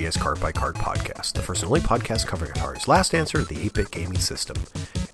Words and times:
the 0.00 0.18
Card 0.18 0.40
by 0.40 0.50
Card 0.50 0.76
podcast, 0.76 1.34
the 1.34 1.42
first 1.42 1.62
and 1.62 1.68
only 1.68 1.80
podcast 1.80 2.26
covering 2.26 2.52
Atari's 2.52 2.88
last 2.88 3.14
answer 3.14 3.38
to 3.38 3.44
the 3.44 3.60
8 3.66 3.74
bit 3.74 3.90
gaming 3.90 4.18
system. 4.18 4.56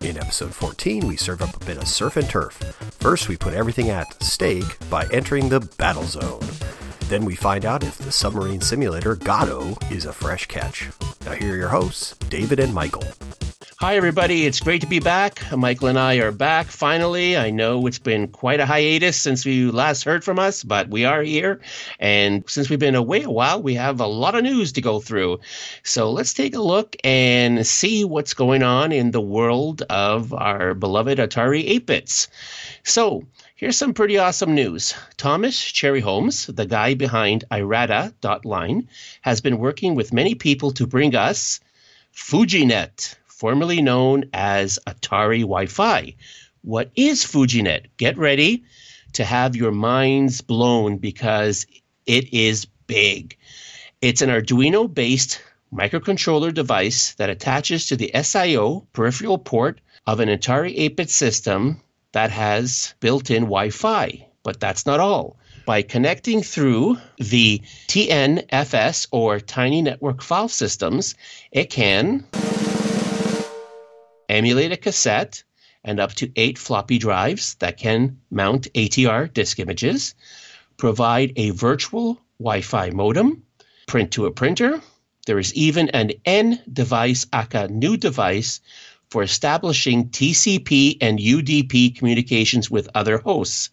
In 0.01 0.17
episode 0.17 0.55
14, 0.55 1.09
we 1.09 1.17
serve 1.17 1.43
up 1.43 1.61
a 1.61 1.65
bit 1.65 1.79
of 1.79 1.89
surf 1.89 2.17
and 2.17 2.29
turf. 2.29 2.55
First, 3.01 3.29
we 3.29 3.37
put 3.37 3.53
everything 3.53 3.91
at 3.91 4.23
stake 4.23 4.79
by 4.89 5.07
entering 5.13 5.49
the 5.49 5.61
battle 5.77 6.05
zone. 6.05 6.47
Then 7.09 7.25
we 7.25 7.35
find 7.35 7.65
out 7.65 7.83
if 7.83 7.99
the 7.99 8.13
submarine 8.13 8.61
simulator 8.61 9.17
Gato 9.17 9.77
is 9.91 10.05
a 10.05 10.13
fresh 10.13 10.47
catch. 10.47 10.89
Now, 11.25 11.33
here 11.33 11.55
are 11.55 11.57
your 11.57 11.69
hosts, 11.69 12.17
David 12.29 12.61
and 12.61 12.73
Michael. 12.73 13.05
Hi, 13.79 13.97
everybody. 13.97 14.47
It's 14.47 14.61
great 14.61 14.81
to 14.81 14.87
be 14.87 15.01
back. 15.01 15.53
Michael 15.55 15.89
and 15.89 15.99
I 15.99 16.15
are 16.15 16.33
back 16.33 16.69
finally. 16.69 17.37
I 17.37 17.51
know 17.51 17.87
it's 17.87 17.99
been 17.99 18.29
quite 18.29 18.59
a 18.59 18.65
hiatus 18.65 19.19
since 19.19 19.45
we 19.45 19.67
last 19.67 20.05
heard 20.05 20.25
from 20.25 20.39
us, 20.39 20.65
but 20.65 20.89
we 20.89 21.05
are 21.05 21.21
here. 21.23 21.61
And 21.99 22.43
since 22.49 22.71
we've 22.71 22.79
been 22.79 22.95
away 22.95 23.25
a 23.25 23.31
while, 23.31 23.63
we 23.63 23.75
have 23.75 24.01
a 24.01 24.07
lot 24.07 24.35
of 24.35 24.45
news 24.45 24.73
to 24.73 24.81
go 24.81 24.99
through. 24.99 25.41
So 25.83 26.11
let's 26.11 26.33
take 26.33 26.55
a 26.55 26.63
look 26.63 26.97
and 27.05 27.67
see 27.67 28.03
what's 28.03 28.33
going 28.33 28.63
on 28.63 28.93
in 28.93 29.11
the 29.11 29.21
world 29.21 29.83
of 29.91 30.33
our 30.33 30.73
beloved 30.73 31.19
Atari 31.19 31.63
8 31.69 31.85
bits. 31.85 32.29
So, 32.83 33.25
Here's 33.57 33.77
some 33.77 33.95
pretty 33.95 34.19
awesome 34.19 34.55
news. 34.55 34.95
Thomas 35.17 35.59
Cherryhomes, 35.59 36.55
the 36.55 36.67
guy 36.67 36.95
behind 36.95 37.45
Irata.online, 37.51 38.89
has 39.23 39.41
been 39.41 39.59
working 39.59 39.95
with 39.95 40.13
many 40.13 40.35
people 40.35 40.73
to 40.73 40.87
bring 40.87 41.15
us 41.15 41.61
FujiNet, 42.15 43.15
formerly 43.37 43.83
known 43.83 44.25
as 44.33 44.79
Atari 44.87 45.43
Wi 45.43 45.67
Fi. 45.67 46.15
What 46.63 46.91
is 46.97 47.23
FujiNet? 47.23 47.87
Get 47.99 48.17
ready 48.17 48.65
to 49.13 49.25
have 49.25 49.55
your 49.55 49.73
minds 49.73 50.41
blown 50.41 50.97
because 50.97 51.67
it 52.07 52.33
is 52.33 52.67
big. 52.87 53.37
It's 54.01 54.23
an 54.23 54.31
Arduino 54.31 54.93
based 54.93 55.43
microcontroller 55.71 56.55
device 56.55 57.13
that 57.15 57.29
attaches 57.29 57.89
to 57.89 57.97
the 57.97 58.11
SIO 58.15 58.87
peripheral 58.95 59.39
port 59.39 59.83
of 60.07 60.21
an 60.21 60.31
Atari 60.31 60.73
8 60.75 60.97
bit 60.97 61.11
system 61.11 61.83
that 62.13 62.31
has 62.31 62.95
built 63.01 63.31
in 63.31 63.43
Wi 63.43 63.69
Fi. 63.69 64.27
But 64.45 64.61
that's 64.61 64.87
not 64.87 65.01
all. 65.01 65.37
By 65.67 65.83
connecting 65.83 66.43
through 66.43 66.97
the 67.19 67.61
TNFS 67.89 69.09
or 69.11 69.41
Tiny 69.41 69.83
Network 69.83 70.23
File 70.23 70.49
Systems, 70.49 71.17
it 71.51 71.69
can 71.69 72.25
emulate 74.29 74.73
a 74.73 74.77
cassette 74.77 75.45
and 75.85 76.01
up 76.01 76.13
to 76.15 76.33
eight 76.37 76.59
floppy 76.59 76.99
drives 76.99 77.55
that 77.57 77.77
can 77.77 78.19
mount 78.31 78.73
ATR 78.75 79.33
disk 79.33 79.59
images, 79.59 80.15
provide 80.77 81.33
a 81.37 81.51
virtual 81.51 82.21
Wi 82.39 82.61
Fi 82.61 82.91
modem, 82.91 83.45
print 83.87 84.11
to 84.13 84.27
a 84.27 84.31
printer. 84.31 84.81
There 85.27 85.39
is 85.39 85.55
even 85.55 85.89
an 85.91 86.13
N 86.25 86.61
device, 86.71 87.27
aka 87.33 87.69
new 87.69 87.97
device, 87.97 88.61
for 89.11 89.23
establishing 89.23 90.09
TCP 90.09 90.99
and 91.01 91.19
UDP 91.19 91.97
communications 91.97 92.71
with 92.71 92.89
other 92.95 93.19
hosts. 93.19 93.71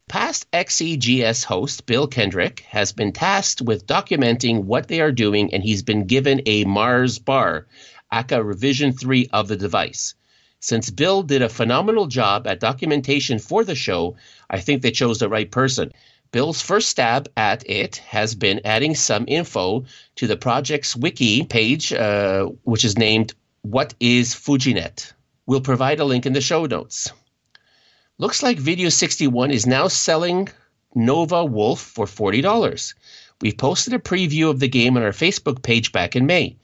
Past 0.08 0.48
XEGS 0.52 1.42
host 1.42 1.84
Bill 1.84 2.06
Kendrick 2.06 2.60
has 2.68 2.92
been 2.92 3.10
tasked 3.10 3.60
with 3.60 3.88
documenting 3.88 4.62
what 4.62 4.86
they 4.86 5.00
are 5.00 5.10
doing, 5.10 5.52
and 5.52 5.64
he's 5.64 5.82
been 5.82 6.06
given 6.06 6.42
a 6.46 6.64
Mars 6.64 7.18
bar, 7.18 7.66
aka 8.12 8.40
revision 8.40 8.92
3 8.92 9.28
of 9.32 9.48
the 9.48 9.56
device. 9.56 10.14
Since 10.60 10.90
Bill 10.90 11.24
did 11.24 11.42
a 11.42 11.48
phenomenal 11.48 12.06
job 12.06 12.46
at 12.46 12.60
documentation 12.60 13.40
for 13.40 13.64
the 13.64 13.74
show, 13.74 14.14
I 14.48 14.60
think 14.60 14.80
they 14.80 14.92
chose 14.92 15.18
the 15.18 15.28
right 15.28 15.50
person. 15.50 15.90
Bill's 16.30 16.62
first 16.62 16.88
stab 16.88 17.28
at 17.36 17.68
it 17.68 17.96
has 17.96 18.36
been 18.36 18.60
adding 18.64 18.94
some 18.94 19.24
info 19.26 19.86
to 20.14 20.28
the 20.28 20.36
project's 20.36 20.94
wiki 20.94 21.42
page, 21.42 21.92
uh, 21.92 22.44
which 22.62 22.84
is 22.84 22.96
named 22.96 23.34
What 23.62 23.92
is 23.98 24.34
Fujinet? 24.34 25.12
We'll 25.46 25.62
provide 25.62 25.98
a 25.98 26.04
link 26.04 26.26
in 26.26 26.32
the 26.32 26.40
show 26.40 26.64
notes. 26.64 27.10
Looks 28.18 28.42
like 28.42 28.56
Video 28.56 28.88
61 28.88 29.50
is 29.50 29.66
now 29.66 29.88
selling 29.88 30.48
NovaWolf 30.96 31.76
for 31.76 32.06
$40. 32.06 32.94
We've 33.42 33.58
posted 33.58 33.92
a 33.92 33.98
preview 33.98 34.48
of 34.48 34.58
the 34.58 34.68
game 34.68 34.96
on 34.96 35.02
our 35.02 35.10
Facebook 35.10 35.60
page 35.62 35.92
back 35.92 36.16
in 36.16 36.24
May. 36.24 36.56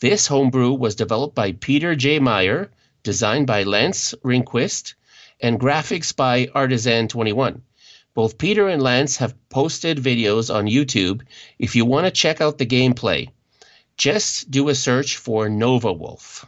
This 0.00 0.26
homebrew 0.26 0.74
was 0.74 0.96
developed 0.96 1.34
by 1.34 1.52
Peter 1.52 1.96
J. 1.96 2.18
Meyer, 2.18 2.70
designed 3.04 3.46
by 3.46 3.62
Lance 3.62 4.14
Ringquist, 4.22 4.96
and 5.40 5.58
graphics 5.58 6.14
by 6.14 6.44
Artisan21. 6.48 7.62
Both 8.12 8.36
Peter 8.36 8.68
and 8.68 8.82
Lance 8.82 9.16
have 9.16 9.48
posted 9.48 9.96
videos 9.96 10.54
on 10.54 10.66
YouTube 10.66 11.22
if 11.58 11.74
you 11.74 11.86
want 11.86 12.04
to 12.04 12.10
check 12.10 12.42
out 12.42 12.58
the 12.58 12.66
gameplay. 12.66 13.30
Just 13.96 14.50
do 14.50 14.68
a 14.68 14.74
search 14.74 15.16
for 15.16 15.48
NovaWolf. 15.48 16.44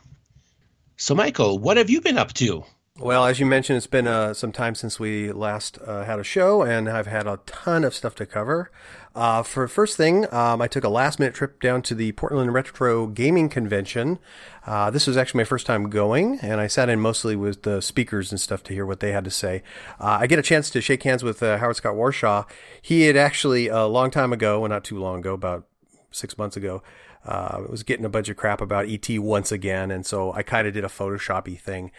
So, 0.99 1.15
Michael, 1.15 1.59
what 1.59 1.79
have 1.79 1.89
you 1.89 2.03
been 2.03 2.19
up 2.19 2.35
to? 2.35 2.67
Well, 3.03 3.25
as 3.25 3.41
you 3.41 3.47
mentioned, 3.47 3.79
it's 3.79 3.87
been 3.87 4.07
uh, 4.07 4.35
some 4.35 4.53
time 4.53 4.75
since 4.75 5.01
we 5.01 5.33
last 5.33 5.79
uh, 5.87 6.05
had 6.05 6.19
a 6.19 6.23
show, 6.23 6.61
and 6.61 6.87
I've 6.87 7.07
had 7.07 7.27
a 7.27 7.41
ton 7.47 7.83
of 7.83 7.95
stuff 7.95 8.15
to 8.17 8.27
cover. 8.27 8.71
Uh, 9.15 9.43
for 9.43 9.67
first 9.69 9.97
thing, 9.97 10.31
um, 10.35 10.61
I 10.61 10.69
took 10.69 10.85
a 10.85 10.91
last 10.91 11.19
minute 11.19 11.35
trip 11.35 11.63
down 11.63 11.81
to 11.81 11.95
the 11.95 12.13
Portland 12.13 12.53
Retro 12.53 13.07
Gaming 13.07 13.49
Convention. 13.49 14.19
Uh, 14.67 14.91
this 14.91 15.07
was 15.07 15.17
actually 15.17 15.39
my 15.39 15.45
first 15.45 15.65
time 15.65 15.89
going, 15.89 16.41
and 16.43 16.61
I 16.61 16.67
sat 16.67 16.91
in 16.91 17.01
mostly 17.01 17.37
with 17.37 17.63
the 17.63 17.81
speakers 17.81 18.33
and 18.33 18.39
stuff 18.39 18.63
to 18.65 18.75
hear 18.75 18.85
what 18.85 19.01
they 19.01 19.13
had 19.13 19.25
to 19.25 19.31
say. 19.31 19.63
Uh, 19.99 20.19
I 20.21 20.27
get 20.27 20.39
a 20.39 20.43
chance 20.43 20.69
to 20.69 20.83
shake 20.83 21.03
hands 21.03 21.25
with 21.25 21.43
uh, 21.43 21.57
Howard 21.57 21.77
Scott 21.77 21.95
Warshaw. 21.95 22.45
He 22.83 23.05
had 23.05 23.17
actually 23.17 23.69
a 23.69 23.87
long 23.87 24.11
time 24.11 24.31
ago, 24.31 24.61
well, 24.61 24.69
not 24.69 24.85
too 24.85 24.99
long 24.99 25.21
ago, 25.21 25.33
about 25.33 25.67
six 26.11 26.37
months 26.37 26.55
ago, 26.55 26.83
uh, 27.25 27.63
was 27.69 27.83
getting 27.83 28.05
a 28.05 28.11
bunch 28.11 28.29
of 28.29 28.37
crap 28.37 28.61
about 28.61 28.89
ET 28.89 29.09
once 29.19 29.53
again, 29.53 29.91
and 29.91 30.07
so 30.07 30.33
I 30.33 30.43
kind 30.43 30.67
of 30.67 30.75
did 30.75 30.85
a 30.85 30.89
Photoshoppy 30.89 31.59
thing, 31.59 31.91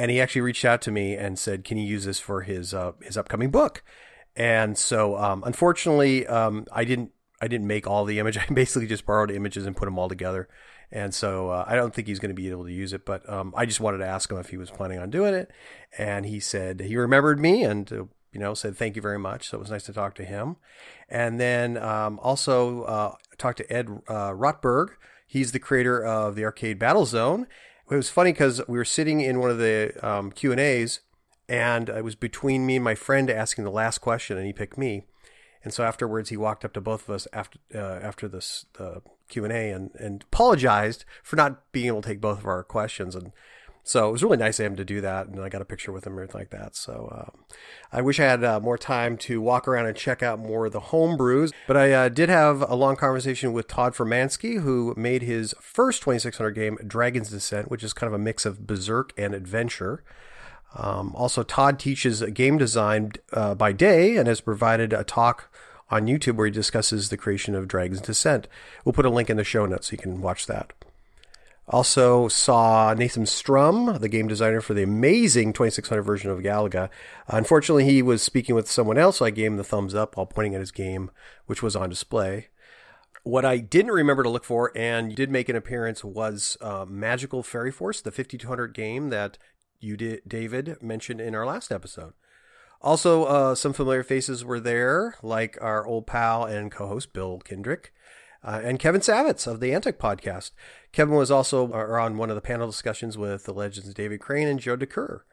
and 0.00 0.10
he 0.10 0.18
actually 0.18 0.40
reached 0.40 0.64
out 0.64 0.80
to 0.80 0.90
me 0.90 1.14
and 1.14 1.38
said, 1.38 1.62
"Can 1.62 1.76
you 1.76 1.86
use 1.86 2.06
this 2.06 2.18
for 2.18 2.40
his 2.40 2.72
uh, 2.72 2.92
his 3.02 3.18
upcoming 3.18 3.50
book?" 3.50 3.84
And 4.34 4.78
so, 4.78 5.18
um, 5.18 5.42
unfortunately, 5.44 6.26
um, 6.26 6.64
I 6.72 6.84
didn't 6.84 7.10
I 7.38 7.48
didn't 7.48 7.66
make 7.66 7.86
all 7.86 8.06
the 8.06 8.18
image. 8.18 8.38
I 8.38 8.46
basically 8.50 8.88
just 8.88 9.04
borrowed 9.04 9.30
images 9.30 9.66
and 9.66 9.76
put 9.76 9.84
them 9.84 9.98
all 9.98 10.08
together. 10.08 10.48
And 10.90 11.14
so 11.14 11.50
uh, 11.50 11.66
I 11.68 11.76
don't 11.76 11.94
think 11.94 12.08
he's 12.08 12.18
going 12.18 12.34
to 12.34 12.42
be 12.42 12.48
able 12.48 12.64
to 12.64 12.72
use 12.72 12.94
it, 12.94 13.04
but 13.04 13.28
um, 13.30 13.52
I 13.54 13.66
just 13.66 13.78
wanted 13.78 13.98
to 13.98 14.06
ask 14.06 14.32
him 14.32 14.38
if 14.38 14.48
he 14.48 14.56
was 14.56 14.70
planning 14.70 14.98
on 14.98 15.10
doing 15.10 15.34
it. 15.34 15.50
And 15.98 16.24
he 16.24 16.40
said 16.40 16.80
he 16.80 16.96
remembered 16.96 17.38
me 17.38 17.62
and 17.62 17.92
uh, 17.92 18.04
you 18.32 18.40
know 18.40 18.54
said 18.54 18.78
thank 18.78 18.96
you 18.96 19.02
very 19.02 19.18
much. 19.18 19.50
So 19.50 19.58
it 19.58 19.60
was 19.60 19.70
nice 19.70 19.84
to 19.84 19.92
talk 19.92 20.14
to 20.14 20.24
him. 20.24 20.56
And 21.10 21.38
then 21.38 21.76
um, 21.76 22.18
also 22.22 22.84
uh, 22.84 23.14
talked 23.36 23.58
to 23.58 23.70
Ed 23.70 23.86
uh, 24.08 24.30
Rotberg 24.30 24.92
He's 25.30 25.52
the 25.52 25.60
creator 25.60 26.04
of 26.04 26.34
the 26.34 26.44
arcade 26.44 26.80
Battle 26.80 27.06
Zone. 27.06 27.46
It 27.90 27.96
was 27.96 28.08
funny 28.08 28.32
because 28.32 28.60
we 28.68 28.78
were 28.78 28.84
sitting 28.84 29.20
in 29.20 29.40
one 29.40 29.50
of 29.50 29.58
the 29.58 29.92
um, 30.02 30.30
Q 30.30 30.52
and 30.52 30.60
A's, 30.60 31.00
and 31.48 31.88
it 31.88 32.04
was 32.04 32.14
between 32.14 32.64
me 32.64 32.76
and 32.76 32.84
my 32.84 32.94
friend 32.94 33.28
asking 33.28 33.64
the 33.64 33.70
last 33.70 33.98
question, 33.98 34.36
and 34.36 34.46
he 34.46 34.52
picked 34.52 34.78
me. 34.78 35.06
And 35.64 35.74
so 35.74 35.84
afterwards, 35.84 36.30
he 36.30 36.36
walked 36.36 36.64
up 36.64 36.72
to 36.74 36.80
both 36.80 37.08
of 37.08 37.14
us 37.14 37.26
after 37.32 37.58
uh, 37.74 37.98
after 38.02 38.28
this 38.28 38.64
Q 39.28 39.44
and 39.44 39.52
A 39.52 39.70
and 39.70 39.90
and 39.94 40.22
apologized 40.22 41.04
for 41.22 41.36
not 41.36 41.72
being 41.72 41.88
able 41.88 42.02
to 42.02 42.08
take 42.08 42.20
both 42.20 42.38
of 42.38 42.46
our 42.46 42.62
questions. 42.62 43.14
And 43.14 43.32
so 43.90 44.08
it 44.08 44.12
was 44.12 44.22
really 44.22 44.36
nice 44.36 44.60
of 44.60 44.66
him 44.66 44.76
to 44.76 44.84
do 44.84 45.00
that. 45.00 45.26
And 45.26 45.40
I 45.42 45.48
got 45.48 45.62
a 45.62 45.64
picture 45.64 45.90
with 45.90 46.06
him 46.06 46.16
or 46.16 46.22
anything 46.22 46.40
like 46.40 46.50
that. 46.50 46.76
So 46.76 47.08
um, 47.10 47.44
I 47.92 48.00
wish 48.00 48.20
I 48.20 48.24
had 48.24 48.44
uh, 48.44 48.60
more 48.60 48.78
time 48.78 49.16
to 49.16 49.40
walk 49.40 49.66
around 49.66 49.86
and 49.86 49.96
check 49.96 50.22
out 50.22 50.38
more 50.38 50.66
of 50.66 50.72
the 50.72 50.78
home 50.78 51.16
brews. 51.16 51.50
But 51.66 51.76
I 51.76 51.90
uh, 51.90 52.08
did 52.08 52.28
have 52.28 52.62
a 52.70 52.76
long 52.76 52.94
conversation 52.94 53.52
with 53.52 53.66
Todd 53.66 53.94
Furmanski, 53.94 54.60
who 54.60 54.94
made 54.96 55.22
his 55.22 55.56
first 55.60 56.02
2600 56.02 56.52
game, 56.52 56.78
Dragon's 56.86 57.30
Descent, 57.30 57.68
which 57.68 57.82
is 57.82 57.92
kind 57.92 58.06
of 58.06 58.14
a 58.14 58.22
mix 58.22 58.46
of 58.46 58.64
Berserk 58.64 59.12
and 59.18 59.34
adventure. 59.34 60.04
Um, 60.76 61.12
also, 61.16 61.42
Todd 61.42 61.80
teaches 61.80 62.22
game 62.22 62.58
design 62.58 63.10
uh, 63.32 63.56
by 63.56 63.72
day 63.72 64.16
and 64.16 64.28
has 64.28 64.40
provided 64.40 64.92
a 64.92 65.02
talk 65.02 65.50
on 65.90 66.06
YouTube 66.06 66.36
where 66.36 66.46
he 66.46 66.52
discusses 66.52 67.08
the 67.08 67.16
creation 67.16 67.56
of 67.56 67.66
Dragon's 67.66 68.02
Descent. 68.02 68.46
We'll 68.84 68.92
put 68.92 69.04
a 69.04 69.10
link 69.10 69.28
in 69.28 69.36
the 69.36 69.42
show 69.42 69.66
notes 69.66 69.88
so 69.88 69.94
you 69.94 69.98
can 69.98 70.20
watch 70.20 70.46
that. 70.46 70.74
Also 71.72 72.26
saw 72.26 72.94
Nathan 72.94 73.26
Strum, 73.26 73.98
the 74.00 74.08
game 74.08 74.26
designer 74.26 74.60
for 74.60 74.74
the 74.74 74.82
amazing 74.82 75.52
2600 75.52 76.02
version 76.02 76.28
of 76.28 76.40
Galaga. 76.40 76.90
Unfortunately, 77.28 77.84
he 77.84 78.02
was 78.02 78.22
speaking 78.22 78.56
with 78.56 78.68
someone 78.68 78.98
else, 78.98 79.18
so 79.18 79.24
I 79.24 79.30
gave 79.30 79.52
him 79.52 79.56
the 79.56 79.62
thumbs 79.62 79.94
up 79.94 80.16
while 80.16 80.26
pointing 80.26 80.56
at 80.56 80.60
his 80.60 80.72
game, 80.72 81.12
which 81.46 81.62
was 81.62 81.76
on 81.76 81.88
display. 81.88 82.48
What 83.22 83.44
I 83.44 83.58
didn't 83.58 83.92
remember 83.92 84.24
to 84.24 84.28
look 84.28 84.42
for 84.42 84.72
and 84.76 85.14
did 85.14 85.30
make 85.30 85.48
an 85.48 85.54
appearance 85.54 86.02
was 86.02 86.56
uh, 86.60 86.86
Magical 86.88 87.44
Fairy 87.44 87.70
Force, 87.70 88.00
the 88.00 88.10
5200 88.10 88.74
game 88.74 89.10
that 89.10 89.38
you 89.78 89.96
did, 89.96 90.22
David 90.26 90.82
mentioned 90.82 91.20
in 91.20 91.36
our 91.36 91.46
last 91.46 91.70
episode. 91.70 92.14
Also, 92.82 93.24
uh, 93.24 93.54
some 93.54 93.74
familiar 93.74 94.02
faces 94.02 94.44
were 94.44 94.58
there, 94.58 95.14
like 95.22 95.56
our 95.60 95.86
old 95.86 96.08
pal 96.08 96.44
and 96.44 96.72
co-host 96.72 97.12
Bill 97.12 97.38
Kendrick. 97.38 97.92
Uh, 98.42 98.60
and 98.64 98.78
Kevin 98.78 99.00
Savetz 99.00 99.46
of 99.46 99.60
the 99.60 99.74
Antic 99.74 99.98
podcast. 99.98 100.52
Kevin 100.92 101.14
was 101.14 101.30
also 101.30 101.72
on 101.72 102.16
one 102.16 102.30
of 102.30 102.36
the 102.36 102.40
panel 102.40 102.66
discussions 102.66 103.18
with 103.18 103.44
the 103.44 103.52
legends 103.52 103.92
David 103.92 104.20
Crane 104.20 104.48
and 104.48 104.60
Joe 104.60 104.76
Decuir. 104.76 105.24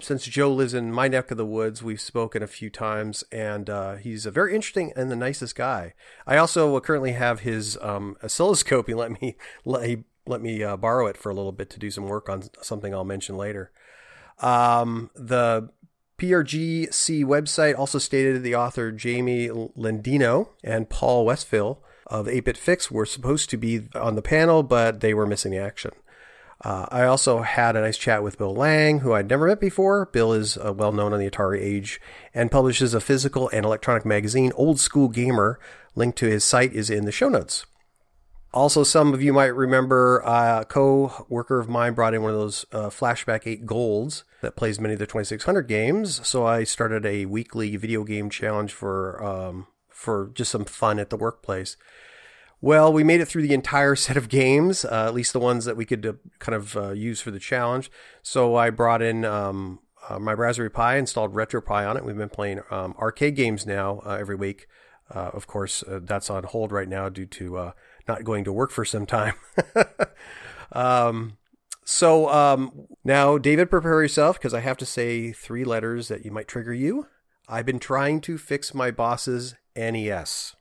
Since 0.00 0.24
Joe 0.24 0.52
lives 0.52 0.74
in 0.74 0.92
my 0.92 1.08
neck 1.08 1.30
of 1.30 1.36
the 1.36 1.46
woods, 1.46 1.82
we've 1.82 2.00
spoken 2.00 2.42
a 2.42 2.46
few 2.46 2.70
times, 2.70 3.22
and 3.30 3.68
uh, 3.68 3.96
he's 3.96 4.24
a 4.24 4.30
very 4.30 4.54
interesting 4.54 4.92
and 4.96 5.10
the 5.10 5.16
nicest 5.16 5.54
guy. 5.54 5.94
I 6.26 6.38
also 6.38 6.78
currently 6.80 7.12
have 7.12 7.40
his 7.40 7.78
um, 7.82 8.16
oscilloscope. 8.22 8.86
He 8.88 8.94
let 8.94 9.20
me 9.20 9.36
let, 9.64 9.86
he 9.86 10.04
let 10.26 10.40
me 10.40 10.62
uh, 10.62 10.76
borrow 10.76 11.06
it 11.06 11.16
for 11.16 11.30
a 11.30 11.34
little 11.34 11.52
bit 11.52 11.70
to 11.70 11.78
do 11.78 11.90
some 11.90 12.06
work 12.06 12.28
on 12.28 12.44
something 12.62 12.94
I'll 12.94 13.04
mention 13.04 13.36
later. 13.36 13.72
Um, 14.38 15.10
the 15.14 15.68
PRGC 16.18 17.24
website 17.24 17.78
also 17.78 17.98
stated 17.98 18.42
the 18.42 18.54
author 18.54 18.90
Jamie 18.92 19.48
Lendino 19.48 20.48
and 20.64 20.88
Paul 20.88 21.26
Westphal 21.26 21.82
of 22.10 22.26
8-Bit 22.26 22.58
Fix 22.58 22.90
were 22.90 23.06
supposed 23.06 23.48
to 23.50 23.56
be 23.56 23.88
on 23.94 24.16
the 24.16 24.22
panel, 24.22 24.62
but 24.62 25.00
they 25.00 25.14
were 25.14 25.26
missing 25.26 25.52
the 25.52 25.58
action. 25.58 25.92
Uh, 26.62 26.86
I 26.90 27.04
also 27.04 27.40
had 27.40 27.74
a 27.74 27.80
nice 27.80 27.96
chat 27.96 28.22
with 28.22 28.36
Bill 28.36 28.54
Lang, 28.54 28.98
who 28.98 29.14
I'd 29.14 29.30
never 29.30 29.46
met 29.46 29.60
before. 29.60 30.06
Bill 30.06 30.34
is 30.34 30.58
uh, 30.58 30.74
well 30.74 30.92
known 30.92 31.14
on 31.14 31.20
the 31.20 31.30
Atari 31.30 31.60
age 31.60 32.00
and 32.34 32.50
publishes 32.50 32.92
a 32.92 33.00
physical 33.00 33.48
and 33.48 33.64
electronic 33.64 34.04
magazine, 34.04 34.52
Old 34.54 34.78
School 34.78 35.08
Gamer. 35.08 35.58
Link 35.94 36.16
to 36.16 36.26
his 36.26 36.44
site 36.44 36.74
is 36.74 36.90
in 36.90 37.06
the 37.06 37.12
show 37.12 37.30
notes. 37.30 37.64
Also, 38.52 38.82
some 38.82 39.14
of 39.14 39.22
you 39.22 39.32
might 39.32 39.54
remember 39.54 40.26
uh, 40.26 40.62
a 40.62 40.64
co-worker 40.64 41.60
of 41.60 41.68
mine 41.68 41.94
brought 41.94 42.14
in 42.14 42.22
one 42.22 42.32
of 42.32 42.38
those 42.38 42.66
uh, 42.72 42.90
Flashback 42.90 43.46
8 43.46 43.64
Golds 43.64 44.24
that 44.42 44.56
plays 44.56 44.80
many 44.80 44.94
of 44.94 44.98
the 44.98 45.06
2600 45.06 45.62
games. 45.62 46.26
So 46.26 46.44
I 46.44 46.64
started 46.64 47.06
a 47.06 47.26
weekly 47.26 47.76
video 47.76 48.02
game 48.02 48.28
challenge 48.28 48.72
for 48.72 49.22
um, 49.24 49.66
for 50.00 50.30
just 50.32 50.50
some 50.50 50.64
fun 50.64 50.98
at 50.98 51.10
the 51.10 51.16
workplace. 51.16 51.76
Well, 52.62 52.90
we 52.90 53.04
made 53.04 53.20
it 53.20 53.26
through 53.26 53.42
the 53.42 53.54
entire 53.54 53.94
set 54.06 54.16
of 54.16 54.28
games, 54.28 54.84
uh, 54.84 55.06
at 55.06 55.14
least 55.14 55.32
the 55.32 55.40
ones 55.40 55.66
that 55.66 55.76
we 55.76 55.84
could 55.84 56.06
uh, 56.06 56.12
kind 56.38 56.56
of 56.56 56.76
uh, 56.76 56.90
use 56.92 57.20
for 57.20 57.30
the 57.30 57.38
challenge. 57.38 57.90
So 58.22 58.56
I 58.56 58.70
brought 58.70 59.02
in 59.02 59.24
um, 59.26 59.80
uh, 60.08 60.18
my 60.18 60.32
Raspberry 60.32 60.70
Pi, 60.70 60.96
installed 60.96 61.34
RetroPie 61.34 61.88
on 61.88 61.96
it. 61.98 62.04
We've 62.04 62.16
been 62.16 62.30
playing 62.30 62.62
um, 62.70 62.94
arcade 62.98 63.36
games 63.36 63.66
now 63.66 64.00
every 64.00 64.36
week. 64.36 64.66
of 65.10 65.46
course, 65.46 65.84
that's 65.86 66.30
on 66.30 66.44
hold 66.44 66.72
right 66.72 66.88
now 66.88 67.10
due 67.10 67.26
to 67.26 67.72
not 68.08 68.24
going 68.24 68.44
to 68.44 68.52
work 68.52 68.70
for 68.70 68.86
some 68.86 69.04
time. 69.06 69.34
um, 70.72 71.36
so 71.84 72.28
um, 72.30 72.86
now, 73.04 73.36
David, 73.36 73.68
prepare 73.68 74.00
yourself 74.00 74.38
because 74.38 74.54
I 74.54 74.60
have 74.60 74.78
to 74.78 74.86
say 74.86 75.32
three 75.32 75.64
letters 75.64 76.08
that 76.08 76.24
you 76.24 76.30
might 76.30 76.48
trigger 76.48 76.72
you. 76.72 77.06
I've 77.48 77.66
been 77.66 77.80
trying 77.80 78.20
to 78.22 78.38
fix 78.38 78.72
my 78.72 78.90
boss's 78.90 79.56
NES. 79.76 80.56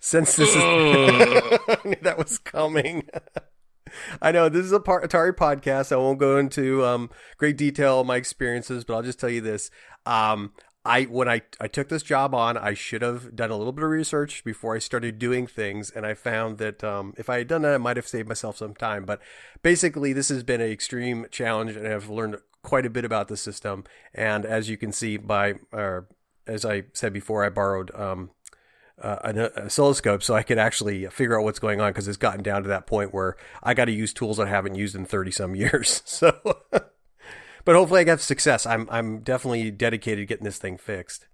Since 0.00 0.36
this 0.36 0.50
is 0.50 0.56
that 2.02 2.16
was 2.18 2.38
coming. 2.38 3.08
I 4.22 4.32
know 4.32 4.48
this 4.48 4.64
is 4.64 4.72
a 4.72 4.80
part 4.80 5.04
Atari 5.04 5.32
podcast. 5.32 5.92
I 5.92 5.96
won't 5.96 6.18
go 6.18 6.38
into 6.38 6.84
um, 6.84 7.10
great 7.36 7.56
detail 7.56 8.02
my 8.04 8.16
experiences, 8.16 8.84
but 8.84 8.94
I'll 8.94 9.02
just 9.02 9.20
tell 9.20 9.30
you 9.30 9.40
this: 9.40 9.70
um, 10.06 10.52
I 10.84 11.04
when 11.04 11.28
I, 11.28 11.42
I 11.60 11.68
took 11.68 11.88
this 11.88 12.02
job 12.02 12.34
on, 12.34 12.56
I 12.56 12.74
should 12.74 13.02
have 13.02 13.36
done 13.36 13.50
a 13.50 13.56
little 13.56 13.72
bit 13.72 13.84
of 13.84 13.90
research 13.90 14.42
before 14.44 14.74
I 14.74 14.80
started 14.80 15.18
doing 15.18 15.46
things, 15.46 15.90
and 15.90 16.04
I 16.04 16.14
found 16.14 16.58
that 16.58 16.82
um, 16.82 17.14
if 17.16 17.30
I 17.30 17.38
had 17.38 17.48
done 17.48 17.62
that, 17.62 17.74
I 17.74 17.78
might 17.78 17.96
have 17.96 18.08
saved 18.08 18.28
myself 18.28 18.56
some 18.56 18.74
time. 18.74 19.04
But 19.04 19.20
basically, 19.62 20.12
this 20.12 20.28
has 20.30 20.42
been 20.42 20.60
an 20.60 20.70
extreme 20.70 21.26
challenge, 21.30 21.76
and 21.76 21.86
I've 21.86 22.10
learned 22.10 22.38
quite 22.62 22.86
a 22.86 22.90
bit 22.90 23.04
about 23.04 23.28
the 23.28 23.36
system. 23.36 23.84
And 24.14 24.44
as 24.44 24.68
you 24.68 24.76
can 24.76 24.90
see 24.92 25.16
by, 25.16 25.54
or 25.72 26.08
as 26.46 26.64
I 26.64 26.84
said 26.92 27.12
before, 27.12 27.44
I 27.44 27.48
borrowed 27.48 27.94
um, 27.94 28.30
uh, 29.00 29.16
an 29.24 29.38
oscilloscope 29.38 30.22
so 30.22 30.34
I 30.34 30.42
could 30.42 30.58
actually 30.58 31.06
figure 31.06 31.38
out 31.38 31.44
what's 31.44 31.58
going 31.58 31.80
on 31.80 31.90
because 31.90 32.08
it's 32.08 32.16
gotten 32.16 32.42
down 32.42 32.62
to 32.62 32.68
that 32.68 32.86
point 32.86 33.12
where 33.12 33.36
I 33.62 33.74
got 33.74 33.86
to 33.86 33.92
use 33.92 34.12
tools 34.12 34.38
I 34.38 34.46
haven't 34.46 34.74
used 34.74 34.94
in 34.94 35.04
thirty 35.04 35.30
some 35.30 35.54
years. 35.56 36.02
So 36.04 36.38
but 37.64 37.74
hopefully 37.74 38.00
I 38.00 38.04
get 38.04 38.20
success. 38.20 38.66
I'm 38.66 38.88
I'm 38.90 39.20
definitely 39.20 39.70
dedicated 39.70 40.22
to 40.22 40.26
getting 40.26 40.44
this 40.44 40.58
thing 40.58 40.78
fixed. 40.78 41.26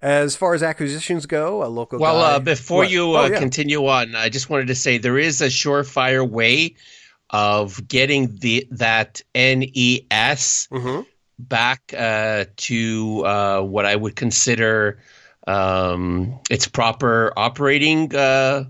As 0.00 0.34
far 0.34 0.52
as 0.52 0.64
acquisitions 0.64 1.26
go, 1.26 1.62
a 1.62 1.66
local 1.66 2.00
well, 2.00 2.20
guy, 2.20 2.32
uh, 2.32 2.38
before 2.40 2.78
what? 2.78 2.90
you 2.90 3.14
uh, 3.14 3.22
oh, 3.22 3.26
yeah. 3.26 3.38
continue 3.38 3.86
on, 3.86 4.16
I 4.16 4.30
just 4.30 4.50
wanted 4.50 4.66
to 4.66 4.74
say 4.74 4.98
there 4.98 5.18
is 5.18 5.40
a 5.40 5.46
surefire 5.46 6.28
way 6.28 6.74
of 7.30 7.86
getting 7.86 8.36
the 8.38 8.66
that 8.72 9.22
NES 9.32 10.68
mm-hmm. 10.70 11.02
Back 11.48 11.94
uh, 11.96 12.46
to 12.56 13.24
uh, 13.24 13.62
what 13.62 13.86
I 13.86 13.96
would 13.96 14.16
consider 14.16 14.98
um, 15.46 16.40
its 16.50 16.68
proper 16.68 17.32
operating 17.36 18.14
uh, 18.14 18.64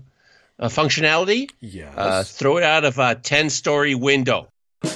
uh, 0.59 0.67
functionality. 0.67 1.49
Yes. 1.59 2.31
throw 2.31 2.57
it 2.57 2.63
out 2.63 2.85
of 2.85 2.99
a 2.99 3.15
ten-story 3.15 3.95
window. 3.95 4.47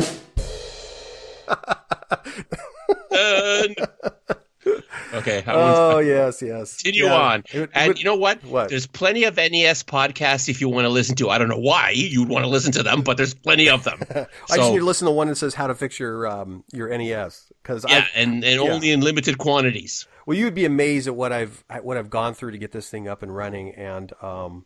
and... 5.12 5.20
Okay. 5.20 5.44
Oh 5.48 6.00
yes, 6.00 6.42
yes. 6.42 6.78
Continue 6.78 7.06
Yeah. 7.06 7.16
on. 7.16 7.44
It 7.52 7.60
would- 7.60 7.70
it 7.70 7.76
and 7.76 7.98
you 7.98 8.06
know 8.06 8.16
what? 8.16 8.44
what? 8.44 8.70
There's 8.70 8.88
plenty 8.88 9.24
of 9.24 9.38
NES 9.38 9.84
podcasts 9.84 10.50
if 10.50 10.62
you 10.62 10.70
want 10.70 10.86
to 10.86 10.90
listen 10.90 11.16
to. 11.18 11.30
I 11.30 11.38
don't 11.38 11.50
know 11.50 11.58
why 11.58 11.92
you'd 11.92 12.30
want 12.30 12.44
to 12.44 12.50
listen 12.50 12.72
to 12.74 12.84
them, 12.84 13.02
but 13.02 13.18
there's 13.18 13.34
plenty 13.34 13.70
of 13.70 13.84
them. 13.84 14.00
I 14.50 14.58
just 14.58 14.72
need 14.72 14.80
to 14.80 14.86
listen 14.86 15.06
to 15.06 15.12
one 15.12 15.28
that 15.28 15.36
says 15.36 15.54
how 15.54 15.68
to 15.68 15.76
fix 15.76 16.00
your 16.00 16.28
um, 16.28 16.64
your 16.74 16.96
NES 16.96 17.52
because 17.62 17.86
yeah, 17.88 18.06
I 18.16 18.20
and, 18.20 18.44
and 18.44 18.62
yeah. 18.62 18.72
only 18.72 18.92
in 18.92 19.02
limited 19.02 19.38
quantities. 19.38 20.08
well 20.26 20.38
you'd 20.38 20.56
be 20.56 20.66
amazed 20.66 21.08
at 21.08 21.16
what 21.16 21.32
I've 21.32 21.64
at 21.70 21.84
what 21.84 21.98
I've 21.98 22.10
gone 22.10 22.34
through 22.34 22.52
to 22.52 22.58
get 22.58 22.72
this 22.72 22.90
thing 22.90 23.08
up 23.08 23.24
and 23.24 23.36
running 23.36 23.74
and 23.76 24.12
um 24.22 24.66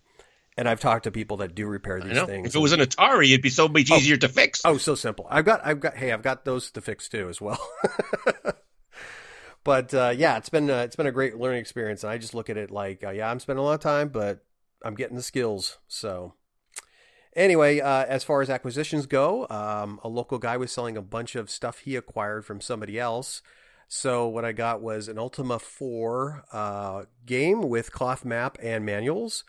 and 0.57 0.67
I've 0.67 0.79
talked 0.79 1.05
to 1.05 1.11
people 1.11 1.37
that 1.37 1.55
do 1.55 1.65
repair 1.65 1.99
these 2.01 2.21
things. 2.23 2.49
If 2.49 2.55
it 2.55 2.59
was 2.59 2.71
an 2.73 2.81
Atari, 2.81 3.29
it'd 3.29 3.41
be 3.41 3.49
so 3.49 3.67
much 3.67 3.89
easier 3.89 4.17
to 4.17 4.27
fix. 4.27 4.61
Oh, 4.65 4.77
so 4.77 4.95
simple. 4.95 5.25
I've 5.29 5.45
got, 5.45 5.65
I've 5.65 5.79
got, 5.79 5.95
hey, 5.95 6.11
I've 6.11 6.21
got 6.21 6.45
those 6.45 6.71
to 6.71 6.81
fix 6.81 7.07
too 7.07 7.29
as 7.29 7.39
well. 7.39 7.59
but 9.63 9.93
uh, 9.93 10.13
yeah, 10.15 10.37
it's 10.37 10.49
been, 10.49 10.69
uh, 10.69 10.77
it's 10.79 10.95
been 10.95 11.07
a 11.07 11.11
great 11.11 11.37
learning 11.37 11.59
experience, 11.59 12.03
and 12.03 12.11
I 12.11 12.17
just 12.17 12.33
look 12.33 12.49
at 12.49 12.57
it 12.57 12.71
like, 12.71 13.03
uh, 13.03 13.11
yeah, 13.11 13.29
I'm 13.29 13.39
spending 13.39 13.61
a 13.61 13.65
lot 13.65 13.73
of 13.73 13.79
time, 13.81 14.09
but 14.09 14.43
I'm 14.83 14.95
getting 14.95 15.15
the 15.15 15.23
skills. 15.23 15.77
So 15.87 16.33
anyway, 17.35 17.79
uh, 17.79 18.05
as 18.05 18.23
far 18.23 18.41
as 18.41 18.49
acquisitions 18.49 19.05
go, 19.05 19.47
um, 19.49 19.99
a 20.03 20.09
local 20.09 20.39
guy 20.39 20.57
was 20.57 20.71
selling 20.71 20.97
a 20.97 21.01
bunch 21.01 21.35
of 21.35 21.49
stuff 21.49 21.79
he 21.79 21.95
acquired 21.95 22.45
from 22.45 22.61
somebody 22.61 22.99
else. 22.99 23.41
So 23.87 24.27
what 24.27 24.45
I 24.45 24.53
got 24.53 24.81
was 24.81 25.07
an 25.07 25.17
Ultima 25.19 25.59
4 25.59 26.43
uh, 26.53 27.03
game 27.25 27.61
with 27.67 27.91
cloth 27.91 28.23
map 28.23 28.57
and 28.61 28.85
manuals. 28.85 29.43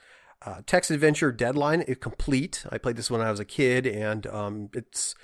Uh, 0.45 0.63
text 0.67 0.91
adventure 0.91 1.31
deadline 1.31 1.85
complete. 2.01 2.67
I 2.71 2.79
played 2.79 2.97
this 2.97 3.09
when 3.09 3.21
I 3.21 3.31
was 3.31 3.39
a 3.39 3.45
kid, 3.45 3.87
and 3.87 4.27
um, 4.27 4.71
it's. 4.75 5.15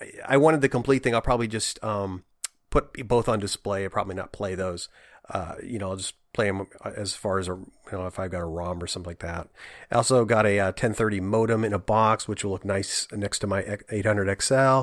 I- 0.00 0.12
I 0.24 0.36
wanted 0.36 0.60
the 0.60 0.68
complete 0.68 1.02
thing. 1.02 1.12
I'll 1.12 1.20
probably 1.20 1.48
just 1.48 1.82
um, 1.82 2.22
put 2.70 3.06
both 3.06 3.28
on 3.28 3.38
display. 3.38 3.84
I'll 3.84 3.90
probably 3.90 4.14
not 4.16 4.32
play 4.32 4.54
those. 4.54 4.88
uh, 5.30 5.54
you 5.62 5.78
know, 5.78 5.90
I'll 5.90 5.96
just 5.96 6.14
play 6.32 6.46
them 6.46 6.66
as 6.84 7.14
far 7.14 7.38
as 7.38 7.48
a, 7.48 7.52
you 7.52 7.66
know, 7.92 8.06
if 8.06 8.18
I've 8.18 8.30
got 8.30 8.40
a 8.40 8.46
ROM 8.46 8.82
or 8.82 8.86
something 8.86 9.10
like 9.10 9.18
that. 9.20 9.48
I 9.90 9.96
also 9.96 10.24
got 10.24 10.46
a, 10.46 10.60
uh 10.60 10.66
1030 10.66 11.20
modem 11.20 11.64
in 11.64 11.72
a 11.72 11.78
box, 11.78 12.28
which 12.28 12.44
will 12.44 12.52
look 12.52 12.64
nice 12.64 13.08
next 13.12 13.40
to 13.40 13.46
my 13.46 13.78
800 13.90 14.42
XL. 14.42 14.82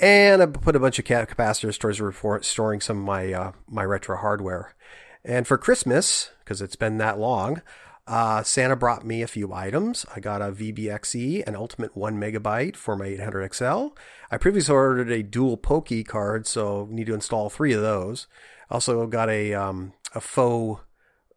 And 0.00 0.42
I 0.42 0.46
put 0.46 0.76
a 0.76 0.80
bunch 0.80 0.98
of 0.98 1.04
capacitors 1.04 1.78
towards 1.78 2.46
storing 2.46 2.80
some 2.80 2.98
of 2.98 3.04
my, 3.04 3.32
uh, 3.32 3.52
my 3.68 3.84
retro 3.84 4.16
hardware. 4.16 4.74
And 5.24 5.46
for 5.46 5.58
Christmas, 5.58 6.30
because 6.40 6.62
it's 6.62 6.76
been 6.76 6.98
that 6.98 7.18
long, 7.18 7.62
uh, 8.06 8.42
Santa 8.44 8.76
brought 8.76 9.04
me 9.04 9.22
a 9.22 9.26
few 9.26 9.52
items. 9.52 10.06
I 10.14 10.20
got 10.20 10.40
a 10.40 10.52
VBXE, 10.52 11.46
an 11.46 11.56
Ultimate 11.56 11.96
1 11.96 12.16
megabyte 12.18 12.76
for 12.76 12.96
my 12.96 13.06
800XL. 13.08 13.92
I 14.30 14.38
previously 14.38 14.74
ordered 14.74 15.10
a 15.10 15.22
dual 15.22 15.56
Pokey 15.56 16.04
card, 16.04 16.46
so 16.46 16.88
need 16.90 17.06
to 17.06 17.14
install 17.14 17.48
three 17.48 17.72
of 17.72 17.82
those. 17.82 18.26
Also 18.70 19.06
got 19.06 19.30
a, 19.30 19.54
um, 19.54 19.92
a 20.14 20.20
faux 20.20 20.82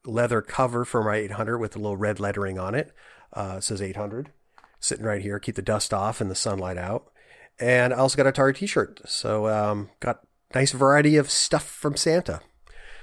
leather 0.05 0.41
cover 0.41 0.85
for 0.85 1.03
my 1.03 1.17
800 1.17 1.57
with 1.59 1.75
a 1.75 1.79
little 1.79 1.97
red 1.97 2.19
lettering 2.19 2.57
on 2.57 2.73
it. 2.73 2.91
Uh, 3.33 3.55
it 3.57 3.63
says 3.63 3.81
800. 3.81 4.31
Sitting 4.79 5.05
right 5.05 5.21
here, 5.21 5.39
keep 5.39 5.55
the 5.55 5.61
dust 5.61 5.93
off 5.93 6.21
and 6.21 6.31
the 6.31 6.35
sunlight 6.35 6.77
out. 6.77 7.11
And 7.59 7.93
I 7.93 7.97
also 7.97 8.17
got 8.17 8.27
a 8.27 8.31
Atari 8.31 8.55
t-shirt. 8.55 9.01
So 9.05 9.47
um, 9.47 9.89
got 9.99 10.21
nice 10.55 10.71
variety 10.71 11.17
of 11.17 11.29
stuff 11.29 11.65
from 11.65 11.97
Santa. 11.97 12.39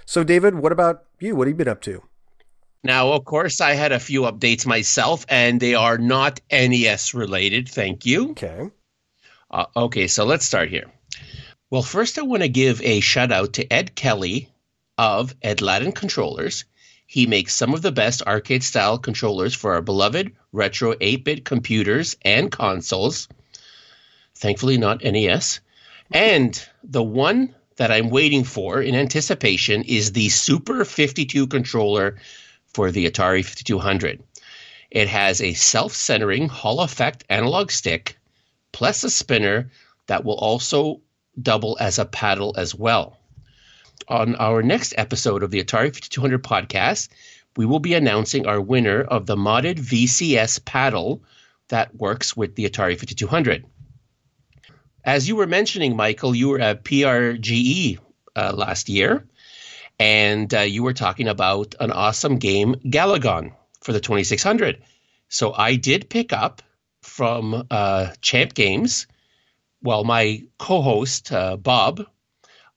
So 0.07 0.25
David, 0.25 0.55
what 0.55 0.73
about 0.73 1.05
you? 1.21 1.37
What 1.37 1.47
have 1.47 1.55
you 1.55 1.57
been 1.57 1.69
up 1.69 1.83
to? 1.83 2.02
Now, 2.83 3.12
of 3.12 3.25
course, 3.25 3.61
I 3.61 3.75
had 3.75 3.90
a 3.90 3.99
few 3.99 4.23
updates 4.23 4.64
myself, 4.64 5.26
and 5.28 5.59
they 5.59 5.75
are 5.75 5.99
not 5.99 6.40
NES 6.52 7.14
related. 7.14 7.69
Thank 7.69 8.07
you. 8.07 8.31
Okay. 8.31 8.71
Uh, 9.50 9.67
okay, 9.76 10.07
so 10.07 10.25
let's 10.25 10.45
start 10.45 10.69
here. 10.69 10.91
Well, 11.71 11.83
first, 11.83 12.19
I 12.19 12.23
want 12.23 12.43
to 12.43 12.49
give 12.49 12.83
a 12.83 13.00
shout 13.00 13.33
out 13.33 13.55
to 13.55 13.73
Ed 13.73 13.95
Kelly 13.95 14.49
of 14.99 15.38
Edladdin 15.41 15.95
Controllers. 15.95 16.65
He 17.07 17.26
makes 17.26 17.55
some 17.55 17.73
of 17.73 17.83
the 17.83 17.93
best 17.93 18.23
arcade 18.23 18.65
style 18.65 18.99
controllers 18.99 19.55
for 19.55 19.75
our 19.75 19.83
beloved 19.83 20.33
retro 20.53 20.95
8 21.00 21.25
bit 21.25 21.45
computers 21.45 22.17
and 22.23 22.50
consoles. 22.50 23.29
Thankfully, 24.35 24.76
not 24.76 25.05
NES. 25.05 25.61
And 26.12 26.61
the 26.83 27.03
one 27.03 27.55
that 27.76 27.93
I'm 27.93 28.11
waiting 28.11 28.45
for 28.45 28.83
in 28.83 28.95
anticipation 28.95 29.83
is 29.85 30.12
the 30.12 30.29
Super 30.29 30.85
52 30.85 31.47
controller 31.47 32.17
for 32.67 32.91
the 32.91 33.09
Atari 33.09 33.45
5200. 33.45 34.23
It 34.91 35.09
has 35.09 35.41
a 35.41 35.55
self 35.55 35.93
centering 35.95 36.49
Hall 36.49 36.81
effect 36.81 37.25
analog 37.29 37.71
stick 37.71 38.19
plus 38.73 39.05
a 39.05 39.11
spinner 39.11 39.71
that 40.07 40.25
will 40.25 40.35
also 40.37 41.01
double 41.41 41.77
as 41.81 41.99
a 41.99 42.05
paddle 42.05 42.55
as 42.57 42.75
well. 42.75 43.19
On 44.09 44.37
our 44.37 44.63
next 44.63 44.95
episode 44.97 45.43
of 45.43 45.51
the 45.51 45.63
Atari 45.63 45.93
5200 45.93 46.43
podcast, 46.43 47.09
we 47.57 47.67
will 47.67 47.81
be 47.81 47.95
announcing 47.95 48.47
our 48.47 48.61
winner 48.61 49.01
of 49.03 49.27
the 49.27 49.37
modded 49.37 49.79
VCS 49.79 50.65
paddle 50.65 51.23
that 51.69 51.95
works 51.95 52.37
with 52.37 52.55
the 52.55 52.69
Atari 52.69 52.99
5200. 52.99 53.65
As 55.05 55.29
you 55.29 55.37
were 55.37 55.47
mentioning, 55.47 55.97
Michael, 55.97 56.35
you 56.35 56.49
were 56.49 56.61
at 56.61 56.85
PRGE 56.85 57.99
uh, 58.35 58.53
last 58.55 58.89
year, 58.89 59.27
and 59.99 60.53
uh, 60.53 60.61
you 60.61 60.83
were 60.83 60.93
talking 60.93 61.29
about 61.29 61.75
an 61.81 61.93
awesome 61.93 62.39
game, 62.39 62.75
Galagon, 62.85 63.53
for 63.81 63.93
the 63.93 64.01
2600. 64.01 64.83
So 65.29 65.53
I 65.53 65.77
did 65.77 66.11
pick 66.11 66.33
up 66.33 66.63
from 67.07 67.67
uh, 67.71 68.13
Champ 68.21 68.53
Games. 68.55 69.07
Well, 69.83 70.05
my 70.05 70.45
co-host 70.59 71.33
uh, 71.33 71.57
Bob 71.57 72.05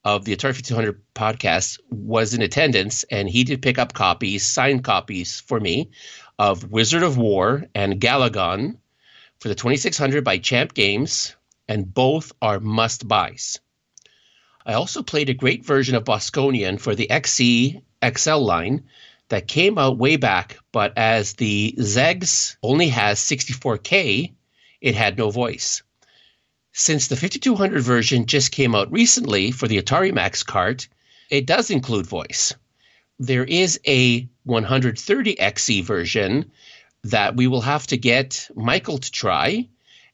of 0.06 0.24
the 0.24 0.36
Atari 0.36 0.56
5200 0.56 1.02
podcast 1.14 1.80
was 1.90 2.34
in 2.34 2.42
attendance, 2.42 3.04
and 3.04 3.30
he 3.30 3.44
did 3.44 3.62
pick 3.62 3.78
up 3.78 3.94
copies, 3.94 4.46
signed 4.46 4.84
copies 4.84 5.42
for 5.42 5.60
me 5.60 5.90
of 6.38 6.72
Wizard 6.72 7.04
of 7.04 7.18
Wor 7.18 7.66
and 7.76 8.00
Galagon 8.00 8.78
for 9.40 9.50
the 9.50 9.56
2600 9.56 10.24
by 10.24 10.38
Champ 10.38 10.74
Games, 10.74 11.36
and 11.68 11.94
both 11.94 12.32
are 12.42 12.60
must 12.60 13.08
buys. 13.08 13.60
I 14.66 14.74
also 14.74 15.04
played 15.04 15.30
a 15.30 15.34
great 15.34 15.66
version 15.66 15.96
of 15.96 16.04
Bosconian 16.04 16.80
for 16.80 16.96
the 16.96 17.10
XC 17.10 17.82
XL 18.06 18.38
line 18.38 18.86
that 19.30 19.48
came 19.48 19.78
out 19.78 19.98
way 19.98 20.18
back, 20.18 20.58
but 20.72 20.98
as 20.98 21.34
the 21.34 21.74
Zegs 21.78 22.58
only 22.62 22.90
has 22.90 23.20
64K, 23.20 24.34
it 24.82 24.96
had 24.96 25.18
no 25.18 25.30
voice. 25.30 25.84
Since 26.74 27.08
the 27.08 27.16
5200 27.16 27.82
version 27.82 28.26
just 28.26 28.52
came 28.52 28.76
out 28.76 28.92
recently 28.92 29.52
for 29.52 29.68
the 29.68 29.82
Atari 29.82 30.14
Max 30.14 30.44
cart, 30.44 30.88
it 31.30 31.46
does 31.46 31.70
include 31.72 32.06
voice. 32.06 32.54
There 33.20 33.44
is 33.44 33.80
a 33.86 34.28
130XE 34.48 35.84
version 35.84 36.52
that 37.04 37.36
we 37.36 37.48
will 37.48 37.62
have 37.62 37.86
to 37.88 37.98
get 37.98 38.50
Michael 38.56 38.98
to 38.98 39.12
try 39.12 39.68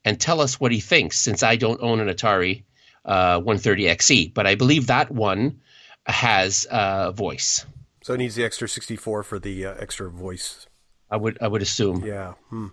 and 0.03 0.19
tell 0.19 0.41
us 0.41 0.60
what 0.60 0.72
he 0.72 0.79
thinks 0.79 1.17
since 1.17 1.41
I 1.41 1.55
don't 1.55 1.81
own 1.81 2.00
an 2.00 2.10
Atari 2.10 2.63
uh, 3.05 3.39
130XE. 3.41 4.34
But 4.34 4.48
I 4.48 4.55
believe 4.55 4.88
that 4.88 5.12
one 5.12 5.62
has 6.05 6.65
uh, 6.65 7.12
voice. 7.12 7.65
So 8.05 8.13
it 8.13 8.17
needs 8.17 8.35
the 8.35 8.43
extra 8.43 8.69
64 8.69 9.24
for 9.24 9.39
the 9.39 9.65
uh, 9.65 9.74
extra 9.79 10.12
voice. 10.12 10.67
I 11.09 11.17
would 11.17 11.39
I 11.41 11.47
would 11.47 11.63
assume. 11.63 12.05
Yeah. 12.05 12.33
Hmm. 12.51 12.67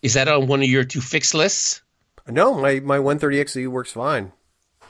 Is 0.00 0.14
that 0.14 0.28
on 0.28 0.46
one 0.46 0.62
of 0.62 0.68
your 0.68 0.84
two 0.84 1.00
fix 1.00 1.34
lists? 1.34 1.82
No, 2.28 2.54
my, 2.54 2.78
my 2.78 2.98
130XE 2.98 3.66
works 3.66 3.90
fine. 3.90 4.30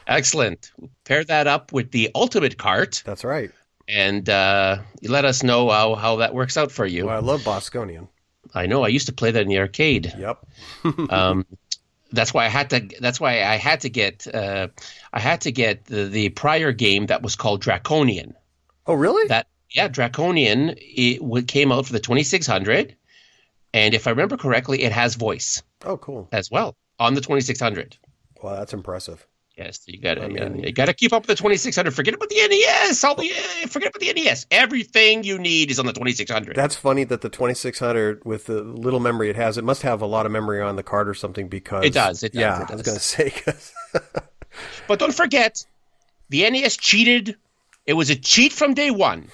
Excellent. 0.07 0.71
Pair 1.05 1.25
that 1.25 1.47
up 1.47 1.73
with 1.73 1.93
the 1.93 2.11
Ultimate 2.15 2.59
cart. 2.59 3.03
That's 3.07 3.25
right. 3.25 3.53
And 3.89 4.29
uh, 4.29 4.81
you 5.01 5.11
let 5.11 5.25
us 5.25 5.43
know 5.43 5.71
how, 5.71 5.95
how 5.95 6.17
that 6.17 6.35
works 6.35 6.59
out 6.59 6.71
for 6.71 6.85
you. 6.85 7.07
Well, 7.07 7.17
I 7.17 7.21
love 7.21 7.41
Bosconian. 7.41 8.09
I 8.55 8.67
know. 8.67 8.85
I 8.85 8.89
used 8.89 9.07
to 9.07 9.15
play 9.15 9.31
that 9.31 9.41
in 9.41 9.49
the 9.49 9.61
arcade. 9.61 10.13
Yep. 10.15 10.47
um, 11.11 11.47
that's 12.13 12.35
why 12.35 12.45
I 12.45 12.49
had 12.49 12.69
to. 12.69 12.87
That's 13.01 13.19
why 13.19 13.45
I 13.45 13.57
had 13.57 13.81
to 13.81 13.89
get. 13.89 14.27
Uh, 14.27 14.69
I 15.11 15.21
had 15.21 15.41
to 15.43 15.53
get 15.53 15.87
the, 15.87 16.05
the 16.05 16.29
prior 16.29 16.71
game 16.71 17.07
that 17.07 17.23
was 17.23 17.35
called 17.35 17.63
Draconian. 17.63 18.35
Oh, 18.87 18.95
really? 18.95 19.27
That 19.29 19.47
yeah, 19.71 19.89
Draconian. 19.89 20.75
It 20.79 21.49
came 21.49 21.73
out 21.73 21.87
for 21.87 21.93
the 21.93 22.01
2600, 22.01 22.97
and 23.73 23.95
if 23.95 24.07
I 24.07 24.11
remember 24.11 24.37
correctly, 24.37 24.83
it 24.83 24.93
has 24.93 25.15
voice. 25.15 25.63
Oh, 25.85 25.97
cool. 25.97 26.29
As 26.33 26.51
well 26.51 26.77
on 26.99 27.15
the 27.15 27.21
2600. 27.21 27.97
Wow, 28.43 28.57
that's 28.57 28.73
impressive. 28.73 29.27
Yes, 29.57 29.83
you 29.87 30.01
got 30.01 30.15
to 30.15 30.27
mean, 30.27 30.63
you 30.63 30.73
got 30.73 30.87
to 30.87 30.95
keep 30.95 31.13
up 31.13 31.23
with 31.23 31.29
the 31.29 31.35
2600. 31.35 31.95
Forget 31.95 32.15
about 32.15 32.31
the 32.31 32.49
NES. 32.49 33.05
All 33.05 33.15
the 33.15 33.29
forget 33.69 33.91
about 33.95 34.01
the 34.01 34.11
NES. 34.15 34.47
Everything 34.51 35.23
you 35.23 35.39
need 35.39 35.71
is 35.71 35.79
on 35.79 35.85
the 35.85 35.93
2600. 35.93 36.57
That's 36.57 36.77
funny 36.77 37.05
that 37.05 37.21
the 37.21 37.29
2600 37.29 38.25
with 38.25 38.47
the 38.47 38.63
little 38.63 39.01
memory 39.01 39.29
it 39.29 39.37
has, 39.37 39.59
it 39.59 39.65
must 39.65 39.83
have 39.83 40.01
a 40.01 40.07
lot 40.07 40.25
of 40.25 40.33
memory 40.33 40.63
on 40.63 40.77
the 40.77 40.83
card 40.83 41.11
or 41.11 41.15
something 41.15 41.49
because 41.49 41.85
it 41.85 41.93
does. 41.93 42.23
It 42.23 42.33
does 42.33 42.41
yeah, 42.41 42.63
it 42.63 42.69
does. 42.69 42.71
I 42.71 42.75
was 42.75 42.83
going 42.83 42.99
to 42.99 43.05
say. 43.05 43.35
but 44.89 44.99
don't 44.99 45.15
forget, 45.15 45.67
the 46.31 46.49
NES 46.49 46.79
cheated. 46.79 47.37
It 47.85 47.95
was 47.95 48.09
a 48.09 48.17
cheat 48.17 48.53
from 48.55 48.73
day 48.73 48.91
one. 48.91 49.29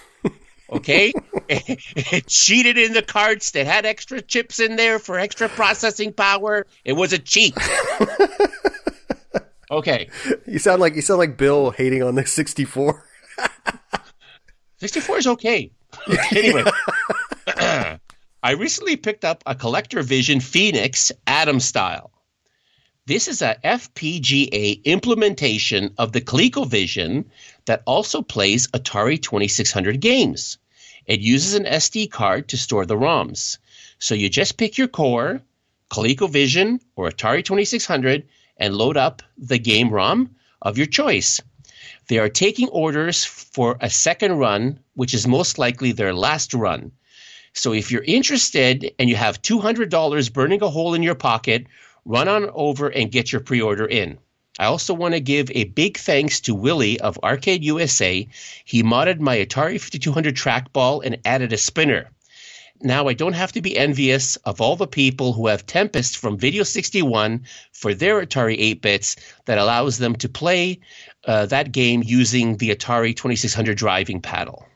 Okay, 0.71 1.13
it, 1.49 2.27
cheated 2.27 2.77
in 2.77 2.93
the 2.93 3.03
cards 3.03 3.53
that 3.53 3.67
had 3.67 3.87
extra 3.87 4.21
chips 4.21 4.59
in 4.59 4.77
there 4.77 4.99
for 4.99 5.19
extra 5.19 5.49
processing 5.49 6.13
power. 6.13 6.67
It 6.85 6.95
was 6.95 7.13
a 7.13 7.19
cheat. 7.19 7.57
Okay. 9.71 10.09
You 10.47 10.59
sound 10.59 10.81
like 10.81 10.95
you 10.95 11.03
sound 11.03 11.19
like 11.19 11.37
Bill 11.37 11.71
hating 11.71 12.03
on 12.03 12.15
the 12.15 12.27
64. 12.27 13.05
64 14.79 15.19
is 15.19 15.27
okay. 15.27 15.71
anyway, 16.35 16.65
I 17.47 17.99
recently 18.57 18.97
picked 18.97 19.25
up 19.25 19.43
a 19.47 19.55
CollectorVision 19.55 20.43
Phoenix 20.43 21.11
Atom 21.27 21.61
style. 21.61 22.11
This 23.07 23.29
is 23.29 23.41
a 23.41 23.57
FPGA 23.63 24.83
implementation 24.83 25.95
of 25.97 26.11
the 26.11 26.21
ColecoVision 26.21 27.27
that 27.67 27.85
also 27.87 28.21
plays 28.21 28.67
Atari 28.67 29.23
2600 29.23 30.01
games. 30.01 30.59
It 31.07 31.21
uses 31.21 31.55
an 31.55 31.67
SD 31.67 32.11
card 32.11 32.49
to 32.49 32.57
store 32.57 32.85
the 32.85 32.97
ROMs. 32.97 33.59
So 34.01 34.17
you 34.17 34.29
just 34.29 34.57
pick 34.57 34.77
your 34.77 34.89
core, 34.89 35.41
ColecoVision 35.89 36.81
or 36.97 37.09
Atari 37.09 37.45
2600, 37.45 38.27
and 38.57 38.75
load 38.75 38.97
up 38.97 39.23
the 39.39 39.59
game 39.59 39.91
ROM 39.91 40.35
of 40.61 40.77
your 40.77 40.89
choice. 40.89 41.41
They 42.09 42.19
are 42.19 42.29
taking 42.29 42.69
orders 42.71 43.25
for 43.25 43.77
a 43.81 43.89
second 43.89 44.33
run, 44.33 44.81
which 44.95 45.15
is 45.15 45.29
most 45.29 45.61
likely 45.61 45.93
their 45.93 46.13
last 46.13 46.53
run. 46.55 46.91
So 47.53 47.73
if 47.73 47.93
you're 47.93 48.03
interested 48.03 48.93
and 48.99 49.09
you 49.09 49.15
have 49.15 49.43
$200 49.43 50.33
burning 50.33 50.63
a 50.63 50.69
hole 50.69 50.95
in 50.95 51.05
your 51.05 51.15
pocket, 51.15 51.67
run 52.07 52.29
on 52.29 52.49
over 52.55 52.89
and 52.89 53.13
get 53.13 53.33
your 53.33 53.41
pre 53.43 53.61
order 53.61 53.85
in. 53.85 54.19
I 54.59 54.67
also 54.67 54.95
want 54.95 55.13
to 55.13 55.21
give 55.21 55.51
a 55.51 55.65
big 55.65 55.99
thanks 55.99 56.41
to 56.43 56.55
Willie 56.55 56.99
of 57.01 57.19
Arcade 57.23 57.63
USA. 57.63 58.27
He 58.65 58.83
modded 58.83 59.21
my 59.21 59.37
Atari 59.37 59.79
5200 59.79 60.35
trackball 60.35 61.03
and 61.05 61.19
added 61.27 61.53
a 61.53 61.59
spinner. 61.59 62.11
Now 62.81 63.09
I 63.09 63.15
don't 63.15 63.35
have 63.35 63.53
to 63.53 63.61
be 63.61 63.77
envious 63.77 64.37
of 64.37 64.61
all 64.61 64.77
the 64.77 64.87
people 64.87 65.33
who 65.33 65.49
have 65.49 65.67
Tempest 65.67 66.17
from 66.17 66.39
Video 66.39 66.63
61 66.63 67.45
for 67.73 67.93
their 67.93 68.25
Atari 68.25 68.57
8 68.59 68.83
bits 68.83 69.17
that 69.47 69.59
allows 69.59 69.99
them 69.99 70.15
to 70.17 70.29
play 70.29 70.81
uh, 71.27 71.47
that 71.47 71.73
game 71.73 72.03
using 72.05 72.57
the 72.57 72.75
Atari 72.75 73.17
2600 73.17 73.77
driving 73.77 74.21
paddle. 74.21 74.67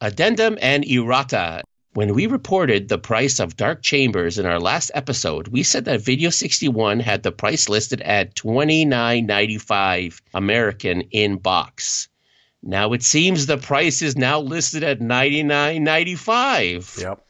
Addendum 0.00 0.58
and 0.60 0.84
errata. 0.84 1.62
When 1.94 2.12
we 2.12 2.26
reported 2.26 2.88
the 2.88 2.98
price 2.98 3.38
of 3.38 3.56
Dark 3.56 3.80
Chambers 3.80 4.36
in 4.36 4.46
our 4.46 4.58
last 4.58 4.90
episode, 4.94 5.46
we 5.46 5.62
said 5.62 5.84
that 5.84 6.00
Video 6.00 6.28
61 6.28 6.98
had 6.98 7.22
the 7.22 7.30
price 7.30 7.68
listed 7.68 8.00
at 8.00 8.34
$29.95 8.34 10.20
American 10.34 11.02
in 11.12 11.36
box. 11.36 12.08
Now 12.64 12.94
it 12.94 13.04
seems 13.04 13.46
the 13.46 13.58
price 13.58 14.02
is 14.02 14.16
now 14.16 14.40
listed 14.40 14.82
at 14.82 14.98
$99.95. 14.98 17.00
Yep. 17.00 17.24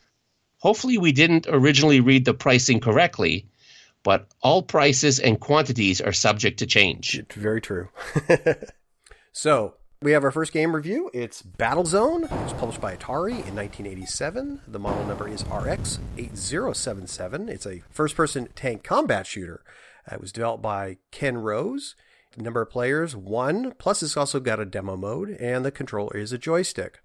Hopefully, 0.60 0.96
we 0.96 1.12
didn't 1.12 1.46
originally 1.46 2.00
read 2.00 2.24
the 2.24 2.32
pricing 2.32 2.80
correctly, 2.80 3.46
but 4.02 4.28
all 4.40 4.62
prices 4.62 5.20
and 5.20 5.38
quantities 5.38 6.00
are 6.00 6.14
subject 6.14 6.60
to 6.60 6.66
change. 6.66 7.18
It's 7.18 7.34
very 7.34 7.60
true. 7.60 7.90
so, 9.32 9.74
we 10.02 10.12
have 10.12 10.24
our 10.24 10.30
first 10.30 10.52
game 10.52 10.74
review. 10.74 11.10
It's 11.14 11.42
Battlezone. 11.42 12.24
It 12.24 12.30
was 12.30 12.52
published 12.54 12.80
by 12.80 12.96
Atari 12.96 13.46
in 13.46 13.54
1987. 13.54 14.60
The 14.68 14.78
model 14.78 15.04
number 15.06 15.28
is 15.28 15.44
RX 15.44 15.98
8077. 16.18 17.48
It's 17.48 17.66
a 17.66 17.82
first 17.90 18.14
person 18.14 18.48
tank 18.54 18.84
combat 18.84 19.26
shooter. 19.26 19.62
Uh, 20.10 20.16
it 20.16 20.20
was 20.20 20.32
developed 20.32 20.62
by 20.62 20.98
Ken 21.10 21.38
Rose. 21.38 21.94
The 22.36 22.42
number 22.42 22.60
of 22.60 22.70
players, 22.70 23.14
one. 23.16 23.72
Plus, 23.78 24.02
it's 24.02 24.16
also 24.16 24.40
got 24.40 24.60
a 24.60 24.64
demo 24.64 24.96
mode, 24.96 25.30
and 25.40 25.64
the 25.64 25.70
controller 25.70 26.16
is 26.16 26.32
a 26.32 26.38
joystick. 26.38 27.00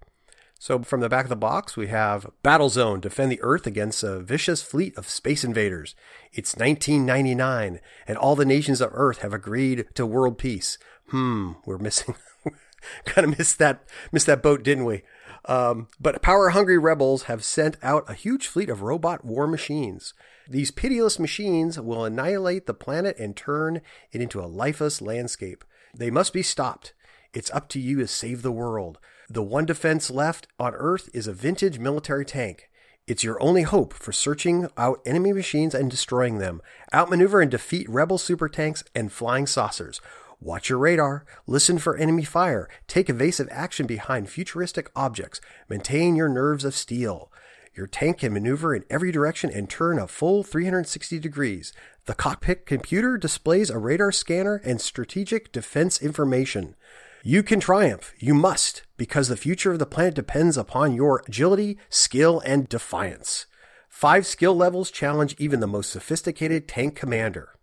So, 0.58 0.82
from 0.82 1.00
the 1.00 1.08
back 1.08 1.24
of 1.24 1.30
the 1.30 1.36
box, 1.36 1.74
we 1.74 1.86
have 1.86 2.30
Battlezone 2.44 3.00
defend 3.00 3.32
the 3.32 3.40
Earth 3.40 3.66
against 3.66 4.02
a 4.02 4.20
vicious 4.20 4.60
fleet 4.60 4.94
of 4.98 5.08
space 5.08 5.42
invaders. 5.42 5.94
It's 6.32 6.54
1999, 6.54 7.80
and 8.06 8.18
all 8.18 8.36
the 8.36 8.44
nations 8.44 8.82
of 8.82 8.90
Earth 8.92 9.22
have 9.22 9.32
agreed 9.32 9.86
to 9.94 10.04
world 10.04 10.36
peace. 10.36 10.76
Hmm, 11.08 11.52
we're 11.64 11.78
missing 11.78 12.14
kind 13.04 13.30
of 13.30 13.38
missed 13.38 13.58
that 13.58 13.84
missed 14.12 14.26
that 14.26 14.42
boat, 14.42 14.62
didn't 14.62 14.84
we? 14.84 15.02
Um, 15.46 15.88
but 15.98 16.20
power 16.22 16.50
hungry 16.50 16.78
rebels 16.78 17.24
have 17.24 17.44
sent 17.44 17.76
out 17.82 18.08
a 18.08 18.14
huge 18.14 18.46
fleet 18.46 18.68
of 18.68 18.82
robot 18.82 19.24
war 19.24 19.46
machines. 19.46 20.12
These 20.48 20.70
pitiless 20.70 21.18
machines 21.18 21.80
will 21.80 22.04
annihilate 22.04 22.66
the 22.66 22.74
planet 22.74 23.18
and 23.18 23.36
turn 23.36 23.80
it 24.12 24.20
into 24.20 24.40
a 24.40 24.46
lifeless 24.46 25.00
landscape. 25.00 25.64
They 25.94 26.10
must 26.10 26.32
be 26.32 26.42
stopped. 26.42 26.92
It's 27.32 27.50
up 27.52 27.68
to 27.70 27.80
you 27.80 27.98
to 27.98 28.06
save 28.06 28.42
the 28.42 28.52
world. 28.52 28.98
The 29.28 29.42
one 29.42 29.64
defense 29.64 30.10
left 30.10 30.48
on 30.58 30.74
Earth 30.74 31.08
is 31.14 31.28
a 31.28 31.32
vintage 31.32 31.78
military 31.78 32.24
tank. 32.24 32.68
It's 33.06 33.24
your 33.24 33.42
only 33.42 33.62
hope 33.62 33.92
for 33.92 34.12
searching 34.12 34.68
out 34.76 35.00
enemy 35.06 35.32
machines 35.32 35.74
and 35.74 35.90
destroying 35.90 36.38
them. 36.38 36.60
Outmaneuver 36.92 37.40
and 37.40 37.50
defeat 37.50 37.88
rebel 37.88 38.18
super 38.18 38.48
tanks 38.48 38.84
and 38.94 39.12
flying 39.12 39.46
saucers. 39.46 40.00
Watch 40.42 40.70
your 40.70 40.78
radar, 40.78 41.26
listen 41.46 41.78
for 41.78 41.98
enemy 41.98 42.24
fire, 42.24 42.66
take 42.86 43.10
evasive 43.10 43.46
action 43.50 43.86
behind 43.86 44.30
futuristic 44.30 44.90
objects, 44.96 45.38
maintain 45.68 46.16
your 46.16 46.30
nerves 46.30 46.64
of 46.64 46.74
steel. 46.74 47.30
Your 47.74 47.86
tank 47.86 48.18
can 48.18 48.32
maneuver 48.32 48.74
in 48.74 48.84
every 48.88 49.12
direction 49.12 49.50
and 49.50 49.68
turn 49.68 49.98
a 49.98 50.08
full 50.08 50.42
360 50.42 51.18
degrees. 51.18 51.74
The 52.06 52.14
cockpit 52.14 52.64
computer 52.64 53.18
displays 53.18 53.68
a 53.68 53.78
radar 53.78 54.12
scanner 54.12 54.62
and 54.64 54.80
strategic 54.80 55.52
defense 55.52 56.00
information. 56.00 56.74
You 57.22 57.42
can 57.42 57.60
triumph. 57.60 58.14
You 58.18 58.32
must, 58.32 58.84
because 58.96 59.28
the 59.28 59.36
future 59.36 59.72
of 59.72 59.78
the 59.78 59.84
planet 59.84 60.14
depends 60.14 60.56
upon 60.56 60.94
your 60.94 61.22
agility, 61.28 61.76
skill, 61.90 62.40
and 62.46 62.66
defiance. 62.66 63.44
Five 63.90 64.24
skill 64.24 64.56
levels 64.56 64.90
challenge 64.90 65.36
even 65.38 65.60
the 65.60 65.66
most 65.66 65.90
sophisticated 65.90 66.66
tank 66.66 66.96
commander. 66.96 67.58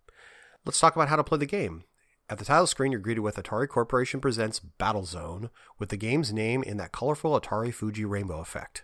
Let's 0.64 0.80
talk 0.80 0.96
about 0.96 1.10
how 1.10 1.16
to 1.16 1.24
play 1.24 1.40
the 1.40 1.48
game. 1.48 1.86
At 2.30 2.40
the 2.40 2.46
title 2.46 2.68
screen, 2.68 2.92
you're 2.92 3.00
greeted 3.00 3.22
with 3.22 3.38
Atari 3.38 3.70
Corporation 3.70 4.20
Presents 4.20 4.60
Battlezone, 4.78 5.50
with 5.80 5.88
the 5.88 5.96
game's 5.96 6.34
name 6.34 6.62
in 6.62 6.76
that 6.76 6.92
colorful 6.92 7.40
Atari 7.40 7.74
Fuji 7.74 8.04
rainbow 8.04 8.42
effect. 8.42 8.84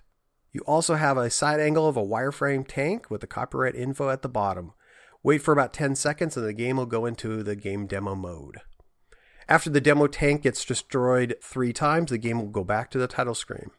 You 0.54 0.62
also 0.62 0.96
have 0.96 1.18
a 1.18 1.30
side 1.30 1.60
angle 1.60 1.86
of 1.86 1.98
a 1.98 2.06
wireframe 2.06 2.66
tank 2.66 3.10
with 3.10 3.20
the 3.20 3.28
copyright 3.28 3.76
info 3.76 4.10
at 4.10 4.22
the 4.22 4.30
bottom. 4.30 4.72
Wait 5.24 5.42
for 5.42 5.52
about 5.52 5.74
10 5.74 5.96
seconds 5.96 6.38
and 6.38 6.46
the 6.46 6.54
game 6.54 6.78
will 6.78 6.86
go 6.86 7.06
into 7.06 7.44
the 7.44 7.58
game 7.58 7.86
demo 7.86 8.16
mode. 8.16 8.62
After 9.50 9.70
the 9.70 9.82
demo 9.82 10.08
tank 10.08 10.44
gets 10.44 10.64
destroyed 10.64 11.36
three 11.42 11.74
times, 11.74 12.12
the 12.12 12.18
game 12.18 12.40
will 12.40 12.48
go 12.48 12.64
back 12.64 12.90
to 12.92 12.98
the 12.98 13.08
title 13.08 13.36
screen. 13.36 13.72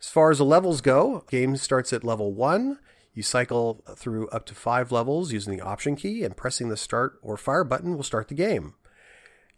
As 0.00 0.08
far 0.08 0.30
as 0.30 0.38
the 0.38 0.44
levels 0.44 0.80
go, 0.80 1.24
game 1.28 1.56
starts 1.56 1.92
at 1.92 2.04
level 2.04 2.32
1. 2.32 2.78
You 3.14 3.22
cycle 3.22 3.82
through 3.96 4.28
up 4.28 4.46
to 4.46 4.54
five 4.54 4.92
levels 4.92 5.32
using 5.32 5.56
the 5.56 5.62
Option 5.62 5.96
key, 5.96 6.22
and 6.22 6.36
pressing 6.36 6.68
the 6.68 6.76
Start 6.76 7.18
or 7.22 7.36
Fire 7.36 7.64
button 7.64 7.96
will 7.96 8.04
start 8.04 8.28
the 8.28 8.34
game. 8.34 8.74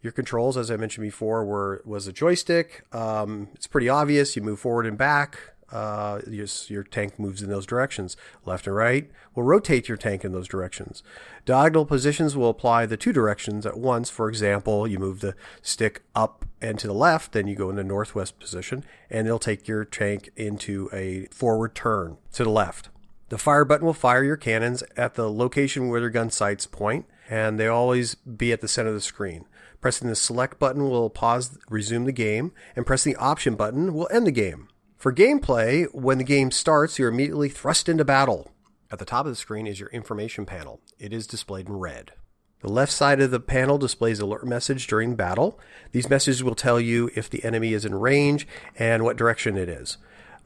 Your 0.01 0.11
controls, 0.11 0.57
as 0.57 0.71
I 0.71 0.77
mentioned 0.77 1.03
before, 1.03 1.45
were 1.45 1.81
was 1.85 2.07
a 2.07 2.13
joystick. 2.13 2.85
Um, 2.91 3.49
it's 3.53 3.67
pretty 3.67 3.87
obvious. 3.87 4.35
You 4.35 4.41
move 4.41 4.59
forward 4.59 4.87
and 4.87 4.97
back. 4.97 5.37
Uh, 5.71 6.19
your, 6.27 6.47
your 6.67 6.83
tank 6.83 7.17
moves 7.17 7.41
in 7.41 7.49
those 7.49 7.65
directions. 7.65 8.17
Left 8.45 8.67
and 8.67 8.75
right 8.75 9.09
will 9.35 9.43
rotate 9.43 9.87
your 9.87 9.97
tank 9.97 10.25
in 10.25 10.33
those 10.33 10.47
directions. 10.47 11.01
Diagonal 11.45 11.85
positions 11.85 12.35
will 12.35 12.49
apply 12.49 12.85
the 12.85 12.97
two 12.97 13.13
directions 13.13 13.65
at 13.65 13.77
once. 13.77 14.09
For 14.09 14.27
example, 14.27 14.87
you 14.87 14.99
move 14.99 15.21
the 15.21 15.35
stick 15.61 16.01
up 16.13 16.45
and 16.61 16.77
to 16.79 16.87
the 16.87 16.93
left, 16.93 17.31
then 17.31 17.47
you 17.47 17.55
go 17.55 17.69
in 17.69 17.77
the 17.77 17.83
northwest 17.83 18.37
position, 18.37 18.83
and 19.09 19.27
it'll 19.27 19.39
take 19.39 19.67
your 19.67 19.85
tank 19.85 20.31
into 20.35 20.89
a 20.91 21.27
forward 21.27 21.73
turn 21.73 22.17
to 22.33 22.43
the 22.43 22.49
left. 22.49 22.89
The 23.31 23.37
fire 23.37 23.63
button 23.63 23.85
will 23.85 23.93
fire 23.93 24.25
your 24.25 24.35
cannons 24.35 24.83
at 24.97 25.13
the 25.13 25.31
location 25.31 25.87
where 25.87 26.01
their 26.01 26.09
gun 26.09 26.31
sights 26.31 26.65
point, 26.65 27.05
and 27.29 27.57
they 27.57 27.65
always 27.65 28.15
be 28.15 28.51
at 28.51 28.59
the 28.59 28.67
center 28.67 28.89
of 28.89 28.93
the 28.93 28.99
screen. 28.99 29.45
Pressing 29.79 30.09
the 30.09 30.17
select 30.17 30.59
button 30.59 30.89
will 30.89 31.09
pause, 31.09 31.57
resume 31.69 32.03
the 32.03 32.11
game, 32.11 32.51
and 32.75 32.85
pressing 32.85 33.13
the 33.13 33.19
option 33.19 33.55
button 33.55 33.93
will 33.93 34.09
end 34.11 34.27
the 34.27 34.31
game. 34.31 34.67
For 34.97 35.13
gameplay, 35.13 35.87
when 35.93 36.17
the 36.17 36.25
game 36.25 36.51
starts, 36.51 36.99
you're 36.99 37.07
immediately 37.07 37.47
thrust 37.47 37.87
into 37.87 38.03
battle. 38.03 38.51
At 38.91 38.99
the 38.99 39.05
top 39.05 39.25
of 39.25 39.31
the 39.31 39.37
screen 39.37 39.65
is 39.65 39.79
your 39.79 39.89
information 39.91 40.45
panel. 40.45 40.81
It 40.99 41.13
is 41.13 41.25
displayed 41.25 41.69
in 41.69 41.77
red. 41.77 42.11
The 42.59 42.69
left 42.69 42.91
side 42.91 43.21
of 43.21 43.31
the 43.31 43.39
panel 43.39 43.77
displays 43.77 44.19
alert 44.19 44.45
message 44.45 44.87
during 44.87 45.15
battle. 45.15 45.57
These 45.93 46.09
messages 46.09 46.43
will 46.43 46.53
tell 46.53 46.81
you 46.81 47.09
if 47.15 47.29
the 47.29 47.45
enemy 47.45 47.71
is 47.71 47.85
in 47.85 47.95
range 47.95 48.45
and 48.77 49.05
what 49.05 49.15
direction 49.15 49.55
it 49.55 49.69
is. 49.69 49.97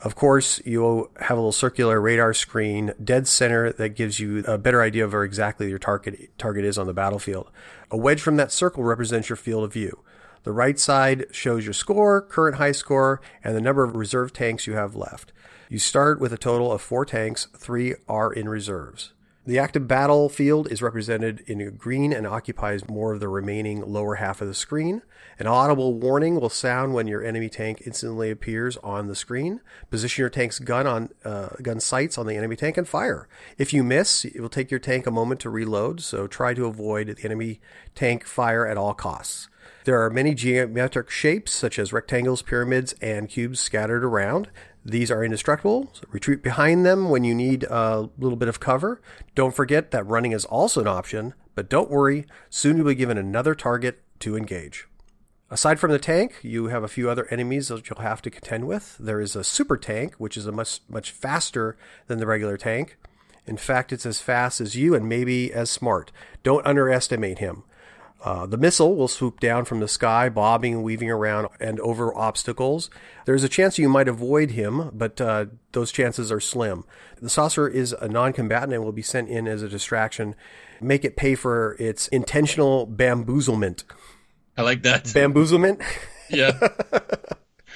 Of 0.01 0.15
course, 0.15 0.61
you'll 0.65 1.09
have 1.21 1.37
a 1.37 1.41
little 1.41 1.51
circular 1.51 1.99
radar 1.99 2.33
screen 2.33 2.93
dead 3.03 3.27
center 3.27 3.71
that 3.73 3.89
gives 3.89 4.19
you 4.19 4.43
a 4.45 4.57
better 4.57 4.81
idea 4.81 5.05
of 5.05 5.13
where 5.13 5.23
exactly 5.23 5.69
your 5.69 5.79
target 5.79 6.37
target 6.37 6.65
is 6.65 6.77
on 6.77 6.85
the 6.85 6.93
battlefield. 6.93 7.49
A 7.89 7.97
wedge 7.97 8.21
from 8.21 8.35
that 8.35 8.51
circle 8.51 8.83
represents 8.83 9.29
your 9.29 9.35
field 9.35 9.63
of 9.63 9.73
view. 9.73 10.03
The 10.43 10.51
right 10.51 10.77
side 10.77 11.25
shows 11.31 11.65
your 11.65 11.73
score, 11.73 12.21
current 12.21 12.57
high 12.57 12.73
score, 12.73 13.19
and 13.43 13.55
the 13.55 13.61
number 13.61 13.83
of 13.83 13.95
reserve 13.95 14.31
tanks 14.31 14.67
you 14.67 14.73
have 14.73 14.95
left. 14.95 15.31
You 15.69 15.79
start 15.79 16.19
with 16.19 16.31
a 16.31 16.37
total 16.37 16.71
of 16.71 16.83
four 16.83 17.03
tanks, 17.03 17.47
three 17.57 17.95
are 18.07 18.31
in 18.31 18.47
reserves. 18.47 19.14
The 19.47 19.59
active 19.59 19.87
battlefield 19.87 20.71
is 20.71 20.81
represented 20.81 21.41
in 21.45 21.75
green 21.75 22.11
and 22.11 22.25
occupies 22.25 22.89
more 22.89 23.13
of 23.13 23.19
the 23.19 23.27
remaining 23.27 23.81
lower 23.85 24.15
half 24.15 24.41
of 24.41 24.47
the 24.47 24.55
screen. 24.55 25.03
An 25.37 25.45
audible 25.45 25.93
warning 25.93 26.39
will 26.39 26.49
sound 26.49 26.95
when 26.95 27.05
your 27.05 27.23
enemy 27.23 27.47
tank 27.49 27.83
instantly 27.85 28.31
appears 28.31 28.75
on 28.77 29.05
the 29.05 29.13
screen. 29.13 29.61
Position 29.91 30.23
your 30.23 30.31
tank's 30.31 30.57
gun 30.57 30.87
on 30.87 31.09
uh, 31.23 31.49
gun 31.61 31.79
sights 31.79 32.17
on 32.17 32.25
the 32.25 32.35
enemy 32.35 32.55
tank 32.55 32.75
and 32.75 32.87
fire. 32.87 33.27
If 33.59 33.71
you 33.71 33.83
miss, 33.83 34.25
it 34.25 34.39
will 34.39 34.49
take 34.49 34.71
your 34.71 34.79
tank 34.79 35.05
a 35.05 35.11
moment 35.11 35.41
to 35.41 35.51
reload, 35.51 36.01
so 36.01 36.25
try 36.25 36.55
to 36.55 36.65
avoid 36.65 37.07
the 37.07 37.23
enemy 37.23 37.61
tank 37.93 38.25
fire 38.25 38.65
at 38.65 38.77
all 38.77 38.95
costs. 38.95 39.47
There 39.83 40.03
are 40.03 40.09
many 40.09 40.33
geometric 40.33 41.11
shapes, 41.11 41.51
such 41.51 41.77
as 41.77 41.93
rectangles, 41.93 42.41
pyramids, 42.41 42.95
and 42.99 43.29
cubes 43.29 43.59
scattered 43.59 44.03
around. 44.03 44.49
These 44.85 45.09
are 45.09 45.23
indestructible. 45.23 45.89
So 45.93 46.03
retreat 46.11 46.43
behind 46.43 46.85
them 46.85 47.09
when 47.09 47.23
you 47.23 47.33
need 47.33 47.63
a 47.63 48.07
little 48.19 48.37
bit 48.37 48.47
of 48.47 48.59
cover. 48.59 49.01
Don't 49.33 49.55
forget 49.55 49.89
that 49.91 50.05
running 50.05 50.31
is 50.31 50.45
also 50.45 50.81
an 50.81 50.87
option, 50.87 51.33
but 51.55 51.69
don't 51.69 51.89
worry, 51.89 52.25
soon 52.51 52.77
you'll 52.77 52.85
be 52.85 52.95
given 52.95 53.17
another 53.17 53.55
target 53.55 54.03
to 54.19 54.37
engage. 54.37 54.87
Aside 55.49 55.79
from 55.79 55.91
the 55.91 55.99
tank, 55.99 56.35
you 56.43 56.67
have 56.67 56.83
a 56.83 56.87
few 56.87 57.09
other 57.09 57.27
enemies 57.31 57.67
that 57.69 57.89
you'll 57.89 58.01
have 58.01 58.21
to 58.23 58.29
contend 58.29 58.67
with. 58.67 58.97
There 58.99 59.19
is 59.19 59.35
a 59.35 59.43
super 59.43 59.77
tank, 59.77 60.15
which 60.15 60.37
is 60.37 60.47
a 60.47 60.51
much 60.51 60.81
much 60.87 61.11
faster 61.11 61.77
than 62.07 62.19
the 62.19 62.27
regular 62.27 62.57
tank. 62.57 62.97
In 63.47 63.57
fact, 63.57 63.93
it's 63.93 64.05
as 64.05 64.19
fast 64.19 64.59
as 64.59 64.75
you 64.75 64.95
and 64.95 65.07
maybe 65.07 65.53
as 65.53 65.69
smart. 65.69 66.11
Don't 66.41 66.65
underestimate 66.65 67.39
him. 67.39 67.63
Uh, 68.25 68.47
the 68.47 68.57
missile 68.57 68.95
will 68.95 69.07
swoop 69.07 69.39
down 69.39 69.65
from 69.65 69.81
the 69.81 69.87
sky, 69.87 70.29
bobbing 70.29 70.73
and 70.73 70.83
weaving 70.83 71.11
around 71.11 71.47
and 71.59 71.79
over 71.81 72.13
obstacles. 72.17 72.89
There's 73.25 73.43
a 73.43 73.49
chance 73.49 73.77
you 73.77 73.87
might 73.87 74.07
avoid 74.07 74.51
him, 74.51 74.89
but 74.93 75.21
uh, 75.21 75.45
those 75.73 75.91
chances 75.91 76.31
are 76.31 76.39
slim. 76.39 76.85
The 77.21 77.29
saucer 77.29 77.67
is 77.67 77.93
a 77.93 78.07
non 78.07 78.33
combatant 78.33 78.73
and 78.73 78.83
will 78.83 78.91
be 78.91 79.03
sent 79.03 79.29
in 79.29 79.47
as 79.47 79.61
a 79.61 79.69
distraction. 79.69 80.33
Make 80.81 81.05
it 81.05 81.15
pay 81.15 81.35
for 81.35 81.75
its 81.77 82.07
intentional 82.07 82.87
bamboozlement. 82.87 83.83
I 84.57 84.63
like 84.63 84.81
that. 84.81 85.05
Bamboozlement? 85.05 85.83
Yeah. 86.31 86.57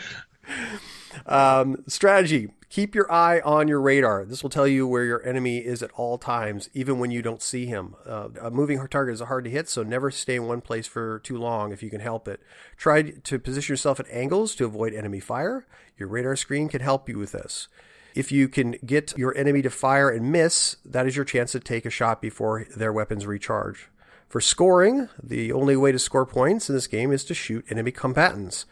um, 1.27 1.83
strategy 1.87 2.49
Keep 2.69 2.93
your 2.93 3.11
eye 3.11 3.39
on 3.39 3.67
your 3.67 3.81
radar. 3.81 4.25
This 4.25 4.43
will 4.43 4.51
tell 4.51 4.67
you 4.67 4.85
where 4.85 5.03
your 5.03 5.25
enemy 5.27 5.57
is 5.57 5.81
at 5.81 5.89
all 5.93 6.19
times, 6.19 6.69
even 6.75 6.99
when 6.99 7.09
you 7.09 7.23
don't 7.23 7.41
see 7.41 7.65
him. 7.65 7.95
Uh, 8.05 8.29
a 8.39 8.51
moving 8.51 8.87
target 8.87 9.15
is 9.15 9.21
hard 9.21 9.45
to 9.45 9.49
hit, 9.49 9.67
so 9.67 9.81
never 9.81 10.11
stay 10.11 10.35
in 10.35 10.45
one 10.45 10.61
place 10.61 10.85
for 10.85 11.17
too 11.19 11.35
long 11.35 11.71
if 11.71 11.81
you 11.81 11.89
can 11.89 11.99
help 11.99 12.27
it. 12.27 12.39
Try 12.77 13.01
to 13.01 13.39
position 13.39 13.73
yourself 13.73 13.99
at 13.99 14.05
angles 14.11 14.53
to 14.55 14.65
avoid 14.65 14.93
enemy 14.93 15.19
fire. 15.19 15.65
Your 15.97 16.09
radar 16.09 16.35
screen 16.35 16.69
can 16.69 16.81
help 16.81 17.09
you 17.09 17.17
with 17.17 17.31
this. 17.31 17.69
If 18.13 18.31
you 18.31 18.47
can 18.47 18.75
get 18.85 19.17
your 19.17 19.35
enemy 19.35 19.63
to 19.63 19.71
fire 19.71 20.11
and 20.11 20.31
miss, 20.31 20.77
that 20.85 21.07
is 21.07 21.15
your 21.15 21.25
chance 21.25 21.53
to 21.53 21.59
take 21.59 21.87
a 21.87 21.91
shot 21.91 22.21
before 22.21 22.67
their 22.75 22.93
weapons 22.93 23.25
recharge. 23.25 23.89
For 24.27 24.41
scoring, 24.41 25.09
the 25.21 25.51
only 25.51 25.75
way 25.75 25.91
to 25.91 25.97
score 25.97 26.25
points 26.25 26.69
in 26.69 26.75
this 26.75 26.85
game 26.85 27.11
is 27.11 27.23
to 27.25 27.33
shoot 27.33 27.65
enemy 27.67 27.91
combatants 27.91 28.67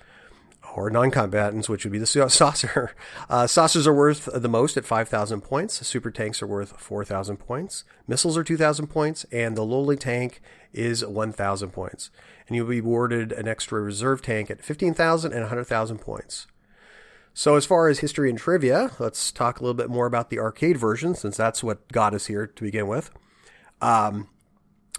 or 0.78 0.92
non-combatants, 0.92 1.68
which 1.68 1.84
would 1.84 1.92
be 1.92 1.98
the 1.98 2.06
saucer. 2.30 2.94
Uh, 3.30 3.48
saucers 3.48 3.88
are 3.88 3.94
worth 3.94 4.30
the 4.32 4.48
most 4.48 4.78
at 4.78 4.86
5,000 4.86 5.42
points. 5.42 5.86
Super 5.86 6.12
tanks 6.12 6.42
are 6.42 6.48
worth 6.48 6.80
4,000 6.80 7.38
points. 7.38 7.84
Missiles 8.08 8.38
are 8.38 8.44
2,000 8.44 8.86
points, 8.86 9.26
and 9.32 9.58
the 9.58 9.64
lowly 9.64 9.98
tank 9.98 10.40
is 10.72 11.04
1,000 11.04 11.72
points. 11.72 12.12
And 12.48 12.56
you'll 12.56 12.68
be 12.68 12.78
awarded 12.78 13.32
an 13.32 13.48
extra 13.48 13.82
reserve 13.82 14.22
tank 14.22 14.52
at 14.52 14.64
15,000 14.64 15.34
and 15.34 15.42
100,000 15.42 15.98
points. 15.98 16.46
So, 17.34 17.56
as 17.56 17.66
far 17.66 17.88
as 17.88 18.00
history 18.00 18.30
and 18.30 18.40
trivia, 18.40 18.92
let's 19.00 19.32
talk 19.32 19.60
a 19.60 19.64
little 19.64 19.76
bit 19.76 19.90
more 19.90 20.06
about 20.06 20.30
the 20.30 20.40
arcade 20.40 20.78
version, 20.78 21.14
since 21.14 21.38
that's 21.38 21.64
what 21.64 21.92
got 21.92 22.14
us 22.16 22.28
here 22.28 22.48
to 22.48 22.64
begin 22.64 22.88
with. 22.88 23.12
Um, 23.82 24.28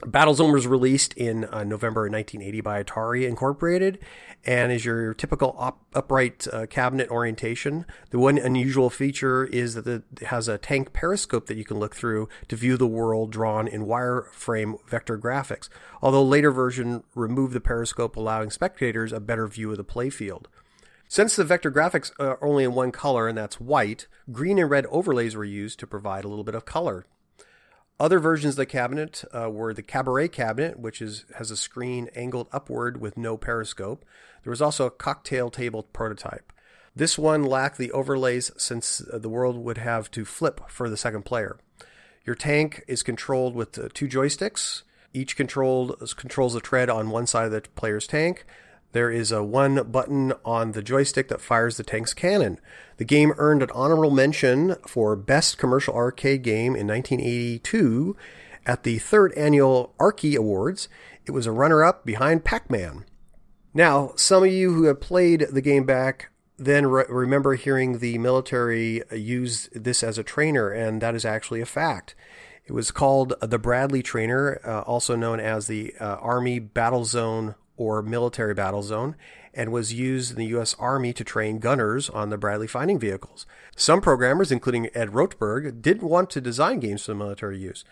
Battlezone 0.02 0.52
was 0.52 0.68
released 0.68 1.12
in 1.14 1.44
uh, 1.46 1.64
November 1.64 2.02
1980 2.02 2.60
by 2.60 2.82
Atari 2.84 3.26
Incorporated 3.26 3.98
and 4.44 4.70
is 4.70 4.84
your 4.84 5.12
typical 5.12 5.56
op- 5.58 5.84
upright 5.92 6.46
uh, 6.52 6.66
cabinet 6.66 7.10
orientation. 7.10 7.84
The 8.10 8.20
one 8.20 8.38
unusual 8.38 8.90
feature 8.90 9.44
is 9.46 9.74
that 9.74 9.88
it 9.88 10.26
has 10.26 10.46
a 10.46 10.56
tank 10.56 10.92
periscope 10.92 11.46
that 11.46 11.56
you 11.56 11.64
can 11.64 11.80
look 11.80 11.96
through 11.96 12.28
to 12.46 12.54
view 12.54 12.76
the 12.76 12.86
world 12.86 13.32
drawn 13.32 13.66
in 13.66 13.86
wireframe 13.86 14.78
vector 14.88 15.18
graphics, 15.18 15.68
although 16.00 16.22
later 16.22 16.52
version 16.52 17.02
removed 17.16 17.52
the 17.52 17.60
periscope 17.60 18.14
allowing 18.14 18.50
spectators 18.50 19.12
a 19.12 19.18
better 19.18 19.48
view 19.48 19.72
of 19.72 19.78
the 19.78 19.84
playfield. 19.84 20.44
Since 21.08 21.34
the 21.34 21.44
vector 21.44 21.72
graphics 21.72 22.12
are 22.20 22.38
only 22.40 22.62
in 22.62 22.72
one 22.72 22.92
color 22.92 23.26
and 23.26 23.36
that's 23.36 23.58
white, 23.58 24.06
green 24.30 24.60
and 24.60 24.70
red 24.70 24.86
overlays 24.86 25.34
were 25.34 25.44
used 25.44 25.80
to 25.80 25.88
provide 25.88 26.24
a 26.24 26.28
little 26.28 26.44
bit 26.44 26.54
of 26.54 26.64
color 26.64 27.06
other 28.00 28.18
versions 28.20 28.54
of 28.54 28.58
the 28.58 28.66
cabinet 28.66 29.24
uh, 29.32 29.50
were 29.50 29.74
the 29.74 29.82
Cabaret 29.82 30.28
cabinet, 30.28 30.78
which 30.78 31.02
is 31.02 31.24
has 31.36 31.50
a 31.50 31.56
screen 31.56 32.08
angled 32.14 32.48
upward 32.52 33.00
with 33.00 33.16
no 33.16 33.36
periscope. 33.36 34.04
There 34.44 34.50
was 34.50 34.62
also 34.62 34.86
a 34.86 34.90
cocktail 34.90 35.50
table 35.50 35.82
prototype. 35.82 36.52
This 36.94 37.18
one 37.18 37.42
lacked 37.42 37.78
the 37.78 37.92
overlays 37.92 38.50
since 38.56 39.00
uh, 39.00 39.18
the 39.18 39.28
world 39.28 39.56
would 39.56 39.78
have 39.78 40.10
to 40.12 40.24
flip 40.24 40.60
for 40.68 40.88
the 40.88 40.96
second 40.96 41.24
player. 41.24 41.58
Your 42.24 42.34
tank 42.34 42.84
is 42.86 43.02
controlled 43.02 43.54
with 43.54 43.78
uh, 43.78 43.88
two 43.94 44.08
joysticks. 44.08 44.82
Each 45.12 45.36
controlled 45.36 46.14
controls 46.16 46.54
the 46.54 46.60
tread 46.60 46.90
on 46.90 47.10
one 47.10 47.26
side 47.26 47.46
of 47.46 47.52
the 47.52 47.62
player's 47.62 48.06
tank. 48.06 48.44
There 48.92 49.10
is 49.10 49.30
a 49.30 49.44
one 49.44 49.82
button 49.90 50.32
on 50.44 50.72
the 50.72 50.82
joystick 50.82 51.28
that 51.28 51.40
fires 51.40 51.76
the 51.76 51.82
tank's 51.82 52.14
cannon. 52.14 52.58
The 52.96 53.04
game 53.04 53.34
earned 53.36 53.62
an 53.62 53.70
honorable 53.74 54.10
mention 54.10 54.76
for 54.86 55.14
Best 55.14 55.58
Commercial 55.58 55.94
Arcade 55.94 56.42
Game 56.42 56.74
in 56.74 56.86
1982 56.86 58.16
at 58.64 58.82
the 58.82 58.98
third 58.98 59.32
annual 59.34 59.94
Arkie 59.98 60.36
Awards. 60.36 60.88
It 61.26 61.32
was 61.32 61.46
a 61.46 61.52
runner 61.52 61.84
up 61.84 62.06
behind 62.06 62.44
Pac 62.44 62.70
Man. 62.70 63.04
Now, 63.74 64.12
some 64.16 64.44
of 64.44 64.50
you 64.50 64.72
who 64.72 64.84
have 64.84 65.00
played 65.00 65.46
the 65.52 65.60
game 65.60 65.84
back 65.84 66.30
then 66.58 66.86
re- 66.86 67.04
remember 67.08 67.54
hearing 67.54 67.98
the 67.98 68.18
military 68.18 69.02
use 69.12 69.68
this 69.72 70.02
as 70.02 70.18
a 70.18 70.24
trainer, 70.24 70.70
and 70.70 71.00
that 71.00 71.14
is 71.14 71.24
actually 71.24 71.60
a 71.60 71.66
fact. 71.66 72.14
It 72.66 72.72
was 72.72 72.90
called 72.90 73.34
the 73.40 73.58
Bradley 73.58 74.02
Trainer, 74.02 74.60
uh, 74.64 74.80
also 74.80 75.16
known 75.16 75.40
as 75.40 75.68
the 75.68 75.94
uh, 76.00 76.16
Army 76.16 76.58
Battle 76.58 77.04
Zone 77.04 77.54
or 77.78 78.02
military 78.02 78.52
battle 78.52 78.82
zone 78.82 79.16
and 79.54 79.72
was 79.72 79.94
used 79.94 80.32
in 80.32 80.36
the 80.36 80.46
U.S. 80.46 80.76
Army 80.78 81.12
to 81.14 81.24
train 81.24 81.58
gunners 81.58 82.10
on 82.10 82.28
the 82.28 82.36
Bradley 82.36 82.66
fighting 82.66 82.98
vehicles. 82.98 83.46
Some 83.76 84.00
programmers, 84.00 84.52
including 84.52 84.90
Ed 84.94 85.10
Rotberg, 85.10 85.80
didn't 85.80 86.08
want 86.08 86.28
to 86.30 86.40
design 86.40 86.80
games 86.80 87.04
for 87.04 87.14
military 87.14 87.58
use. 87.58 87.84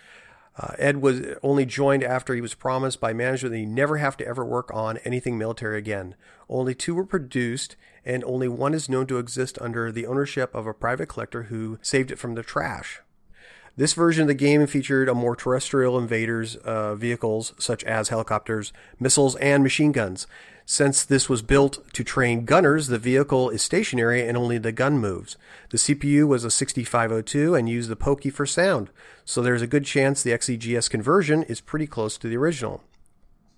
Uh, 0.58 0.74
Ed 0.78 1.02
was 1.02 1.20
only 1.42 1.66
joined 1.66 2.02
after 2.02 2.34
he 2.34 2.40
was 2.40 2.54
promised 2.54 3.00
by 3.00 3.12
management 3.12 3.52
that 3.52 3.58
he 3.58 3.66
never 3.66 3.98
have 3.98 4.16
to 4.16 4.26
ever 4.26 4.44
work 4.44 4.70
on 4.72 4.98
anything 4.98 5.36
military 5.36 5.78
again. 5.78 6.14
Only 6.48 6.74
two 6.74 6.94
were 6.94 7.04
produced, 7.04 7.76
and 8.04 8.24
only 8.24 8.48
one 8.48 8.72
is 8.72 8.88
known 8.88 9.06
to 9.08 9.18
exist 9.18 9.58
under 9.60 9.92
the 9.92 10.06
ownership 10.06 10.54
of 10.54 10.66
a 10.66 10.72
private 10.72 11.08
collector 11.08 11.44
who 11.44 11.78
saved 11.82 12.10
it 12.10 12.18
from 12.18 12.34
the 12.34 12.42
trash. 12.42 13.00
This 13.78 13.92
version 13.92 14.22
of 14.22 14.28
the 14.28 14.34
game 14.34 14.66
featured 14.66 15.08
a 15.08 15.14
more 15.14 15.36
terrestrial 15.36 15.98
invaders 15.98 16.56
uh, 16.56 16.94
vehicles 16.94 17.52
such 17.58 17.84
as 17.84 18.08
helicopters, 18.08 18.72
missiles, 18.98 19.36
and 19.36 19.62
machine 19.62 19.92
guns. 19.92 20.26
Since 20.64 21.04
this 21.04 21.28
was 21.28 21.42
built 21.42 21.92
to 21.92 22.02
train 22.02 22.46
gunners, 22.46 22.88
the 22.88 22.98
vehicle 22.98 23.50
is 23.50 23.60
stationary 23.60 24.26
and 24.26 24.36
only 24.36 24.56
the 24.56 24.72
gun 24.72 24.98
moves. 24.98 25.36
The 25.68 25.76
CPU 25.76 26.26
was 26.26 26.42
a 26.42 26.50
6502 26.50 27.54
and 27.54 27.68
used 27.68 27.90
the 27.90 27.96
Pokey 27.96 28.30
for 28.30 28.46
sound, 28.46 28.90
so 29.26 29.42
there's 29.42 29.62
a 29.62 29.66
good 29.66 29.84
chance 29.84 30.22
the 30.22 30.30
XEGS 30.30 30.88
conversion 30.88 31.42
is 31.42 31.60
pretty 31.60 31.86
close 31.86 32.16
to 32.18 32.28
the 32.28 32.36
original. 32.36 32.82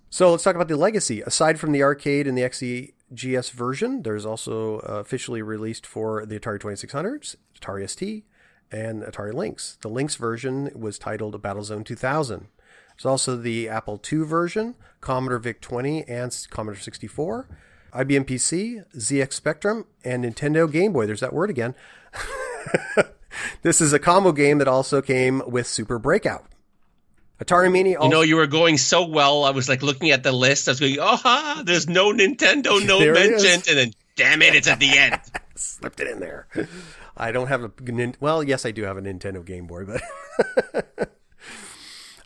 So 0.09 0.31
let's 0.31 0.43
talk 0.43 0.55
about 0.55 0.67
the 0.67 0.75
legacy. 0.75 1.21
Aside 1.21 1.59
from 1.59 1.71
the 1.71 1.81
arcade 1.81 2.27
and 2.27 2.37
the 2.37 2.41
XEGS 2.41 3.51
version, 3.51 4.03
there's 4.03 4.25
also 4.25 4.79
uh, 4.79 4.99
officially 4.99 5.41
released 5.41 5.87
for 5.87 6.25
the 6.25 6.39
Atari 6.39 6.59
2600s, 6.59 7.37
Atari 7.59 7.89
ST, 7.89 8.25
and 8.71 9.03
Atari 9.03 9.33
Lynx. 9.33 9.77
The 9.81 9.87
Lynx 9.89 10.15
version 10.15 10.69
was 10.75 10.99
titled 10.99 11.41
Battlezone 11.41 11.85
2000. 11.85 12.47
There's 12.95 13.05
also 13.05 13.37
the 13.37 13.69
Apple 13.69 14.01
II 14.11 14.19
version, 14.19 14.75
Commodore 15.01 15.39
VIC 15.39 15.61
20 15.61 16.03
and 16.07 16.47
Commodore 16.49 16.79
64, 16.79 17.47
IBM 17.93 18.25
PC, 18.25 18.83
ZX 18.95 19.33
Spectrum, 19.33 19.85
and 20.03 20.23
Nintendo 20.23 20.69
Game 20.71 20.91
Boy. 20.91 21.05
There's 21.05 21.21
that 21.21 21.33
word 21.33 21.49
again. 21.49 21.75
this 23.61 23.79
is 23.81 23.93
a 23.93 23.99
combo 23.99 24.31
game 24.31 24.57
that 24.57 24.67
also 24.67 25.01
came 25.01 25.41
with 25.47 25.65
Super 25.67 25.97
Breakout. 25.97 26.45
Atari 27.43 27.71
Mini. 27.71 27.95
Also- 27.95 28.07
you 28.07 28.13
know, 28.13 28.21
you 28.21 28.35
were 28.35 28.47
going 28.47 28.77
so 28.77 29.05
well. 29.05 29.45
I 29.45 29.51
was 29.51 29.69
like 29.69 29.81
looking 29.81 30.11
at 30.11 30.23
the 30.23 30.31
list. 30.33 30.67
I 30.67 30.71
was 30.71 30.79
going, 30.81 30.97
oh, 30.99 31.15
ha, 31.15 31.63
there's 31.65 31.87
no 31.87 32.11
Nintendo, 32.11 32.85
no 32.85 32.99
mention. 33.13 33.61
And 33.69 33.77
then, 33.77 33.93
damn 34.15 34.41
it, 34.41 34.55
it's 34.55 34.67
at 34.67 34.79
the 34.79 34.97
end. 34.97 35.19
Slipped 35.55 35.99
it 36.01 36.07
in 36.07 36.19
there. 36.19 36.47
I 37.19 37.33
don't 37.33 37.47
have 37.47 37.63
a 37.63 38.13
well, 38.21 38.41
yes, 38.41 38.65
I 38.65 38.71
do 38.71 38.83
have 38.83 38.97
a 38.97 39.01
Nintendo 39.01 39.43
Game 39.43 39.67
Boy, 39.67 39.83
but 39.83 40.01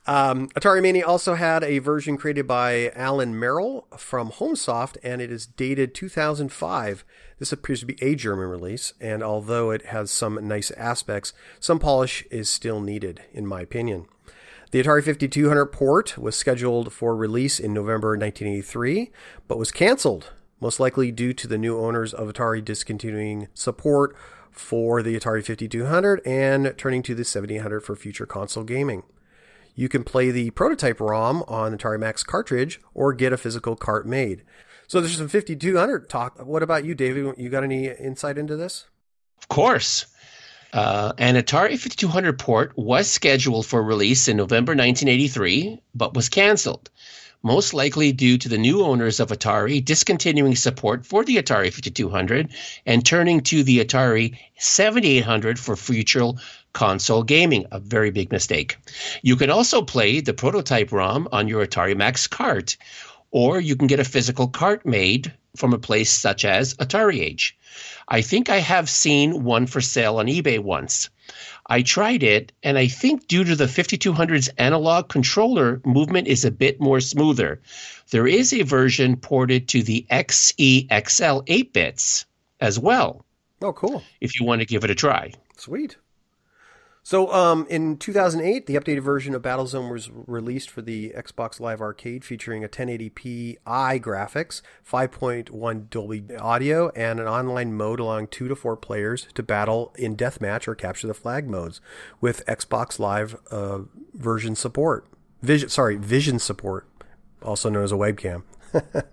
um, 0.05 0.49
Atari 0.49 0.83
Mini 0.83 1.01
also 1.01 1.33
had 1.33 1.63
a 1.63 1.79
version 1.79 2.15
created 2.15 2.45
by 2.45 2.91
Alan 2.95 3.37
Merrill 3.37 3.87
from 3.97 4.29
Homesoft, 4.29 4.97
and 5.03 5.19
it 5.19 5.31
is 5.31 5.47
dated 5.47 5.95
2005. 5.95 7.03
This 7.39 7.51
appears 7.51 7.79
to 7.79 7.87
be 7.87 7.97
a 8.03 8.13
German 8.13 8.47
release, 8.47 8.93
and 9.01 9.23
although 9.23 9.71
it 9.71 9.87
has 9.87 10.11
some 10.11 10.47
nice 10.47 10.69
aspects, 10.71 11.33
some 11.59 11.79
polish 11.79 12.23
is 12.29 12.47
still 12.47 12.79
needed, 12.79 13.23
in 13.33 13.47
my 13.47 13.61
opinion. 13.61 14.05
The 14.69 14.81
Atari 14.81 15.03
5200 15.03 15.65
port 15.67 16.19
was 16.19 16.35
scheduled 16.35 16.93
for 16.93 17.15
release 17.15 17.59
in 17.59 17.73
November 17.73 18.09
1983, 18.09 19.11
but 19.47 19.57
was 19.57 19.71
canceled, 19.71 20.31
most 20.59 20.79
likely 20.79 21.11
due 21.11 21.33
to 21.33 21.47
the 21.47 21.57
new 21.57 21.79
owners 21.79 22.13
of 22.13 22.27
Atari 22.27 22.63
discontinuing 22.63 23.47
support 23.55 24.15
for 24.53 25.01
the 25.01 25.19
Atari 25.19 25.43
5200 25.43 26.21
and 26.25 26.73
turning 26.77 27.03
to 27.03 27.15
the 27.15 27.25
7800 27.25 27.81
for 27.81 27.95
future 27.95 28.25
console 28.25 28.63
gaming. 28.63 29.03
You 29.75 29.89
can 29.89 30.03
play 30.03 30.31
the 30.31 30.51
prototype 30.51 30.99
ROM 30.99 31.43
on 31.47 31.77
Atari 31.77 31.99
Max 31.99 32.23
cartridge 32.23 32.79
or 32.93 33.13
get 33.13 33.33
a 33.33 33.37
physical 33.37 33.75
cart 33.75 34.05
made. 34.05 34.43
So 34.87 35.01
there's 35.01 35.17
some 35.17 35.27
5200 35.27 36.09
talk. 36.09 36.45
What 36.45 36.61
about 36.63 36.85
you, 36.85 36.93
David? 36.93 37.35
You 37.37 37.49
got 37.49 37.63
any 37.63 37.87
insight 37.87 38.37
into 38.37 38.55
this? 38.55 38.85
Of 39.39 39.47
course. 39.47 40.05
Uh, 40.71 41.13
an 41.17 41.35
Atari 41.35 41.77
5200 41.77 42.37
port 42.39 42.73
was 42.75 43.09
scheduled 43.09 43.65
for 43.65 43.81
release 43.81 44.27
in 44.27 44.37
November 44.37 44.71
1983, 44.71 45.81
but 45.93 46.13
was 46.13 46.29
canceled 46.29 46.89
most 47.43 47.73
likely 47.73 48.13
due 48.13 48.37
to 48.37 48.47
the 48.47 48.57
new 48.57 48.83
owners 48.83 49.19
of 49.19 49.29
Atari 49.29 49.83
discontinuing 49.83 50.55
support 50.55 51.05
for 51.05 51.25
the 51.25 51.35
Atari 51.35 51.71
5200 51.71 52.49
and 52.85 53.05
turning 53.05 53.41
to 53.41 53.63
the 53.63 53.83
Atari 53.83 54.37
7800 54.57 55.59
for 55.59 55.75
future 55.75 56.31
console 56.71 57.23
gaming, 57.23 57.65
a 57.71 57.79
very 57.79 58.11
big 58.11 58.31
mistake. 58.31 58.77
You 59.21 59.35
can 59.35 59.49
also 59.49 59.81
play 59.81 60.21
the 60.21 60.33
prototype 60.33 60.91
ROM 60.91 61.27
on 61.31 61.47
your 61.47 61.65
Atari 61.65 61.95
Max 61.95 62.27
cart, 62.27 62.77
or 63.29 63.59
you 63.59 63.75
can 63.75 63.87
get 63.87 63.99
a 63.99 64.05
physical 64.05 64.47
cart 64.47 64.85
made 64.85 65.33
from 65.55 65.73
a 65.73 65.79
place 65.79 66.11
such 66.11 66.45
as 66.45 66.73
Atari 66.75 67.19
Age. 67.19 67.57
I 68.07 68.21
think 68.21 68.49
I 68.49 68.59
have 68.59 68.89
seen 68.89 69.43
one 69.43 69.67
for 69.67 69.81
sale 69.81 70.17
on 70.17 70.27
eBay 70.27 70.59
once. 70.59 71.09
I 71.67 71.81
tried 71.81 72.23
it, 72.23 72.51
and 72.61 72.77
I 72.77 72.87
think 72.87 73.27
due 73.27 73.43
to 73.43 73.55
the 73.55 73.65
5200's 73.65 74.49
analog 74.57 75.09
controller, 75.09 75.81
movement 75.85 76.27
is 76.27 76.43
a 76.43 76.51
bit 76.51 76.81
more 76.81 76.99
smoother. 76.99 77.61
There 78.11 78.27
is 78.27 78.53
a 78.53 78.63
version 78.63 79.15
ported 79.15 79.67
to 79.69 79.81
the 79.81 80.05
XEXL 80.11 81.43
8 81.47 81.73
bits 81.73 82.25
as 82.59 82.77
well. 82.77 83.25
Oh, 83.61 83.73
cool. 83.73 84.03
If 84.19 84.39
you 84.39 84.45
want 84.45 84.59
to 84.59 84.65
give 84.65 84.83
it 84.83 84.91
a 84.91 84.95
try. 84.95 85.33
Sweet. 85.57 85.95
So, 87.05 87.29
um, 87.33 87.67
in 87.69 87.97
2008, 87.97 88.65
the 88.65 88.75
updated 88.75 89.01
version 89.01 89.35
of 89.35 89.41
Battlezone 89.41 89.91
was 89.91 90.09
released 90.09 90.69
for 90.69 90.81
the 90.81 91.09
Xbox 91.09 91.59
Live 91.59 91.81
Arcade, 91.81 92.23
featuring 92.23 92.63
a 92.63 92.69
1080p 92.69 93.57
i 93.65 93.99
graphics, 93.99 94.61
5.1 94.89 95.89
Dolby 95.89 96.23
audio, 96.39 96.89
and 96.95 97.19
an 97.19 97.27
online 97.27 97.73
mode 97.73 97.99
allowing 97.99 98.27
two 98.27 98.47
to 98.47 98.55
four 98.55 98.77
players 98.77 99.27
to 99.33 99.43
battle 99.43 99.93
in 99.97 100.15
deathmatch 100.15 100.65
or 100.65 100.75
capture 100.75 101.07
the 101.07 101.13
flag 101.13 101.49
modes, 101.49 101.81
with 102.21 102.45
Xbox 102.45 102.99
Live 102.99 103.35
uh, 103.51 103.79
version 104.13 104.55
support. 104.55 105.05
Vision, 105.41 105.67
sorry, 105.67 105.97
Vision 105.97 106.39
support, 106.39 106.87
also 107.41 107.69
known 107.69 107.83
as 107.83 107.91
a 107.91 107.95
webcam. 107.95 108.43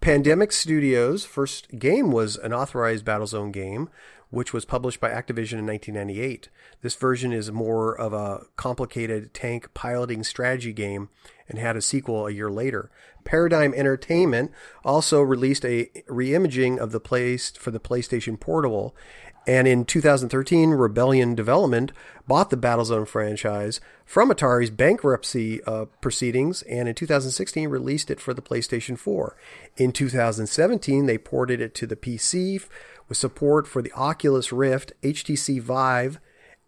Pandemic 0.00 0.50
Studios' 0.50 1.24
first 1.24 1.78
game 1.78 2.10
was 2.10 2.36
an 2.36 2.52
authorized 2.52 3.04
Battlezone 3.04 3.52
game, 3.52 3.88
which 4.30 4.52
was 4.52 4.64
published 4.64 5.00
by 5.00 5.10
Activision 5.10 5.58
in 5.58 5.66
1998. 5.66 6.48
This 6.82 6.94
version 6.94 7.32
is 7.32 7.50
more 7.52 7.94
of 7.94 8.12
a 8.12 8.46
complicated 8.56 9.34
tank 9.34 9.72
piloting 9.74 10.22
strategy 10.22 10.72
game 10.72 11.08
and 11.48 11.58
had 11.58 11.76
a 11.76 11.82
sequel 11.82 12.26
a 12.26 12.30
year 12.30 12.50
later. 12.50 12.90
Paradigm 13.24 13.74
Entertainment 13.74 14.52
also 14.84 15.20
released 15.20 15.64
a 15.64 15.86
reimaging 16.08 16.78
of 16.78 16.92
the 16.92 17.00
place 17.00 17.50
for 17.50 17.70
the 17.70 17.80
PlayStation 17.80 18.38
Portable, 18.38 18.94
and 19.46 19.66
in 19.66 19.84
2013, 19.84 20.70
Rebellion 20.70 21.34
Development 21.34 21.92
bought 22.28 22.50
the 22.50 22.56
Battlezone 22.56 23.08
franchise 23.08 23.80
from 24.04 24.30
Atari's 24.30 24.70
bankruptcy 24.70 25.62
uh, 25.64 25.86
proceedings, 26.00 26.62
and 26.62 26.88
in 26.88 26.94
2016 26.94 27.68
released 27.68 28.10
it 28.10 28.20
for 28.20 28.34
the 28.34 28.42
PlayStation 28.42 28.98
4. 28.98 29.36
In 29.76 29.92
2017, 29.92 31.06
they 31.06 31.18
ported 31.18 31.60
it 31.60 31.74
to 31.76 31.86
the 31.86 31.96
PC 31.96 32.62
with 33.10 33.18
support 33.18 33.66
for 33.66 33.82
the 33.82 33.92
Oculus 33.92 34.52
Rift, 34.52 34.94
HTC 35.02 35.60
Vive, 35.60 36.18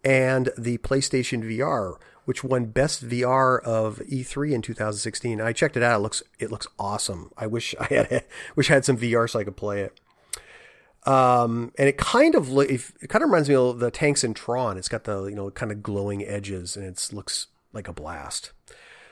and 0.03 0.51
the 0.57 0.77
PlayStation 0.79 1.41
VR, 1.41 1.95
which 2.25 2.43
won 2.43 2.65
Best 2.65 3.07
VR 3.07 3.63
of 3.63 3.99
E3 3.99 4.51
in 4.51 4.61
2016. 4.61 5.41
I 5.41 5.53
checked 5.53 5.77
it 5.77 5.81
out. 5.81 5.99
It 5.99 6.03
looks 6.03 6.21
it 6.37 6.51
looks 6.51 6.67
awesome. 6.77 7.31
I 7.37 7.47
wish 7.47 7.73
I 7.79 7.85
had 7.85 8.25
wish 8.55 8.69
I 8.69 8.75
had 8.75 8.85
some 8.85 8.97
VR 8.97 9.27
so 9.27 9.39
I 9.39 9.45
could 9.45 9.57
play 9.57 9.81
it. 9.81 9.99
Um, 11.05 11.73
and 11.77 11.89
it 11.89 11.97
kind 11.97 12.35
of 12.35 12.49
it 12.57 13.09
kind 13.09 13.23
of 13.23 13.29
reminds 13.29 13.49
me 13.49 13.55
of 13.55 13.79
the 13.79 13.89
tanks 13.89 14.23
in 14.23 14.33
Tron. 14.33 14.77
It's 14.77 14.89
got 14.89 15.05
the 15.05 15.25
you 15.25 15.35
know 15.35 15.49
kind 15.49 15.71
of 15.71 15.81
glowing 15.81 16.25
edges, 16.25 16.75
and 16.75 16.85
it 16.85 17.09
looks 17.13 17.47
like 17.71 17.87
a 17.87 17.93
blast. 17.93 18.51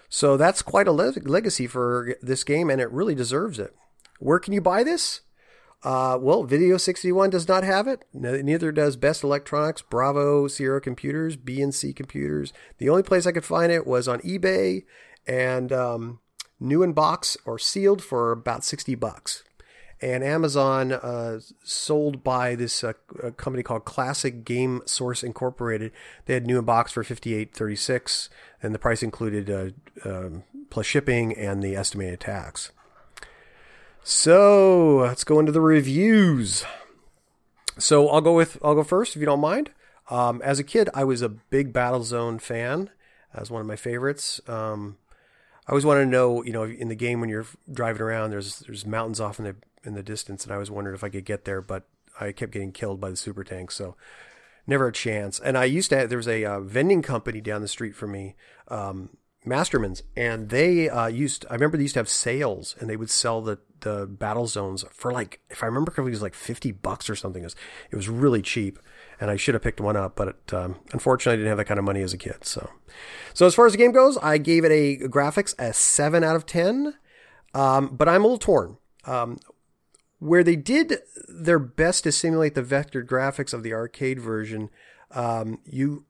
So 0.09 0.35
that's 0.35 0.61
quite 0.61 0.89
a 0.89 0.91
le- 0.91 1.13
legacy 1.23 1.67
for 1.67 2.17
this 2.21 2.43
game, 2.43 2.69
and 2.69 2.81
it 2.81 2.91
really 2.91 3.15
deserves 3.15 3.57
it. 3.57 3.73
Where 4.19 4.39
can 4.39 4.51
you 4.51 4.59
buy 4.59 4.83
this? 4.83 5.21
Uh, 5.83 6.17
well, 6.21 6.43
Video 6.43 6.77
61 6.77 7.31
does 7.31 7.47
not 7.47 7.63
have 7.63 7.87
it. 7.87 8.03
Neither 8.13 8.71
does 8.71 8.95
Best 8.95 9.23
Electronics, 9.23 9.81
Bravo, 9.81 10.47
Sierra 10.47 10.79
Computers, 10.79 11.35
B&C 11.35 11.91
Computers. 11.93 12.53
The 12.77 12.89
only 12.89 13.03
place 13.03 13.25
I 13.25 13.31
could 13.31 13.45
find 13.45 13.71
it 13.71 13.87
was 13.87 14.07
on 14.07 14.19
eBay 14.19 14.83
and 15.25 15.71
um, 15.71 16.19
new 16.59 16.83
in 16.83 16.93
box 16.93 17.35
or 17.45 17.57
sealed 17.57 18.03
for 18.03 18.31
about 18.31 18.63
60 18.63 18.93
bucks. 18.95 19.43
And 20.03 20.23
Amazon 20.23 20.91
uh, 20.91 21.39
sold 21.63 22.23
by 22.23 22.55
this 22.55 22.83
uh, 22.83 22.93
company 23.37 23.61
called 23.61 23.85
Classic 23.85 24.43
Game 24.43 24.81
Source 24.85 25.23
Incorporated. 25.23 25.91
They 26.25 26.33
had 26.33 26.47
new 26.47 26.57
in 26.57 26.65
box 26.65 26.91
for 26.91 27.03
58.36, 27.03 28.29
and 28.63 28.73
the 28.73 28.79
price 28.79 29.03
included 29.03 29.49
uh, 29.49 30.09
um, 30.09 30.43
plus 30.71 30.87
shipping 30.87 31.37
and 31.37 31.61
the 31.61 31.75
estimated 31.75 32.19
tax. 32.19 32.71
So 34.03 34.97
let's 34.97 35.23
go 35.23 35.39
into 35.39 35.51
the 35.51 35.61
reviews. 35.61 36.65
So 37.77 38.09
I'll 38.09 38.21
go 38.21 38.33
with 38.33 38.57
I'll 38.63 38.75
go 38.75 38.83
first 38.83 39.15
if 39.15 39.19
you 39.19 39.25
don't 39.25 39.39
mind. 39.39 39.71
Um, 40.09 40.41
as 40.43 40.59
a 40.59 40.63
kid, 40.63 40.89
I 40.93 41.03
was 41.03 41.21
a 41.21 41.29
big 41.29 41.71
Battlezone 41.71 42.41
fan, 42.41 42.89
as 43.33 43.49
one 43.49 43.61
of 43.61 43.67
my 43.67 43.75
favorites. 43.77 44.41
Um, 44.47 44.97
I 45.67 45.71
always 45.71 45.85
wanted 45.85 46.01
to 46.01 46.09
know, 46.09 46.43
you 46.43 46.51
know, 46.51 46.63
in 46.63 46.89
the 46.89 46.95
game 46.95 47.21
when 47.21 47.29
you're 47.29 47.45
driving 47.71 48.01
around, 48.01 48.31
there's 48.31 48.59
there's 48.59 48.85
mountains 48.85 49.19
off 49.19 49.39
in 49.39 49.45
the 49.45 49.55
in 49.83 49.93
the 49.93 50.03
distance, 50.03 50.43
and 50.43 50.51
I 50.51 50.55
always 50.55 50.71
wondered 50.71 50.95
if 50.95 51.03
I 51.03 51.09
could 51.09 51.25
get 51.25 51.45
there, 51.45 51.61
but 51.61 51.87
I 52.19 52.31
kept 52.31 52.51
getting 52.51 52.71
killed 52.71 52.99
by 52.99 53.09
the 53.09 53.15
super 53.15 53.43
tanks, 53.43 53.75
so 53.75 53.95
never 54.67 54.87
a 54.87 54.91
chance. 54.91 55.39
And 55.39 55.57
I 55.57 55.65
used 55.65 55.89
to 55.89 55.97
have, 55.97 56.09
there 56.09 56.17
was 56.17 56.27
a 56.27 56.45
uh, 56.45 56.59
vending 56.59 57.01
company 57.01 57.41
down 57.41 57.61
the 57.61 57.67
street 57.67 57.95
from 57.95 58.11
me 58.11 58.35
um, 58.67 59.17
Masterman's, 59.45 60.03
and 60.15 60.49
they 60.49 60.89
uh, 60.89 61.07
used. 61.07 61.45
I 61.49 61.53
remember 61.53 61.77
they 61.77 61.83
used 61.83 61.95
to 61.95 61.99
have 61.99 62.09
sales, 62.09 62.75
and 62.79 62.89
they 62.89 62.95
would 62.95 63.09
sell 63.09 63.41
the 63.41 63.59
the 63.79 64.05
battle 64.05 64.45
zones 64.45 64.85
for 64.91 65.11
like, 65.11 65.39
if 65.49 65.63
I 65.63 65.65
remember 65.65 65.89
correctly, 65.89 66.11
it 66.11 66.13
was 66.13 66.21
like 66.21 66.35
fifty 66.35 66.71
bucks 66.71 67.09
or 67.09 67.15
something. 67.15 67.41
It 67.41 67.47
was, 67.47 67.55
it 67.89 67.95
was 67.95 68.07
really 68.07 68.43
cheap, 68.43 68.77
and 69.19 69.31
I 69.31 69.37
should 69.37 69.55
have 69.55 69.63
picked 69.63 69.81
one 69.81 69.97
up, 69.97 70.15
but 70.15 70.27
it, 70.27 70.53
um, 70.53 70.79
unfortunately, 70.93 71.33
I 71.33 71.37
didn't 71.37 71.49
have 71.49 71.57
that 71.57 71.65
kind 71.65 71.79
of 71.79 71.83
money 71.83 72.03
as 72.03 72.13
a 72.13 72.17
kid. 72.17 72.45
So, 72.45 72.69
so 73.33 73.47
as 73.47 73.55
far 73.55 73.65
as 73.65 73.71
the 73.71 73.79
game 73.79 73.91
goes, 73.91 74.17
I 74.17 74.37
gave 74.37 74.63
it 74.63 74.71
a 74.71 75.07
graphics 75.07 75.55
a 75.57 75.73
seven 75.73 76.23
out 76.23 76.35
of 76.35 76.45
ten. 76.45 76.95
Um, 77.53 77.95
but 77.95 78.07
I'm 78.07 78.23
a 78.23 78.27
little 78.27 78.37
torn. 78.37 78.77
Um, 79.05 79.39
where 80.19 80.43
they 80.43 80.55
did 80.55 80.99
their 81.27 81.59
best 81.59 82.03
to 82.03 82.11
simulate 82.11 82.53
the 82.53 82.61
vector 82.61 83.03
graphics 83.03 83.53
of 83.53 83.63
the 83.63 83.73
arcade 83.73 84.19
version, 84.19 84.69
um, 85.09 85.59
you 85.65 86.05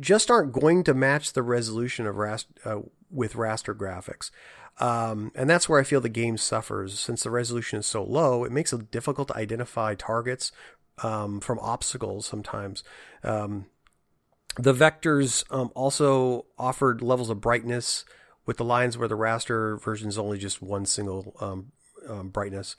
just 0.00 0.30
aren't 0.30 0.52
going 0.52 0.84
to 0.84 0.94
match 0.94 1.32
the 1.32 1.42
resolution 1.42 2.06
of 2.06 2.16
rast- 2.16 2.58
uh, 2.64 2.80
with 3.10 3.34
raster 3.34 3.74
graphics. 3.74 4.30
Um, 4.80 5.30
and 5.34 5.48
that's 5.48 5.68
where 5.68 5.80
I 5.80 5.84
feel 5.84 6.00
the 6.00 6.08
game 6.08 6.36
suffers. 6.36 6.98
Since 6.98 7.22
the 7.22 7.30
resolution 7.30 7.78
is 7.78 7.86
so 7.86 8.02
low, 8.02 8.44
it 8.44 8.52
makes 8.52 8.72
it 8.72 8.90
difficult 8.90 9.28
to 9.28 9.36
identify 9.36 9.94
targets 9.94 10.50
um, 11.02 11.40
from 11.40 11.58
obstacles 11.60 12.26
sometimes. 12.26 12.82
Um, 13.22 13.66
the 14.56 14.74
vectors 14.74 15.44
um, 15.50 15.70
also 15.74 16.46
offered 16.58 17.02
levels 17.02 17.30
of 17.30 17.40
brightness 17.40 18.04
with 18.46 18.56
the 18.56 18.64
lines 18.64 18.98
where 18.98 19.08
the 19.08 19.16
raster 19.16 19.80
version 19.80 20.08
is 20.08 20.18
only 20.18 20.38
just 20.38 20.62
one 20.62 20.86
single 20.86 21.36
um, 21.40 21.72
um, 22.08 22.28
brightness. 22.28 22.76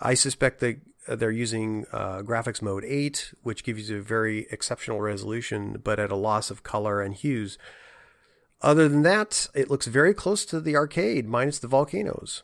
I 0.00 0.14
suspect 0.14 0.62
uh, 0.62 0.72
they're 1.16 1.30
using 1.30 1.86
uh, 1.92 2.22
graphics 2.22 2.62
mode 2.62 2.84
8, 2.84 3.34
which 3.42 3.64
gives 3.64 3.90
you 3.90 3.98
a 3.98 4.02
very 4.02 4.46
exceptional 4.50 5.00
resolution, 5.00 5.80
but 5.82 5.98
at 5.98 6.10
a 6.10 6.16
loss 6.16 6.50
of 6.50 6.62
color 6.62 7.00
and 7.00 7.14
hues. 7.14 7.58
Other 8.60 8.88
than 8.88 9.02
that, 9.02 9.48
it 9.54 9.70
looks 9.70 9.86
very 9.86 10.14
close 10.14 10.44
to 10.46 10.60
the 10.60 10.76
arcade, 10.76 11.28
minus 11.28 11.58
the 11.58 11.68
volcanoes. 11.68 12.42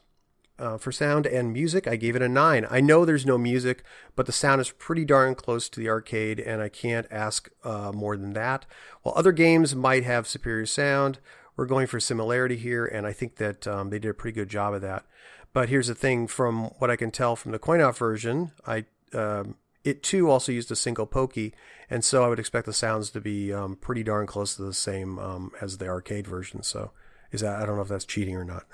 Uh, 0.56 0.78
for 0.78 0.92
sound 0.92 1.26
and 1.26 1.52
music, 1.52 1.88
I 1.88 1.96
gave 1.96 2.14
it 2.14 2.22
a 2.22 2.28
9. 2.28 2.66
I 2.70 2.80
know 2.80 3.04
there's 3.04 3.26
no 3.26 3.36
music, 3.36 3.82
but 4.14 4.26
the 4.26 4.32
sound 4.32 4.60
is 4.60 4.70
pretty 4.70 5.04
darn 5.04 5.34
close 5.34 5.68
to 5.68 5.80
the 5.80 5.88
arcade, 5.88 6.38
and 6.38 6.62
I 6.62 6.68
can't 6.68 7.08
ask 7.10 7.50
uh, 7.64 7.90
more 7.92 8.16
than 8.16 8.34
that. 8.34 8.64
While 9.02 9.16
other 9.16 9.32
games 9.32 9.74
might 9.74 10.04
have 10.04 10.28
superior 10.28 10.66
sound, 10.66 11.18
we're 11.56 11.66
going 11.66 11.88
for 11.88 11.98
similarity 11.98 12.56
here, 12.56 12.86
and 12.86 13.04
I 13.04 13.12
think 13.12 13.36
that 13.36 13.66
um, 13.66 13.90
they 13.90 13.98
did 13.98 14.10
a 14.10 14.14
pretty 14.14 14.34
good 14.34 14.48
job 14.48 14.74
of 14.74 14.80
that. 14.82 15.04
But 15.54 15.70
here's 15.70 15.86
the 15.86 15.94
thing: 15.94 16.26
from 16.26 16.64
what 16.78 16.90
I 16.90 16.96
can 16.96 17.10
tell 17.10 17.36
from 17.36 17.52
the 17.52 17.58
coin-op 17.58 17.96
version, 17.96 18.52
I 18.66 18.84
um, 19.14 19.56
it 19.84 20.02
too 20.02 20.28
also 20.30 20.52
used 20.52 20.70
a 20.70 20.76
single 20.76 21.06
pokey, 21.06 21.54
and 21.88 22.04
so 22.04 22.22
I 22.22 22.28
would 22.28 22.38
expect 22.38 22.66
the 22.66 22.72
sounds 22.74 23.10
to 23.10 23.20
be 23.20 23.52
um, 23.52 23.76
pretty 23.76 24.02
darn 24.02 24.26
close 24.26 24.56
to 24.56 24.62
the 24.62 24.74
same 24.74 25.18
um, 25.18 25.52
as 25.62 25.78
the 25.78 25.86
arcade 25.86 26.26
version. 26.26 26.62
So 26.62 26.90
is 27.32 27.40
that 27.40 27.60
I 27.60 27.66
don't 27.66 27.76
know 27.76 27.82
if 27.82 27.88
that's 27.88 28.04
cheating 28.04 28.36
or 28.36 28.44
not. 28.44 28.66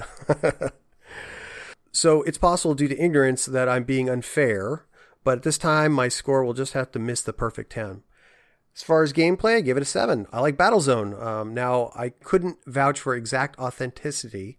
so 1.92 2.22
it's 2.22 2.38
possible 2.38 2.74
due 2.74 2.88
to 2.88 2.98
ignorance 3.02 3.46
that 3.46 3.68
I'm 3.68 3.84
being 3.84 4.08
unfair, 4.08 4.86
but 5.22 5.38
at 5.38 5.42
this 5.44 5.58
time 5.58 5.92
my 5.92 6.08
score 6.08 6.44
will 6.44 6.54
just 6.54 6.72
have 6.72 6.90
to 6.92 6.98
miss 6.98 7.20
the 7.20 7.32
perfect 7.32 7.72
ten. 7.72 8.02
As 8.74 8.82
far 8.82 9.02
as 9.02 9.12
gameplay, 9.12 9.56
I 9.56 9.60
give 9.60 9.76
it 9.76 9.82
a 9.82 9.86
7. 9.86 10.26
I 10.32 10.40
like 10.40 10.56
Battlezone. 10.56 11.20
Um, 11.20 11.52
now, 11.52 11.90
I 11.96 12.10
couldn't 12.10 12.58
vouch 12.66 13.00
for 13.00 13.16
exact 13.16 13.58
authenticity, 13.58 14.58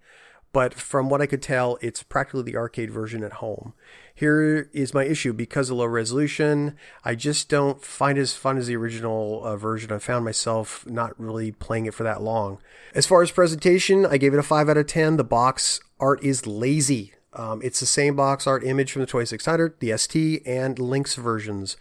but 0.54 0.74
from 0.74 1.10
what 1.10 1.22
I 1.22 1.26
could 1.26 1.42
tell, 1.42 1.78
it's 1.82 2.04
practically 2.04 2.44
the 2.44 2.58
arcade 2.58 2.92
version 2.92 3.24
at 3.24 3.34
home. 3.34 3.74
Here 4.14 4.70
is 4.74 4.94
my 4.94 5.06
issue 5.06 5.34
because 5.34 5.70
of 5.70 5.78
low 5.78 5.86
resolution. 5.86 6.76
I 7.04 7.16
just 7.16 7.50
don't 7.50 7.84
find 7.84 8.18
as 8.18 8.34
fun 8.34 8.58
as 8.58 8.68
the 8.68 8.76
original 8.76 9.44
uh, 9.44 9.56
version. 9.56 9.92
I 9.92 10.00
found 10.00 10.26
myself 10.26 10.86
not 10.86 11.20
really 11.20 11.52
playing 11.52 11.86
it 11.86 11.94
for 11.94 12.04
that 12.04 12.22
long. 12.22 12.60
As 12.94 13.08
far 13.08 13.22
as 13.22 13.32
presentation, 13.32 14.06
I 14.06 14.18
gave 14.18 14.34
it 14.34 14.40
a 14.40 14.44
5 14.44 14.70
out 14.70 14.78
of 14.78 14.88
10. 14.88 15.18
The 15.18 15.24
box 15.24 15.80
art 16.00 16.24
is 16.24 16.46
lazy. 16.46 17.14
Um, 17.34 17.62
it's 17.64 17.80
the 17.80 17.86
same 17.86 18.16
box 18.16 18.46
art 18.46 18.66
image 18.66 18.92
from 18.92 19.02
the 19.02 19.08
2600, 19.08 19.80
the 19.80 19.98
ST, 19.98 20.46
and 20.46 20.78
Lynx 20.78 21.16
versions. 21.16 21.78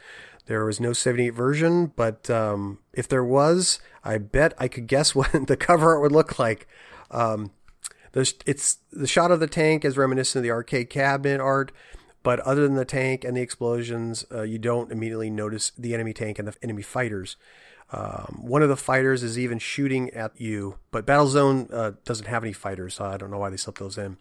There 0.47 0.65
was 0.65 0.81
no 0.81 0.93
78 0.93 1.31
version, 1.31 1.93
but 1.97 2.31
um, 2.31 2.79
if 2.93 3.09
there 3.09 3.25
was, 3.25 3.81
I 4.05 4.19
bet 4.19 4.55
I 4.59 4.69
could 4.69 4.87
guess 4.87 5.15
what 5.15 5.33
the 5.47 5.57
cover 5.57 5.91
art 5.95 6.03
would 6.03 6.13
look 6.13 6.39
like. 6.39 6.69
Um, 7.11 7.51
the, 8.13 8.33
it's 8.47 8.79
the 8.93 9.07
shot 9.07 9.31
of 9.31 9.41
the 9.41 9.47
tank 9.47 9.85
is 9.85 9.97
reminiscent 9.97 10.41
of 10.41 10.43
the 10.43 10.51
arcade 10.51 10.91
cabinet 10.91 11.41
art, 11.41 11.73
but 12.23 12.41
other 12.41 12.63
than 12.63 12.77
the 12.77 12.85
tank 12.85 13.25
and 13.25 13.37
the 13.37 13.41
explosions, 13.41 14.25
uh, 14.33 14.43
you 14.43 14.59
don't 14.59 14.93
immediately 14.93 15.31
notice 15.31 15.73
the 15.79 15.95
enemy 15.95 16.13
tank 16.13 16.39
and 16.39 16.49
the 16.49 16.55
enemy 16.63 16.83
fighters. 16.83 17.37
Um, 17.93 18.41
one 18.43 18.63
of 18.63 18.69
the 18.69 18.77
fighters 18.77 19.23
is 19.23 19.39
even 19.39 19.59
shooting 19.59 20.11
at 20.11 20.41
you, 20.41 20.79
but 20.91 21.07
Battlezone 21.07 21.73
uh, 21.73 21.93
doesn't 22.05 22.27
have 22.27 22.45
any 22.45 22.53
fighters, 22.53 22.95
so 22.95 23.05
I 23.05 23.17
don't 23.17 23.31
know 23.31 23.39
why 23.39 23.51
they 23.51 23.57
slipped 23.57 23.81
those 23.81 23.99
in. 23.99 24.17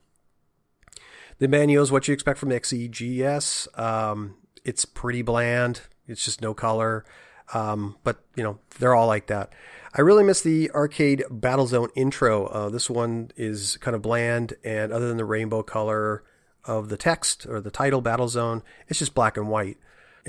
The 1.38 1.47
manual 1.47 1.84
is 1.84 1.91
what 1.91 2.08
you 2.08 2.13
expect 2.13 2.39
from 2.39 2.49
XEGS. 2.49 3.80
Um, 3.80 4.36
it's 4.65 4.86
pretty 4.86 5.21
bland. 5.21 5.82
It's 6.08 6.25
just 6.25 6.41
no 6.41 6.54
color. 6.54 7.06
Um, 7.53 7.97
but 8.03 8.19
you 8.35 8.43
know, 8.43 8.59
they're 8.79 8.95
all 8.95 9.07
like 9.07 9.27
that. 9.27 9.53
I 9.93 10.01
really 10.01 10.23
miss 10.23 10.41
the 10.41 10.69
arcade 10.71 11.23
Battlezone 11.31 11.89
intro. 11.95 12.45
Uh, 12.45 12.69
this 12.69 12.89
one 12.89 13.31
is 13.35 13.77
kind 13.77 13.95
of 13.95 14.01
bland, 14.01 14.53
and 14.63 14.91
other 14.91 15.07
than 15.07 15.17
the 15.17 15.25
rainbow 15.25 15.63
color 15.63 16.23
of 16.65 16.89
the 16.89 16.97
text 16.97 17.45
or 17.47 17.59
the 17.59 17.71
title 17.71 18.01
Battlezone, 18.01 18.62
it's 18.88 18.99
just 18.99 19.15
black 19.15 19.38
and 19.38 19.49
white. 19.49 19.77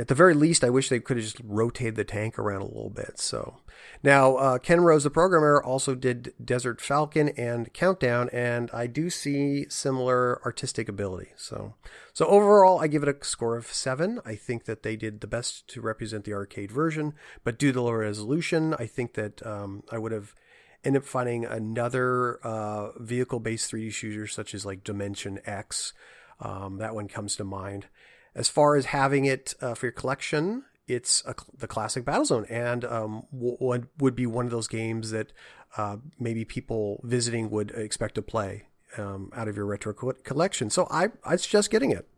At 0.00 0.08
the 0.08 0.14
very 0.14 0.32
least, 0.32 0.64
I 0.64 0.70
wish 0.70 0.88
they 0.88 0.98
could 0.98 1.18
have 1.18 1.26
just 1.26 1.40
rotated 1.44 1.94
the 1.94 2.04
tank 2.04 2.38
around 2.38 2.62
a 2.62 2.66
little 2.66 2.88
bit. 2.88 3.18
So 3.18 3.58
now, 4.02 4.36
uh, 4.36 4.56
Ken 4.56 4.80
Rose, 4.80 5.04
the 5.04 5.10
programmer, 5.10 5.62
also 5.62 5.94
did 5.94 6.32
Desert 6.42 6.80
Falcon 6.80 7.28
and 7.36 7.70
Countdown, 7.74 8.30
and 8.32 8.70
I 8.72 8.86
do 8.86 9.10
see 9.10 9.66
similar 9.68 10.42
artistic 10.42 10.88
ability. 10.88 11.32
So, 11.36 11.74
so 12.14 12.24
overall, 12.24 12.80
I 12.80 12.86
give 12.86 13.02
it 13.02 13.14
a 13.14 13.24
score 13.24 13.58
of 13.58 13.66
seven. 13.66 14.20
I 14.24 14.36
think 14.36 14.64
that 14.64 14.82
they 14.82 14.96
did 14.96 15.20
the 15.20 15.26
best 15.26 15.68
to 15.68 15.82
represent 15.82 16.24
the 16.24 16.32
arcade 16.32 16.72
version, 16.72 17.12
but 17.44 17.58
due 17.58 17.68
to 17.68 17.74
the 17.74 17.82
lower 17.82 17.98
resolution, 17.98 18.74
I 18.78 18.86
think 18.86 19.12
that 19.14 19.46
um, 19.46 19.82
I 19.92 19.98
would 19.98 20.12
have 20.12 20.34
ended 20.82 21.02
up 21.02 21.06
finding 21.06 21.44
another 21.44 22.38
uh, 22.42 22.98
vehicle-based 22.98 23.70
3D 23.70 23.92
shooter, 23.92 24.26
such 24.26 24.54
as 24.54 24.64
like 24.64 24.82
Dimension 24.82 25.40
X. 25.44 25.92
Um, 26.40 26.78
that 26.78 26.94
one 26.94 27.06
comes 27.06 27.36
to 27.36 27.44
mind. 27.44 27.88
As 28.34 28.48
far 28.48 28.76
as 28.76 28.86
having 28.86 29.24
it 29.24 29.54
uh, 29.60 29.74
for 29.74 29.86
your 29.86 29.92
collection, 29.92 30.64
it's 30.86 31.22
a, 31.26 31.34
the 31.56 31.66
classic 31.66 32.04
Battlezone, 32.04 32.50
and 32.50 32.84
um, 32.84 33.26
w- 33.32 33.86
would 33.98 34.14
be 34.14 34.26
one 34.26 34.44
of 34.44 34.50
those 34.50 34.68
games 34.68 35.10
that 35.10 35.32
uh, 35.76 35.96
maybe 36.18 36.44
people 36.44 37.00
visiting 37.04 37.50
would 37.50 37.70
expect 37.72 38.14
to 38.16 38.22
play 38.22 38.66
um, 38.98 39.30
out 39.34 39.48
of 39.48 39.56
your 39.56 39.66
retro 39.66 39.92
co- 39.92 40.12
collection. 40.24 40.70
So 40.70 40.86
I 40.90 41.08
I 41.24 41.36
suggest 41.36 41.70
getting 41.70 41.90
it. 41.90 42.08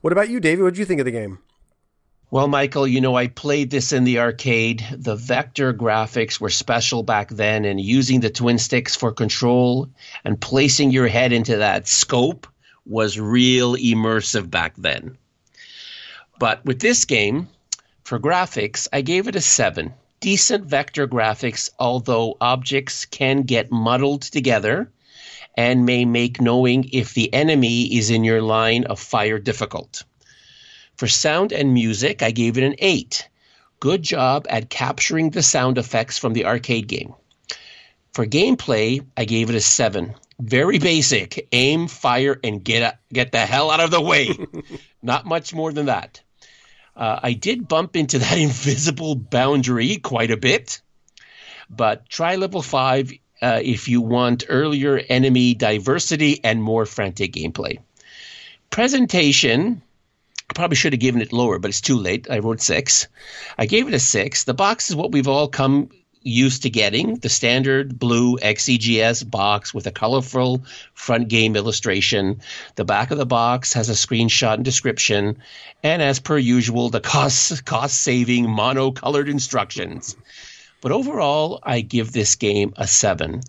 What 0.00 0.12
about 0.12 0.28
you, 0.28 0.40
David? 0.40 0.62
What 0.62 0.74
did 0.74 0.78
you 0.78 0.84
think 0.84 1.00
of 1.00 1.04
the 1.04 1.12
game? 1.12 1.38
Well, 2.30 2.48
Michael, 2.48 2.88
you 2.88 3.02
know, 3.02 3.14
I 3.14 3.26
played 3.28 3.70
this 3.70 3.92
in 3.92 4.04
the 4.04 4.18
arcade. 4.18 4.82
The 4.96 5.16
vector 5.16 5.74
graphics 5.74 6.40
were 6.40 6.48
special 6.48 7.02
back 7.02 7.28
then, 7.28 7.66
and 7.66 7.78
using 7.78 8.20
the 8.20 8.30
twin 8.30 8.56
sticks 8.56 8.96
for 8.96 9.12
control 9.12 9.90
and 10.24 10.40
placing 10.40 10.92
your 10.92 11.08
head 11.08 11.32
into 11.32 11.58
that 11.58 11.86
scope 11.86 12.46
was 12.86 13.20
real 13.20 13.76
immersive 13.76 14.50
back 14.50 14.74
then. 14.78 15.18
But 16.38 16.64
with 16.64 16.80
this 16.80 17.04
game, 17.04 17.48
for 18.04 18.18
graphics, 18.18 18.88
I 18.92 19.02
gave 19.02 19.28
it 19.28 19.36
a 19.36 19.40
7. 19.40 19.94
Decent 20.20 20.64
vector 20.66 21.06
graphics, 21.06 21.70
although 21.78 22.36
objects 22.40 23.04
can 23.04 23.42
get 23.42 23.72
muddled 23.72 24.22
together 24.22 24.90
and 25.56 25.84
may 25.84 26.04
make 26.04 26.40
knowing 26.40 26.88
if 26.92 27.14
the 27.14 27.32
enemy 27.34 27.96
is 27.96 28.10
in 28.10 28.24
your 28.24 28.40
line 28.40 28.84
of 28.84 28.98
fire 28.98 29.38
difficult. 29.38 30.04
For 30.96 31.08
sound 31.08 31.52
and 31.52 31.74
music, 31.74 32.22
I 32.22 32.30
gave 32.30 32.56
it 32.56 32.64
an 32.64 32.76
8. 32.78 33.28
Good 33.80 34.02
job 34.02 34.46
at 34.48 34.70
capturing 34.70 35.30
the 35.30 35.42
sound 35.42 35.76
effects 35.76 36.18
from 36.18 36.32
the 36.32 36.46
arcade 36.46 36.86
game. 36.86 37.14
For 38.12 38.26
gameplay, 38.26 39.04
I 39.16 39.24
gave 39.24 39.50
it 39.50 39.56
a 39.56 39.60
7. 39.60 40.14
Very 40.40 40.78
basic. 40.78 41.48
Aim, 41.52 41.88
fire, 41.88 42.38
and 42.42 42.62
get, 42.64 42.98
get 43.12 43.32
the 43.32 43.38
hell 43.38 43.70
out 43.70 43.80
of 43.80 43.90
the 43.90 44.00
way. 44.00 44.30
Not 45.02 45.26
much 45.26 45.54
more 45.54 45.72
than 45.72 45.86
that. 45.86 46.22
Uh, 46.96 47.20
I 47.22 47.32
did 47.32 47.68
bump 47.68 47.96
into 47.96 48.18
that 48.18 48.38
invisible 48.38 49.14
boundary 49.14 49.96
quite 49.96 50.30
a 50.30 50.36
bit, 50.36 50.80
but 51.70 52.08
try 52.08 52.36
level 52.36 52.62
five 52.62 53.12
uh, 53.40 53.60
if 53.62 53.88
you 53.88 54.00
want 54.00 54.44
earlier 54.48 55.00
enemy 55.08 55.54
diversity 55.54 56.40
and 56.44 56.62
more 56.62 56.86
frantic 56.86 57.32
gameplay. 57.32 57.78
Presentation, 58.70 59.82
I 60.48 60.52
probably 60.54 60.76
should 60.76 60.92
have 60.92 61.00
given 61.00 61.22
it 61.22 61.32
lower, 61.32 61.58
but 61.58 61.68
it's 61.68 61.80
too 61.80 61.96
late. 61.96 62.30
I 62.30 62.38
wrote 62.38 62.60
six. 62.60 63.08
I 63.58 63.66
gave 63.66 63.88
it 63.88 63.94
a 63.94 63.98
six. 63.98 64.44
The 64.44 64.54
box 64.54 64.90
is 64.90 64.96
what 64.96 65.12
we've 65.12 65.28
all 65.28 65.48
come 65.48 65.90
used 66.22 66.62
to 66.62 66.70
getting 66.70 67.16
the 67.16 67.28
standard 67.28 67.98
blue 67.98 68.38
XEGS 68.38 69.28
box 69.30 69.72
with 69.74 69.86
a 69.86 69.90
colorful 69.90 70.62
front 70.94 71.28
game 71.28 71.56
illustration. 71.56 72.40
The 72.76 72.84
back 72.84 73.10
of 73.10 73.18
the 73.18 73.26
box 73.26 73.72
has 73.74 73.88
a 73.88 73.94
screenshot 73.94 74.54
and 74.54 74.64
description, 74.64 75.38
and 75.82 76.02
as 76.02 76.20
per 76.20 76.38
usual, 76.38 76.90
the 76.90 77.00
cost 77.00 77.64
cost 77.64 78.00
saving 78.00 78.48
mono 78.50 78.90
colored 78.90 79.28
instructions. 79.28 80.16
But 80.80 80.92
overall, 80.92 81.60
I 81.62 81.80
give 81.80 82.12
this 82.12 82.34
game 82.34 82.74
a 82.76 82.86
seven. 82.86 83.42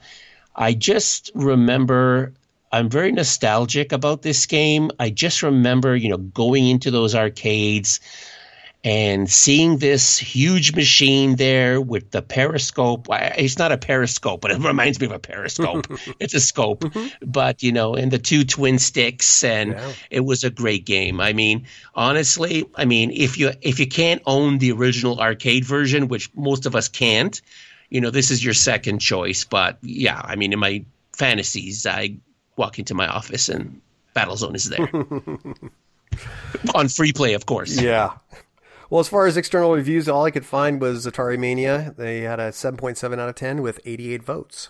I 0.56 0.74
just 0.74 1.32
remember 1.34 2.34
I'm 2.74 2.90
very 2.90 3.12
nostalgic 3.12 3.92
about 3.92 4.24
this 4.24 4.48
game. 4.48 4.90
I 5.00 5.12
just 5.12 5.44
remember, 5.44 5.96
you 5.96 6.10
know, 6.10 6.18
going 6.18 6.68
into 6.68 6.90
those 6.90 7.14
arcades 7.14 8.00
and 8.84 9.30
seeing 9.30 9.78
this 9.78 10.18
huge 10.18 10.76
machine 10.76 11.38
there 11.38 11.80
with 11.80 12.12
the 12.12 12.22
periscope 12.22 13.08
it's 13.10 13.58
not 13.58 13.72
a 13.72 13.78
periscope 13.78 14.42
but 14.42 14.52
it 14.52 14.60
reminds 14.60 15.00
me 15.00 15.06
of 15.06 15.12
a 15.12 15.20
periscope. 15.20 15.88
It's 16.20 16.34
a 16.34 16.40
scope. 16.40 16.82
Mm-hmm. 16.82 17.32
but 17.32 17.64
you 17.64 17.72
know 17.72 17.96
and 17.96 18.12
the 18.12 18.20
two 18.20 18.44
twin 18.44 18.80
sticks 18.80 19.44
and 19.44 19.72
yeah. 19.72 19.92
it 20.10 20.20
was 20.22 20.44
a 20.44 20.50
great 20.50 20.86
game. 20.86 21.22
I 21.22 21.34
mean 21.34 21.68
honestly 21.96 22.66
i 22.76 22.86
mean 22.86 23.12
if 23.12 23.38
you 23.38 23.52
if 23.62 23.80
you 23.80 23.88
can't 23.88 24.22
own 24.26 24.58
the 24.58 24.72
original 24.72 25.20
arcade 25.20 25.66
version 25.66 26.08
which 26.08 26.30
most 26.36 26.66
of 26.66 26.76
us 26.76 26.88
can't 26.88 27.42
you 27.90 28.02
know 28.02 28.10
this 28.10 28.32
is 28.32 28.44
your 28.44 28.54
second 28.54 29.00
choice. 29.00 29.46
But 29.46 29.78
yeah 29.82 30.20
i 30.24 30.36
mean 30.36 30.52
in 30.52 30.60
my 30.60 30.84
fantasies 31.14 31.86
i 31.86 32.18
walk 32.58 32.80
into 32.80 32.94
my 32.94 33.08
office 33.08 33.50
and 33.50 33.82
battlezone 34.16 34.56
is 34.56 34.70
there. 34.70 34.88
On 36.76 36.88
free 36.88 37.14
play 37.14 37.34
of 37.34 37.46
course. 37.46 37.80
Yeah 37.82 38.18
well, 38.94 39.00
as 39.00 39.10
far 39.10 39.26
as 39.26 39.38
external 39.38 39.74
reviews, 39.74 40.08
all 40.08 40.24
I 40.24 40.30
could 40.30 40.46
find 40.46 40.80
was 40.80 41.08
Atari 41.08 41.40
Mania. 41.40 41.96
They 41.98 42.22
had 42.22 42.40
a 42.40 42.50
7.7 42.50 43.20
out 43.20 43.28
of 43.28 43.34
10 43.34 43.64
with 43.64 43.80
88 43.86 44.22
votes. 44.22 44.70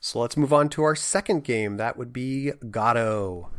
So 0.00 0.18
let's 0.18 0.36
move 0.36 0.52
on 0.52 0.68
to 0.70 0.82
our 0.82 0.96
second 0.96 1.44
game. 1.44 1.76
That 1.76 1.96
would 1.96 2.12
be 2.12 2.50
Gato. 2.72 3.52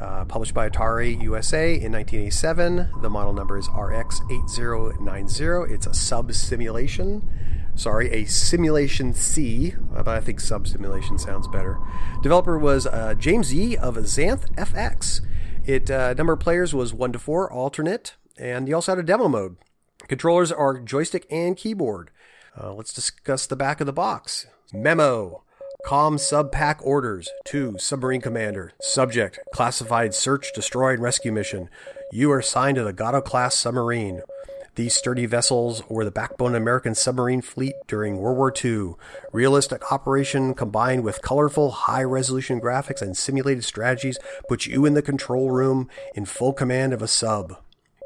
Uh, 0.00 0.24
published 0.24 0.54
by 0.54 0.70
Atari 0.70 1.22
USA 1.22 1.74
in 1.74 1.92
1987. 1.92 2.88
The 3.02 3.10
model 3.10 3.34
number 3.34 3.58
is 3.58 3.68
RX8090. 3.68 5.70
It's 5.70 5.86
a 5.86 5.92
sub 5.92 6.32
simulation. 6.32 7.28
Sorry, 7.74 8.10
a 8.12 8.24
simulation 8.24 9.12
C, 9.12 9.74
but 9.92 10.08
I 10.08 10.20
think 10.20 10.40
sub 10.40 10.68
simulation 10.68 11.18
sounds 11.18 11.46
better. 11.48 11.78
Developer 12.22 12.58
was 12.58 12.86
uh, 12.86 13.14
James 13.14 13.52
Yee 13.52 13.76
of 13.76 13.96
Xanth 13.96 14.50
FX. 14.54 15.20
It 15.66 15.90
uh, 15.90 16.14
number 16.14 16.32
of 16.32 16.40
players 16.40 16.72
was 16.72 16.94
one 16.94 17.12
to 17.12 17.18
four, 17.18 17.52
alternate 17.52 18.14
and 18.40 18.68
you 18.68 18.74
also 18.74 18.92
had 18.92 18.98
a 18.98 19.02
demo 19.02 19.28
mode. 19.28 19.56
Controllers 20.08 20.50
are 20.50 20.80
joystick 20.80 21.26
and 21.30 21.56
keyboard. 21.56 22.10
Uh, 22.60 22.72
let's 22.72 22.92
discuss 22.92 23.46
the 23.46 23.56
back 23.56 23.80
of 23.80 23.86
the 23.86 23.92
box. 23.92 24.46
Memo. 24.72 25.44
Com 25.84 26.18
sub 26.18 26.52
pack 26.52 26.80
orders 26.84 27.30
to 27.46 27.76
Submarine 27.78 28.20
Commander. 28.20 28.72
Subject 28.80 29.38
Classified 29.54 30.14
Search, 30.14 30.52
Destroy, 30.54 30.94
and 30.94 31.02
Rescue 31.02 31.32
Mission. 31.32 31.68
You 32.12 32.30
are 32.32 32.40
assigned 32.40 32.76
to 32.76 32.84
the 32.84 32.92
Gato 32.92 33.20
class 33.20 33.54
submarine. 33.54 34.22
These 34.74 34.94
sturdy 34.94 35.26
vessels 35.26 35.82
were 35.88 36.04
the 36.04 36.10
backbone 36.10 36.54
of 36.54 36.62
American 36.62 36.94
submarine 36.94 37.42
fleet 37.42 37.74
during 37.86 38.18
World 38.18 38.36
War 38.36 38.52
II. 38.64 38.94
Realistic 39.32 39.90
operation 39.90 40.54
combined 40.54 41.02
with 41.02 41.22
colorful, 41.22 41.70
high 41.70 42.04
resolution 42.04 42.60
graphics 42.60 43.02
and 43.02 43.16
simulated 43.16 43.64
strategies 43.64 44.18
put 44.48 44.66
you 44.66 44.86
in 44.86 44.94
the 44.94 45.02
control 45.02 45.50
room 45.50 45.88
in 46.14 46.24
full 46.24 46.52
command 46.52 46.92
of 46.92 47.02
a 47.02 47.08
sub. 47.08 47.56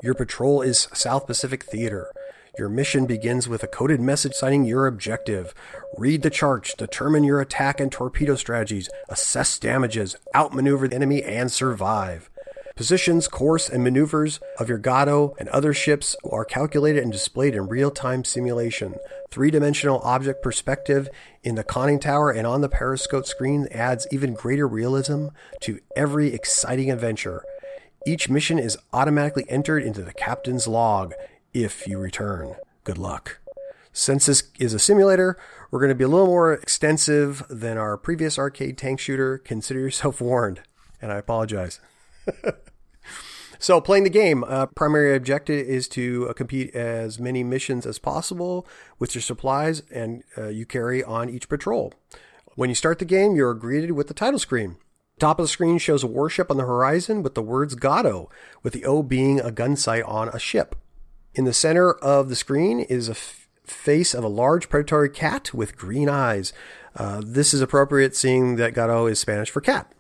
Your 0.04 0.12
patrol 0.12 0.60
is 0.60 0.86
South 0.92 1.26
Pacific 1.26 1.62
Theater. 1.62 2.12
Your 2.58 2.68
mission 2.68 3.06
begins 3.06 3.48
with 3.48 3.62
a 3.62 3.66
coded 3.66 4.02
message 4.02 4.34
citing 4.34 4.66
your 4.66 4.86
objective. 4.86 5.54
Read 5.96 6.20
the 6.20 6.28
charts, 6.28 6.74
determine 6.74 7.24
your 7.24 7.40
attack 7.40 7.80
and 7.80 7.90
torpedo 7.90 8.34
strategies, 8.34 8.90
assess 9.08 9.58
damages, 9.58 10.16
outmaneuver 10.34 10.88
the 10.88 10.94
enemy, 10.94 11.22
and 11.22 11.50
survive. 11.50 12.29
Positions, 12.76 13.29
course, 13.29 13.70
and 13.70 13.83
maneuvers 13.83 14.40
of 14.58 14.68
your 14.68 14.76
Gato 14.76 15.35
and 15.38 15.48
other 15.48 15.72
ships 15.72 16.16
are 16.31 16.44
calculated 16.44 17.02
and 17.02 17.10
displayed 17.10 17.54
in 17.54 17.68
real 17.68 17.90
time 17.90 18.24
simulation. 18.24 18.96
Three 19.31 19.50
dimensional 19.50 20.00
object 20.00 20.42
perspective 20.42 21.08
in 21.42 21.54
the 21.54 21.64
conning 21.64 21.98
tower 21.98 22.31
and 22.31 22.46
on 22.46 22.60
the 22.60 22.68
periscope 22.68 23.24
screen 23.24 23.68
adds 23.70 24.06
even 24.12 24.35
greater 24.35 24.68
realism 24.68 25.29
to 25.60 25.81
every 25.96 26.35
exciting 26.35 26.90
adventure. 26.90 27.42
Each 28.07 28.29
mission 28.29 28.59
is 28.59 28.77
automatically 28.92 29.46
entered 29.48 29.83
into 29.83 30.02
the 30.02 30.13
captain's 30.13 30.69
log 30.69 31.15
if 31.55 31.87
you 31.87 31.98
return. 31.98 32.55
Good 32.85 32.98
luck. 32.98 33.38
Since 33.94 34.27
this 34.27 34.42
is 34.59 34.75
a 34.75 34.79
simulator, 34.79 35.38
we're 35.71 35.79
going 35.79 35.88
to 35.88 35.94
be 35.94 36.05
a 36.05 36.09
little 36.09 36.27
more 36.27 36.52
extensive 36.52 37.42
than 37.48 37.79
our 37.79 37.96
previous 37.96 38.38
arcade 38.38 38.77
tank 38.77 39.00
shooter. 39.00 39.38
Consider 39.38 39.81
yourself 39.81 40.21
warned, 40.21 40.61
and 41.00 41.13
I 41.13 41.17
apologize. 41.17 41.81
so, 43.59 43.81
playing 43.81 44.05
the 44.05 44.11
game, 44.11 44.44
uh, 44.44 44.67
primary 44.67 45.17
objective 45.17 45.67
is 45.67 45.88
to 45.88 46.29
uh, 46.29 46.35
compete 46.35 46.75
as 46.75 47.19
many 47.19 47.42
missions 47.42 47.87
as 47.87 47.98
possible 47.98 48.67
with 48.98 49.15
your 49.15 49.23
supplies 49.23 49.83
and 49.90 50.25
uh, 50.37 50.48
you 50.48 50.67
carry 50.67 51.02
on 51.02 51.31
each 51.31 51.48
patrol. 51.48 51.94
When 52.55 52.69
you 52.69 52.75
start 52.75 52.98
the 52.98 53.07
game, 53.07 53.35
you're 53.35 53.55
greeted 53.55 53.92
with 53.92 54.09
the 54.09 54.15
title 54.15 54.38
screen. 54.38 54.77
Top 55.21 55.38
of 55.38 55.44
the 55.44 55.48
screen 55.48 55.79
shows 55.79 56.02
a 56.02 56.08
warship 56.08 56.50
on 56.50 56.56
the 56.56 56.65
horizon 56.65 57.23
with 57.23 57.35
the 57.35 57.42
words 57.42 57.77
Gato, 57.77 58.29
with 58.65 58.73
the 58.73 58.85
O 58.85 59.00
being 59.00 59.38
a 59.38 59.52
gun 59.52 59.77
sight 59.77 60.02
on 60.04 60.29
a 60.31 60.40
ship. 60.40 60.75
In 61.35 61.44
the 61.44 61.52
center 61.52 61.92
of 61.92 62.29
the 62.29 62.35
screen 62.35 62.81
is 62.81 63.08
a 63.08 63.12
f- 63.12 63.48
face 63.65 64.12
of 64.12 64.25
a 64.25 64.29
large 64.29 64.69
predatory 64.69 65.08
cat 65.08 65.54
with 65.54 65.77
green 65.77 66.08
eyes. 66.08 66.52
Uh, 66.96 67.23
this 67.25 67.54
is 67.54 67.60
appropriate 67.60 68.17
seeing 68.17 68.56
that 68.56 68.75
Gato 68.75 69.06
is 69.06 69.21
Spanish 69.21 69.50
for 69.50 69.60
cat. 69.60 69.92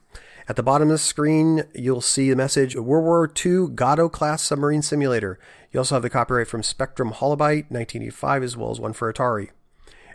At 0.48 0.56
the 0.56 0.64
bottom 0.64 0.88
of 0.88 0.94
the 0.94 0.98
screen, 0.98 1.62
you'll 1.74 2.00
see 2.00 2.28
the 2.28 2.36
message 2.36 2.74
World 2.74 3.04
War 3.04 3.32
II 3.44 3.68
Gato 3.72 4.08
class 4.08 4.42
submarine 4.42 4.82
simulator. 4.82 5.38
You 5.70 5.78
also 5.78 5.94
have 5.94 6.02
the 6.02 6.10
copyright 6.10 6.48
from 6.48 6.64
Spectrum 6.64 7.12
Holobyte 7.12 7.70
1985 7.70 8.42
as 8.42 8.56
well 8.56 8.72
as 8.72 8.80
one 8.80 8.92
for 8.92 9.12
Atari. 9.12 9.50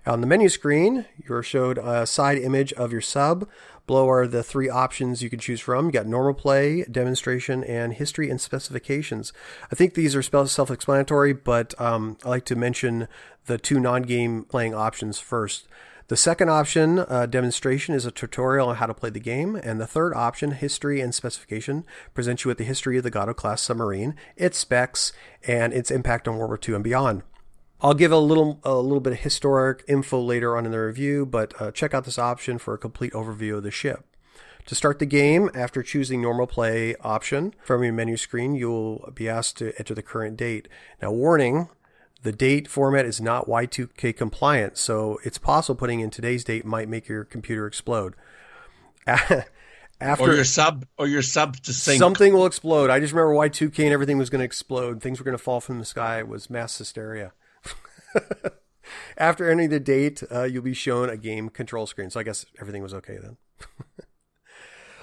On 0.06 0.22
the 0.22 0.28
menu 0.28 0.50
screen, 0.50 1.06
you're 1.28 1.44
showed 1.44 1.78
a 1.78 2.06
side 2.06 2.38
image 2.38 2.74
of 2.74 2.92
your 2.92 3.02
sub. 3.02 3.48
Below 3.90 4.08
are 4.08 4.28
the 4.28 4.44
three 4.44 4.70
options 4.70 5.24
you 5.24 5.32
can 5.32 5.40
choose 5.40 5.60
from. 5.60 5.88
You 5.88 5.92
got 5.92 6.06
normal 6.06 6.36
play, 6.36 6.84
demonstration, 6.84 7.64
and 7.64 7.92
history 7.92 8.30
and 8.30 8.40
specifications. 8.40 9.34
I 9.72 9.76
think 9.76 9.96
these 9.96 10.16
are 10.16 10.22
self-explanatory, 10.22 11.34
but 11.34 11.74
um, 11.82 12.16
I 12.24 12.30
like 12.30 12.46
to 12.46 12.56
mention 12.56 13.08
the 13.48 13.58
two 13.58 13.80
non-game 13.80 14.44
playing 14.44 14.76
options 14.76 15.18
first. 15.18 15.68
The 16.08 16.16
second 16.16 16.52
option, 16.52 17.00
uh, 17.00 17.26
demonstration, 17.26 17.96
is 17.96 18.06
a 18.06 18.12
tutorial 18.12 18.70
on 18.70 18.76
how 18.76 18.86
to 18.86 18.94
play 18.94 19.10
the 19.10 19.20
game. 19.20 19.56
And 19.56 19.82
the 19.82 19.88
third 19.88 20.14
option, 20.14 20.52
history 20.52 21.02
and 21.02 21.16
specification, 21.16 21.84
presents 22.14 22.46
you 22.46 22.50
with 22.50 22.60
the 22.60 22.66
history 22.66 22.98
of 23.00 23.04
the 23.04 23.10
Gato 23.10 23.34
class 23.34 23.60
submarine, 23.60 24.14
its 24.38 24.60
specs, 24.60 25.14
and 25.48 25.74
its 25.74 25.90
impact 25.90 26.28
on 26.28 26.38
World 26.38 26.52
War 26.52 26.60
II 26.64 26.76
and 26.76 26.84
beyond. 26.84 27.24
I'll 27.82 27.94
give 27.94 28.12
a 28.12 28.18
little 28.18 28.60
a 28.64 28.76
little 28.76 29.00
bit 29.00 29.14
of 29.14 29.20
historic 29.20 29.84
info 29.88 30.20
later 30.20 30.58
on 30.58 30.66
in 30.66 30.72
the 30.72 30.80
review, 30.80 31.26
but 31.26 31.60
uh, 31.62 31.72
check 31.72 31.94
out 31.94 32.04
this 32.04 32.20
option 32.20 32.58
for 32.58 32.74
a 32.74 32.78
complete 32.78 33.14
overview 33.14 33.58
of 33.58 33.64
the 33.64 33.72
ship. 33.72 34.06
To 34.66 34.76
start 34.76 35.00
the 35.00 35.06
game, 35.06 35.50
after 35.56 35.82
choosing 35.82 36.22
normal 36.22 36.46
play 36.46 36.96
option 37.02 37.56
from 37.64 37.84
your 37.84 37.94
menu 37.94 38.18
screen, 38.18 38.54
you'll 38.54 39.12
be 39.16 39.28
asked 39.28 39.58
to 39.58 39.74
enter 39.80 39.96
the 39.96 40.04
current 40.04 40.38
date. 40.38 40.68
Now, 41.02 41.12
warning, 41.12 41.70
the 42.22 42.32
date 42.32 42.68
format 42.68 43.06
is 43.06 43.22
not 43.22 43.48
Y2K 43.48 44.16
compliant, 44.16 44.78
so 44.78 45.18
it's 45.24 45.38
possible 45.38 45.76
putting 45.76 46.02
in 46.02 46.10
today's 46.10 46.44
date 46.44 46.66
might 46.66 46.90
make 46.90 47.08
your 47.08 47.24
computer 47.24 47.66
explode. 47.66 48.14
After 50.02 50.32
or 50.32 50.36
your 50.36 50.44
sub 50.44 50.86
or 50.98 51.08
your 51.08 51.22
sub 51.22 51.58
to 51.64 51.74
sink. 51.74 51.98
Something 51.98 52.34
will 52.34 52.46
explode. 52.46 52.90
I 52.90 53.00
just 53.00 53.12
remember 53.12 53.34
Y2K 53.34 53.86
and 53.86 53.94
everything 53.94 54.18
was 54.18 54.30
going 54.30 54.40
to 54.40 54.46
explode. 54.46 55.02
Things 55.02 55.20
were 55.20 55.26
going 55.26 55.38
to 55.38 55.44
fall 55.44 55.62
from 55.62 55.80
the 55.80 55.86
sky. 55.86 56.20
It 56.20 56.28
was 56.28 56.50
mass 56.50 56.78
hysteria. 56.78 57.34
After 59.18 59.50
entering 59.50 59.70
the 59.70 59.80
date, 59.80 60.24
uh, 60.32 60.44
you'll 60.44 60.64
be 60.64 60.74
shown 60.74 61.10
a 61.10 61.18
game 61.18 61.50
control 61.50 61.86
screen. 61.86 62.10
So 62.10 62.20
I 62.20 62.24
guess 62.24 62.46
everything 62.60 62.82
was 62.82 62.94
okay 62.94 63.18
then. 63.22 63.38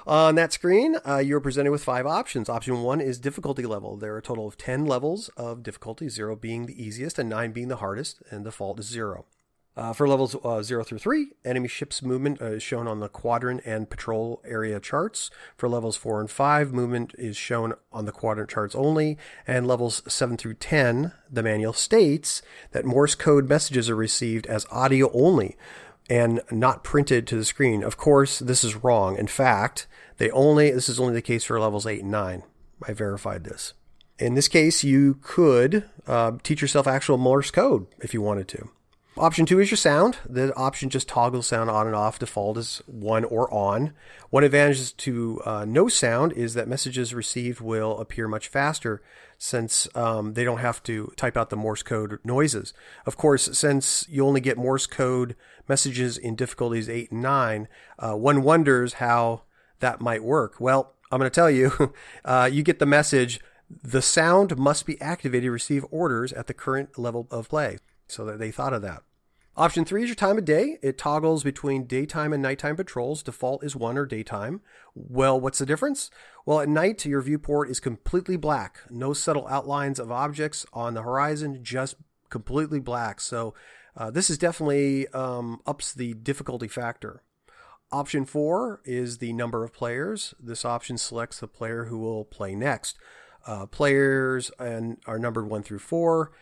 On 0.06 0.36
that 0.36 0.52
screen, 0.52 0.96
uh, 1.06 1.18
you're 1.18 1.40
presented 1.40 1.72
with 1.72 1.82
five 1.82 2.06
options. 2.06 2.48
Option 2.48 2.82
one 2.82 3.00
is 3.00 3.18
difficulty 3.18 3.64
level. 3.64 3.96
There 3.96 4.14
are 4.14 4.18
a 4.18 4.22
total 4.22 4.46
of 4.46 4.56
10 4.56 4.86
levels 4.86 5.28
of 5.36 5.64
difficulty, 5.64 6.08
zero 6.08 6.36
being 6.36 6.66
the 6.66 6.80
easiest 6.80 7.18
and 7.18 7.28
nine 7.28 7.50
being 7.50 7.66
the 7.66 7.76
hardest, 7.76 8.22
and 8.30 8.44
default 8.44 8.78
is 8.78 8.86
zero. 8.86 9.26
Uh, 9.76 9.92
for 9.92 10.08
levels 10.08 10.34
uh, 10.42 10.62
0 10.62 10.84
through 10.84 10.98
3, 10.98 11.28
enemy 11.44 11.68
ships 11.68 12.00
movement 12.02 12.40
uh, 12.40 12.46
is 12.46 12.62
shown 12.62 12.88
on 12.88 13.00
the 13.00 13.10
quadrant 13.10 13.60
and 13.66 13.90
patrol 13.90 14.40
area 14.46 14.80
charts. 14.80 15.30
For 15.54 15.68
levels 15.68 15.96
4 15.96 16.20
and 16.20 16.30
5, 16.30 16.72
movement 16.72 17.14
is 17.18 17.36
shown 17.36 17.74
on 17.92 18.06
the 18.06 18.12
quadrant 18.12 18.48
charts 18.48 18.74
only. 18.74 19.18
And 19.46 19.66
levels 19.66 20.02
7 20.08 20.38
through 20.38 20.54
10, 20.54 21.12
the 21.30 21.42
manual 21.42 21.74
states 21.74 22.40
that 22.72 22.86
Morse 22.86 23.14
code 23.14 23.50
messages 23.50 23.90
are 23.90 23.96
received 23.96 24.46
as 24.46 24.66
audio 24.70 25.12
only 25.12 25.56
and 26.08 26.40
not 26.50 26.82
printed 26.82 27.26
to 27.26 27.36
the 27.36 27.44
screen. 27.44 27.82
Of 27.82 27.98
course, 27.98 28.38
this 28.38 28.64
is 28.64 28.76
wrong. 28.76 29.18
In 29.18 29.26
fact, 29.26 29.86
they 30.16 30.30
only 30.30 30.70
this 30.70 30.88
is 30.88 30.98
only 30.98 31.12
the 31.12 31.22
case 31.22 31.44
for 31.44 31.60
levels 31.60 31.86
8 31.86 32.00
and 32.00 32.10
9. 32.10 32.42
I 32.86 32.92
verified 32.94 33.44
this. 33.44 33.74
In 34.18 34.34
this 34.34 34.48
case, 34.48 34.82
you 34.82 35.18
could 35.20 35.84
uh, 36.06 36.32
teach 36.42 36.62
yourself 36.62 36.86
actual 36.86 37.18
Morse 37.18 37.50
code 37.50 37.86
if 38.00 38.14
you 38.14 38.22
wanted 38.22 38.48
to. 38.48 38.70
Option 39.18 39.46
two 39.46 39.60
is 39.60 39.70
your 39.70 39.78
sound. 39.78 40.18
The 40.28 40.54
option 40.56 40.90
just 40.90 41.08
toggles 41.08 41.46
sound 41.46 41.70
on 41.70 41.86
and 41.86 41.96
off. 41.96 42.18
Default 42.18 42.58
is 42.58 42.82
one 42.84 43.24
or 43.24 43.52
on. 43.52 43.94
One 44.28 44.44
advantage 44.44 44.94
to 44.98 45.40
uh, 45.46 45.64
no 45.64 45.88
sound 45.88 46.34
is 46.34 46.52
that 46.52 46.68
messages 46.68 47.14
received 47.14 47.62
will 47.62 47.98
appear 47.98 48.28
much 48.28 48.48
faster 48.48 49.00
since 49.38 49.88
um, 49.94 50.34
they 50.34 50.44
don't 50.44 50.58
have 50.58 50.82
to 50.82 51.14
type 51.16 51.34
out 51.34 51.48
the 51.48 51.56
Morse 51.56 51.82
code 51.82 52.18
noises. 52.24 52.74
Of 53.06 53.16
course, 53.16 53.58
since 53.58 54.04
you 54.06 54.26
only 54.26 54.42
get 54.42 54.58
Morse 54.58 54.86
code 54.86 55.34
messages 55.66 56.18
in 56.18 56.36
difficulties 56.36 56.90
8 56.90 57.10
and 57.10 57.22
9, 57.22 57.68
uh, 57.98 58.12
one 58.16 58.42
wonders 58.42 58.94
how 58.94 59.44
that 59.80 59.98
might 59.98 60.24
work. 60.24 60.60
Well, 60.60 60.92
I'm 61.10 61.18
going 61.18 61.30
to 61.30 61.34
tell 61.34 61.50
you, 61.50 61.94
uh, 62.26 62.50
you 62.52 62.62
get 62.62 62.80
the 62.80 62.86
message 62.86 63.40
the 63.82 64.02
sound 64.02 64.58
must 64.58 64.84
be 64.84 65.00
activated 65.00 65.44
to 65.44 65.50
receive 65.50 65.86
orders 65.90 66.34
at 66.34 66.48
the 66.48 66.54
current 66.54 66.98
level 66.98 67.26
of 67.30 67.48
play. 67.48 67.78
So 68.06 68.24
that 68.24 68.38
they 68.38 68.50
thought 68.50 68.72
of 68.72 68.82
that. 68.82 69.02
Option 69.56 69.86
three 69.86 70.02
is 70.02 70.08
your 70.08 70.16
time 70.16 70.36
of 70.36 70.44
day. 70.44 70.78
It 70.82 70.98
toggles 70.98 71.42
between 71.42 71.86
daytime 71.86 72.34
and 72.34 72.42
nighttime 72.42 72.76
patrols. 72.76 73.22
Default 73.22 73.64
is 73.64 73.74
one 73.74 73.96
or 73.96 74.04
daytime. 74.04 74.60
Well, 74.94 75.40
what's 75.40 75.60
the 75.60 75.64
difference? 75.64 76.10
Well, 76.44 76.60
at 76.60 76.68
night, 76.68 77.06
your 77.06 77.22
viewport 77.22 77.70
is 77.70 77.80
completely 77.80 78.36
black. 78.36 78.80
No 78.90 79.14
subtle 79.14 79.48
outlines 79.48 79.98
of 79.98 80.12
objects 80.12 80.66
on 80.74 80.92
the 80.92 81.02
horizon, 81.02 81.60
just 81.62 81.96
completely 82.28 82.80
black. 82.80 83.18
So 83.18 83.54
uh, 83.96 84.10
this 84.10 84.28
is 84.28 84.36
definitely 84.36 85.08
um, 85.08 85.62
ups 85.66 85.94
the 85.94 86.12
difficulty 86.12 86.68
factor. 86.68 87.22
Option 87.90 88.26
four 88.26 88.82
is 88.84 89.18
the 89.18 89.32
number 89.32 89.64
of 89.64 89.72
players. 89.72 90.34
This 90.38 90.66
option 90.66 90.98
selects 90.98 91.40
the 91.40 91.48
player 91.48 91.86
who 91.86 91.98
will 91.98 92.26
play 92.26 92.54
next. 92.54 92.98
Uh, 93.46 93.64
players 93.64 94.50
and 94.58 94.98
are 95.06 95.18
numbered 95.18 95.48
one 95.48 95.62
through 95.62 95.78
four. 95.78 96.32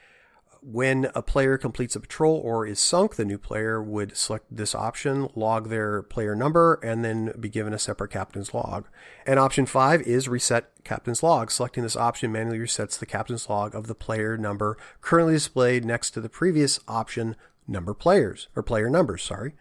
When 0.66 1.10
a 1.14 1.20
player 1.20 1.58
completes 1.58 1.94
a 1.94 2.00
patrol 2.00 2.40
or 2.42 2.66
is 2.66 2.80
sunk, 2.80 3.16
the 3.16 3.26
new 3.26 3.36
player 3.36 3.82
would 3.82 4.16
select 4.16 4.46
this 4.50 4.74
option, 4.74 5.28
log 5.34 5.68
their 5.68 6.02
player 6.02 6.34
number, 6.34 6.80
and 6.82 7.04
then 7.04 7.34
be 7.38 7.50
given 7.50 7.74
a 7.74 7.78
separate 7.78 8.10
captain's 8.10 8.54
log. 8.54 8.86
And 9.26 9.38
option 9.38 9.66
five 9.66 10.00
is 10.00 10.26
reset 10.26 10.70
captain's 10.82 11.22
log. 11.22 11.50
Selecting 11.50 11.82
this 11.82 11.96
option 11.96 12.32
manually 12.32 12.60
resets 12.60 12.98
the 12.98 13.04
captain's 13.04 13.46
log 13.50 13.74
of 13.74 13.88
the 13.88 13.94
player 13.94 14.38
number 14.38 14.78
currently 15.02 15.34
displayed 15.34 15.84
next 15.84 16.12
to 16.12 16.22
the 16.22 16.30
previous 16.30 16.80
option 16.88 17.36
number 17.68 17.92
players, 17.92 18.48
or 18.56 18.62
player 18.62 18.88
numbers, 18.88 19.22
sorry. 19.22 19.52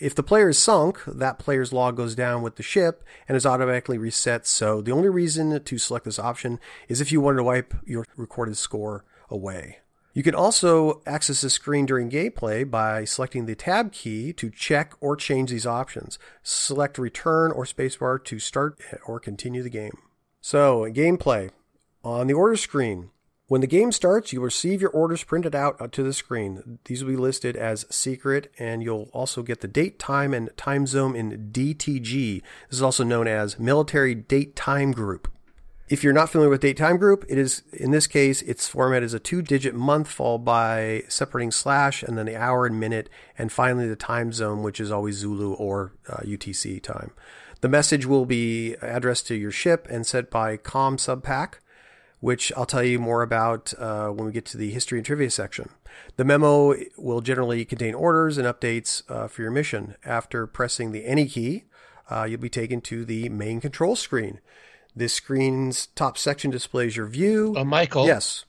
If 0.00 0.16
the 0.16 0.24
player 0.24 0.48
is 0.48 0.58
sunk, 0.58 0.98
that 1.06 1.38
player's 1.38 1.72
log 1.72 1.96
goes 1.96 2.16
down 2.16 2.42
with 2.42 2.56
the 2.56 2.64
ship 2.64 3.04
and 3.28 3.36
is 3.36 3.46
automatically 3.46 3.96
reset. 3.96 4.44
So 4.44 4.80
the 4.82 4.90
only 4.90 5.08
reason 5.08 5.62
to 5.62 5.78
select 5.78 6.04
this 6.04 6.18
option 6.18 6.58
is 6.88 7.00
if 7.00 7.12
you 7.12 7.20
wanted 7.20 7.36
to 7.36 7.44
wipe 7.44 7.74
your 7.86 8.04
recorded 8.16 8.56
score 8.56 9.04
away. 9.30 9.78
You 10.18 10.24
can 10.24 10.34
also 10.34 11.00
access 11.06 11.42
the 11.42 11.48
screen 11.48 11.86
during 11.86 12.10
gameplay 12.10 12.68
by 12.68 13.04
selecting 13.04 13.46
the 13.46 13.54
tab 13.54 13.92
key 13.92 14.32
to 14.32 14.50
check 14.50 14.94
or 15.00 15.14
change 15.14 15.50
these 15.50 15.64
options. 15.64 16.18
Select 16.42 16.98
return 16.98 17.52
or 17.52 17.64
spacebar 17.64 18.24
to 18.24 18.40
start 18.40 18.80
or 19.06 19.20
continue 19.20 19.62
the 19.62 19.70
game. 19.70 19.96
So, 20.40 20.90
gameplay. 20.90 21.50
On 22.02 22.26
the 22.26 22.34
order 22.34 22.56
screen, 22.56 23.10
when 23.46 23.60
the 23.60 23.68
game 23.68 23.92
starts, 23.92 24.32
you'll 24.32 24.42
receive 24.42 24.80
your 24.80 24.90
orders 24.90 25.22
printed 25.22 25.54
out 25.54 25.80
uh, 25.80 25.86
to 25.86 26.02
the 26.02 26.12
screen. 26.12 26.80
These 26.86 27.04
will 27.04 27.12
be 27.12 27.16
listed 27.16 27.54
as 27.54 27.86
secret, 27.88 28.52
and 28.58 28.82
you'll 28.82 29.10
also 29.12 29.44
get 29.44 29.60
the 29.60 29.68
date, 29.68 30.00
time, 30.00 30.34
and 30.34 30.50
time 30.56 30.88
zone 30.88 31.14
in 31.14 31.52
DTG. 31.52 32.42
This 32.68 32.78
is 32.78 32.82
also 32.82 33.04
known 33.04 33.28
as 33.28 33.60
Military 33.60 34.16
Date 34.16 34.56
Time 34.56 34.90
Group. 34.90 35.30
If 35.90 36.04
you're 36.04 36.12
not 36.12 36.28
familiar 36.28 36.50
with 36.50 36.60
date 36.60 36.76
time 36.76 36.98
group, 36.98 37.24
it 37.30 37.38
is 37.38 37.62
in 37.72 37.92
this 37.92 38.06
case 38.06 38.42
its 38.42 38.68
format 38.68 39.02
is 39.02 39.14
a 39.14 39.18
two-digit 39.18 39.74
month 39.74 40.08
followed 40.08 40.44
by 40.44 41.04
separating 41.08 41.50
slash 41.50 42.02
and 42.02 42.18
then 42.18 42.26
the 42.26 42.36
hour 42.36 42.66
and 42.66 42.78
minute 42.78 43.08
and 43.38 43.50
finally 43.50 43.88
the 43.88 43.96
time 43.96 44.30
zone, 44.32 44.62
which 44.62 44.80
is 44.80 44.92
always 44.92 45.16
Zulu 45.16 45.54
or 45.54 45.92
uh, 46.06 46.18
UTC 46.18 46.82
time. 46.82 47.12
The 47.62 47.70
message 47.70 48.04
will 48.04 48.26
be 48.26 48.74
addressed 48.82 49.26
to 49.28 49.34
your 49.34 49.50
ship 49.50 49.86
and 49.88 50.06
sent 50.06 50.30
by 50.30 50.58
Com 50.58 50.98
Subpack, 50.98 51.54
which 52.20 52.52
I'll 52.54 52.66
tell 52.66 52.84
you 52.84 52.98
more 52.98 53.22
about 53.22 53.72
uh, 53.78 54.08
when 54.08 54.26
we 54.26 54.32
get 54.32 54.44
to 54.46 54.58
the 54.58 54.70
history 54.70 54.98
and 54.98 55.06
trivia 55.06 55.30
section. 55.30 55.70
The 56.16 56.24
memo 56.24 56.74
will 56.98 57.22
generally 57.22 57.64
contain 57.64 57.94
orders 57.94 58.36
and 58.36 58.46
updates 58.46 59.02
uh, 59.08 59.26
for 59.26 59.40
your 59.40 59.50
mission. 59.50 59.96
After 60.04 60.46
pressing 60.46 60.92
the 60.92 61.06
any 61.06 61.26
key, 61.26 61.64
uh, 62.10 62.24
you'll 62.24 62.40
be 62.40 62.50
taken 62.50 62.82
to 62.82 63.06
the 63.06 63.30
main 63.30 63.60
control 63.60 63.96
screen. 63.96 64.40
This 64.94 65.14
screen's 65.14 65.86
top 65.88 66.18
section 66.18 66.50
displays 66.50 66.96
your 66.96 67.06
view. 67.06 67.54
Oh, 67.56 67.64
Michael. 67.64 68.06
Yes. 68.06 68.44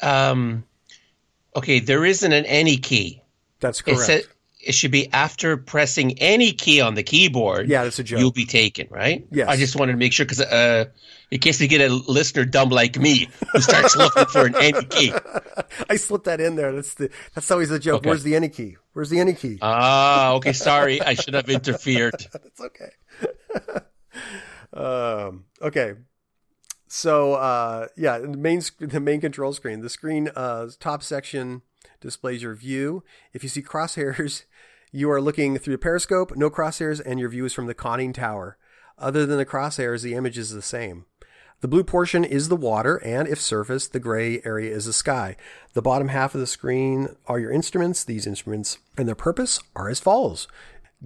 Um, 0.00 0.64
okay, 1.54 1.80
there 1.80 2.04
isn't 2.04 2.32
an 2.32 2.46
any 2.46 2.78
key. 2.78 3.22
That's 3.60 3.82
correct. 3.82 4.08
It, 4.08 4.28
it 4.60 4.74
should 4.74 4.90
be 4.90 5.12
after 5.12 5.56
pressing 5.56 6.18
any 6.18 6.52
key 6.52 6.80
on 6.80 6.94
the 6.94 7.02
keyboard. 7.02 7.68
Yeah, 7.68 7.84
that's 7.84 7.98
a 7.98 8.04
joke. 8.04 8.20
You'll 8.20 8.32
be 8.32 8.46
taken, 8.46 8.88
right? 8.90 9.26
Yes. 9.30 9.48
I 9.48 9.56
just 9.56 9.76
wanted 9.76 9.92
to 9.92 9.98
make 9.98 10.12
sure 10.12 10.26
because 10.26 10.40
uh, 10.40 10.86
in 11.30 11.38
case 11.40 11.60
you 11.60 11.68
get 11.68 11.80
a 11.80 11.92
listener 11.94 12.44
dumb 12.44 12.70
like 12.70 12.98
me 12.98 13.28
who 13.52 13.60
starts 13.60 13.96
looking 13.98 14.26
for 14.26 14.46
an 14.46 14.56
any 14.56 14.84
key. 14.84 15.12
I 15.90 15.96
slipped 15.96 16.24
that 16.24 16.40
in 16.40 16.56
there. 16.56 16.72
That's 16.72 16.94
the 16.94 17.10
that's 17.34 17.50
always 17.50 17.68
the 17.68 17.78
joke. 17.78 17.98
Okay. 17.98 18.10
Where's 18.10 18.22
the 18.24 18.34
any 18.34 18.48
key? 18.48 18.76
Where's 18.92 19.10
the 19.10 19.20
any 19.20 19.34
key? 19.34 19.58
Ah, 19.62 20.32
okay. 20.34 20.52
Sorry, 20.52 21.00
I 21.00 21.14
should 21.14 21.34
have 21.34 21.48
interfered. 21.48 22.14
that's 22.32 22.60
okay. 22.60 22.90
Um, 24.72 25.44
okay. 25.62 25.94
So 26.88 27.34
uh, 27.34 27.88
yeah, 27.96 28.18
the 28.18 28.28
main 28.28 28.62
the 28.78 29.00
main 29.00 29.20
control 29.20 29.52
screen. 29.52 29.80
The 29.80 29.90
screen 29.90 30.30
uh, 30.34 30.68
top 30.80 31.02
section 31.02 31.62
displays 32.00 32.42
your 32.42 32.54
view. 32.54 33.04
If 33.32 33.42
you 33.42 33.48
see 33.48 33.62
crosshairs, 33.62 34.44
you 34.92 35.10
are 35.10 35.20
looking 35.20 35.58
through 35.58 35.74
the 35.74 35.78
periscope. 35.78 36.36
No 36.36 36.50
crosshairs, 36.50 37.00
and 37.04 37.20
your 37.20 37.28
view 37.28 37.44
is 37.44 37.52
from 37.52 37.66
the 37.66 37.74
conning 37.74 38.12
tower. 38.12 38.56
Other 38.98 39.26
than 39.26 39.38
the 39.38 39.46
crosshairs, 39.46 40.02
the 40.02 40.14
image 40.14 40.38
is 40.38 40.50
the 40.50 40.62
same. 40.62 41.04
The 41.60 41.68
blue 41.68 41.82
portion 41.82 42.24
is 42.24 42.48
the 42.48 42.56
water, 42.56 42.96
and 43.04 43.26
if 43.26 43.40
surface, 43.40 43.88
the 43.88 43.98
gray 43.98 44.40
area 44.44 44.74
is 44.74 44.84
the 44.84 44.92
sky. 44.92 45.36
The 45.72 45.82
bottom 45.82 46.08
half 46.08 46.34
of 46.34 46.40
the 46.40 46.46
screen 46.46 47.16
are 47.26 47.40
your 47.40 47.50
instruments. 47.50 48.04
These 48.04 48.28
instruments 48.28 48.78
and 48.96 49.08
their 49.08 49.16
purpose 49.16 49.60
are 49.74 49.88
as 49.88 49.98
follows 49.98 50.46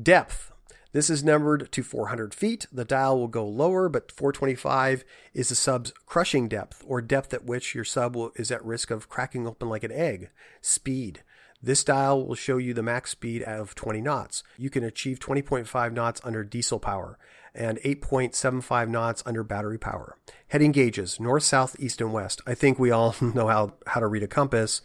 Depth. 0.00 0.51
This 0.92 1.08
is 1.08 1.24
numbered 1.24 1.72
to 1.72 1.82
400 1.82 2.34
feet. 2.34 2.66
The 2.70 2.84
dial 2.84 3.18
will 3.18 3.28
go 3.28 3.46
lower, 3.46 3.88
but 3.88 4.12
425 4.12 5.04
is 5.32 5.48
the 5.48 5.54
sub's 5.54 5.92
crushing 6.04 6.48
depth, 6.48 6.84
or 6.86 7.00
depth 7.00 7.32
at 7.32 7.44
which 7.44 7.74
your 7.74 7.84
sub 7.84 8.14
will, 8.14 8.32
is 8.36 8.50
at 8.50 8.64
risk 8.64 8.90
of 8.90 9.08
cracking 9.08 9.46
open 9.46 9.70
like 9.70 9.84
an 9.84 9.92
egg. 9.92 10.28
Speed. 10.60 11.22
This 11.62 11.82
dial 11.82 12.26
will 12.26 12.34
show 12.34 12.58
you 12.58 12.74
the 12.74 12.82
max 12.82 13.12
speed 13.12 13.42
of 13.42 13.74
20 13.74 14.00
knots. 14.02 14.42
You 14.58 14.68
can 14.68 14.84
achieve 14.84 15.18
20.5 15.18 15.92
knots 15.92 16.20
under 16.24 16.44
diesel 16.44 16.78
power 16.78 17.18
and 17.54 17.78
8.75 17.78 18.88
knots 18.88 19.22
under 19.26 19.42
battery 19.42 19.78
power. 19.78 20.16
Heading 20.48 20.72
gauges, 20.72 21.18
north, 21.18 21.42
south, 21.44 21.76
east, 21.78 22.00
and 22.00 22.12
west. 22.12 22.40
I 22.46 22.54
think 22.54 22.78
we 22.78 22.90
all 22.90 23.14
know 23.20 23.48
how, 23.48 23.74
how 23.86 24.00
to 24.00 24.06
read 24.06 24.22
a 24.22 24.28
compass. 24.28 24.80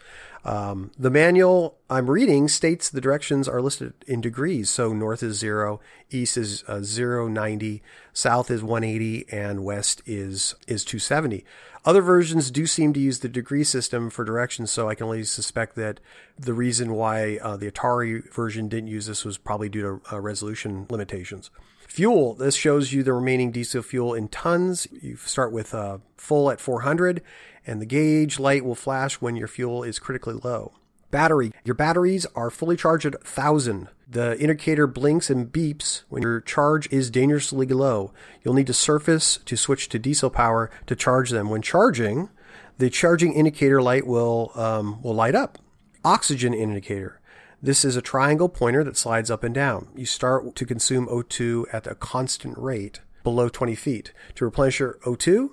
Um, 0.45 0.91
the 0.97 1.09
manual 1.09 1.78
I'm 1.89 2.09
reading 2.09 2.47
states 2.47 2.89
the 2.89 3.01
directions 3.01 3.49
are 3.49 3.61
listed 3.61 3.93
in 4.07 4.22
degrees. 4.22 4.70
So 4.70 4.93
north 4.93 5.22
is 5.22 5.38
zero, 5.38 5.82
east 6.09 6.38
is 6.38 6.63
uh, 6.68 6.82
zero, 6.84 7.28
90, 7.28 7.82
south 8.13 8.49
is 8.49 8.63
180, 8.63 9.26
and 9.30 9.65
west 9.65 10.01
is, 10.05 10.55
is 10.68 10.86
270. 10.86 11.43
Other 11.84 12.01
versions 12.01 12.51
do 12.51 12.65
seem 12.65 12.91
to 12.93 12.99
use 12.99 13.20
the 13.20 13.30
degree 13.30 13.63
system 13.63 14.09
for 14.09 14.26
directions, 14.26 14.72
so 14.72 14.89
I 14.89 14.95
can 14.95 15.05
only 15.05 15.24
suspect 15.24 15.76
that 15.76 16.01
the 16.38 16.53
reason 16.53 16.93
why 16.93 17.38
uh, 17.41 17.55
the 17.55 17.72
Atari 17.72 18.30
version 18.34 18.68
didn't 18.68 18.89
use 18.89 19.05
this 19.05 19.24
was 19.24 19.38
probably 19.38 19.70
due 19.70 19.82
to 19.82 20.15
uh, 20.15 20.20
resolution 20.20 20.86
limitations. 20.89 21.49
Fuel. 21.88 22.36
This 22.36 22.56
shows 22.56 22.92
you 22.92 23.02
the 23.02 23.14
remaining 23.14 23.52
diesel 23.52 23.82
fuel 23.82 24.14
in 24.14 24.28
tons. 24.28 24.88
You 24.92 25.16
start 25.16 25.52
with 25.52 25.74
uh, 25.74 26.00
full 26.18 26.52
at 26.52 26.60
400, 26.60 27.24
and 27.66 27.82
the 27.82 27.86
gauge 27.86 28.40
light 28.40 28.66
will 28.66 28.76
flash 28.76 29.16
when 29.16 29.36
your 29.36 29.48
fuel 29.48 29.84
is 29.84 29.98
critically 29.98 30.36
low. 30.36 30.74
Battery. 31.10 31.54
Your 31.64 31.76
batteries 31.76 32.26
are 32.36 32.50
fully 32.50 32.76
charged 32.76 33.06
at 33.06 33.14
1000. 33.14 33.88
The 34.10 34.38
indicator 34.40 34.86
blinks 34.86 35.30
and 35.30 35.52
beeps 35.52 36.04
when 36.10 36.22
your 36.22 36.42
charge 36.42 36.92
is 36.92 37.10
dangerously 37.10 37.66
low. 37.68 38.14
You'll 38.44 38.54
need 38.54 38.68
to 38.68 38.74
surface 38.74 39.38
to 39.46 39.56
switch 39.56 39.88
to 39.90 40.00
diesel 40.00 40.30
power 40.30 40.70
to 40.86 40.96
charge 40.96 41.30
them. 41.30 41.50
When 41.50 41.62
charging, 41.62 42.30
the 42.78 42.90
charging 42.90 43.34
indicator 43.34 43.82
light 43.82 44.06
will 44.06 44.52
um, 44.56 45.02
will 45.02 45.16
light 45.16 45.36
up. 45.36 45.58
Oxygen 46.04 46.54
indicator. 46.54 47.20
This 47.62 47.84
is 47.84 47.95
a 47.95 48.03
triangle 48.03 48.49
pointer 48.49 48.84
that 48.84 48.97
slides 48.97 49.32
up 49.32 49.43
and 49.43 49.53
down. 49.53 49.88
You 49.95 50.05
start 50.05 50.55
to 50.55 50.66
consume 50.66 51.08
O2 51.08 51.66
at 51.74 51.88
a 51.88 51.95
constant 51.95 52.55
rate 52.55 53.01
below 53.24 53.49
20 53.49 53.74
feet. 53.74 54.14
To 54.36 54.45
replenish 54.45 54.80
your 54.80 54.99
O2, 55.08 55.49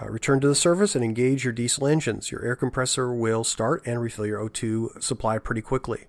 uh, 0.00 0.08
return 0.08 0.38
to 0.38 0.46
the 0.46 0.54
surface 0.54 0.94
and 0.94 1.04
engage 1.04 1.42
your 1.42 1.52
diesel 1.52 1.88
engines. 1.88 2.30
Your 2.30 2.44
air 2.44 2.54
compressor 2.54 3.12
will 3.12 3.42
start 3.42 3.82
and 3.84 4.00
refill 4.00 4.24
your 4.24 4.38
O2 4.48 5.02
supply 5.02 5.38
pretty 5.38 5.60
quickly. 5.60 6.04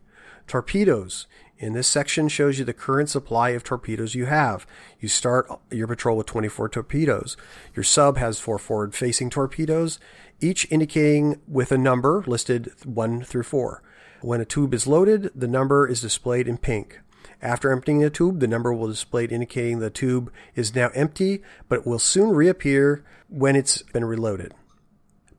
Torpedoes. 0.46 1.26
In 1.58 1.74
this 1.74 1.88
section 1.88 2.28
shows 2.28 2.60
you 2.60 2.64
the 2.64 2.72
current 2.72 3.10
supply 3.10 3.50
of 3.50 3.64
torpedoes 3.64 4.14
you 4.14 4.28
have. 4.28 4.68
You 5.00 5.08
start 5.08 5.50
your 5.72 5.88
patrol 5.88 6.16
with 6.16 6.28
24 6.28 6.70
torpedoes. 6.70 7.36
Your 7.76 7.84
sub 7.84 8.18
has 8.18 8.40
four 8.40 8.60
forward 8.60 8.94
facing 8.94 9.32
torpedoes, 9.32 10.00
each 10.40 10.68
indicating 10.70 11.42
with 11.48 11.72
a 11.72 11.78
number 11.78 12.24
listed 12.28 12.72
1 12.86 13.24
through 13.24 13.44
4. 13.44 13.82
When 14.22 14.42
a 14.42 14.46
tube 14.46 14.74
is 14.74 14.88
loaded, 14.88 15.32
the 15.34 15.48
number 15.48 15.88
is 15.88 16.02
displayed 16.02 16.48
in 16.48 16.58
pink. 16.58 17.00
After 17.42 17.72
emptying 17.72 18.00
the 18.00 18.10
tube, 18.10 18.40
the 18.40 18.48
number 18.48 18.74
will 18.74 18.88
display 18.88 19.26
indicating 19.26 19.80
the 19.80 19.90
tube 19.90 20.32
is 20.56 20.76
now 20.76 20.90
empty, 20.94 21.42
but 21.70 21.88
will 21.88 22.00
soon 22.00 22.32
reappear 22.32 23.06
when 23.30 23.56
it's 23.56 23.82
been 23.82 24.04
reloaded. 24.04 24.54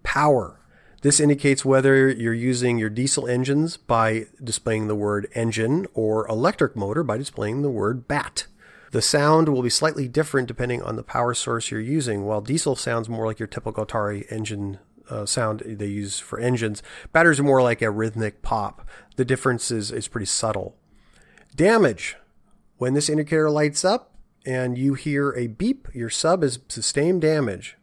Power. 0.03 0.61
This 1.03 1.20
indicates 1.20 1.64
whether 1.64 2.09
you're 2.09 2.33
using 2.33 2.78
your 2.78 2.91
diesel 2.91 3.26
engines 3.26 3.76
by 3.76 4.26
displaying 4.43 4.89
the 4.89 4.95
word 4.95 5.28
engine 5.35 5.87
or 5.93 6.26
electric 6.28 6.74
motor 6.74 7.03
by 7.03 7.18
displaying 7.18 7.62
the 7.62 7.70
word 7.70 8.09
bat. 8.09 8.47
The 8.93 9.03
sound 9.03 9.49
will 9.49 9.62
be 9.62 9.70
slightly 9.70 10.09
different 10.09 10.49
depending 10.49 10.83
on 10.83 10.97
the 10.97 11.03
power 11.03 11.33
source 11.33 11.70
you're 11.70 11.81
using. 11.81 12.24
While 12.24 12.41
diesel 12.41 12.76
sounds 12.76 13.09
more 13.09 13.26
like 13.26 13.39
your 13.39 13.47
typical 13.47 13.87
Atari 13.87 14.31
engine 14.33 14.78
uh, 15.11 15.26
sound 15.26 15.61
they 15.66 15.86
use 15.86 16.18
for 16.18 16.38
engines. 16.38 16.82
Batteries 17.12 17.40
are 17.40 17.44
more 17.44 17.62
like 17.62 17.82
a 17.82 17.90
rhythmic 17.90 18.42
pop. 18.42 18.86
The 19.16 19.24
difference 19.24 19.70
is, 19.70 19.90
is 19.90 20.08
pretty 20.08 20.26
subtle. 20.26 20.76
Damage. 21.54 22.16
When 22.78 22.94
this 22.94 23.11
indicator 23.11 23.50
lights 23.50 23.84
up 23.84 24.14
and 24.46 24.78
you 24.78 24.94
hear 24.94 25.32
a 25.32 25.48
beep, 25.48 25.88
your 25.92 26.08
sub 26.08 26.42
is 26.42 26.61
sustained 26.68 27.20
damage. 27.20 27.76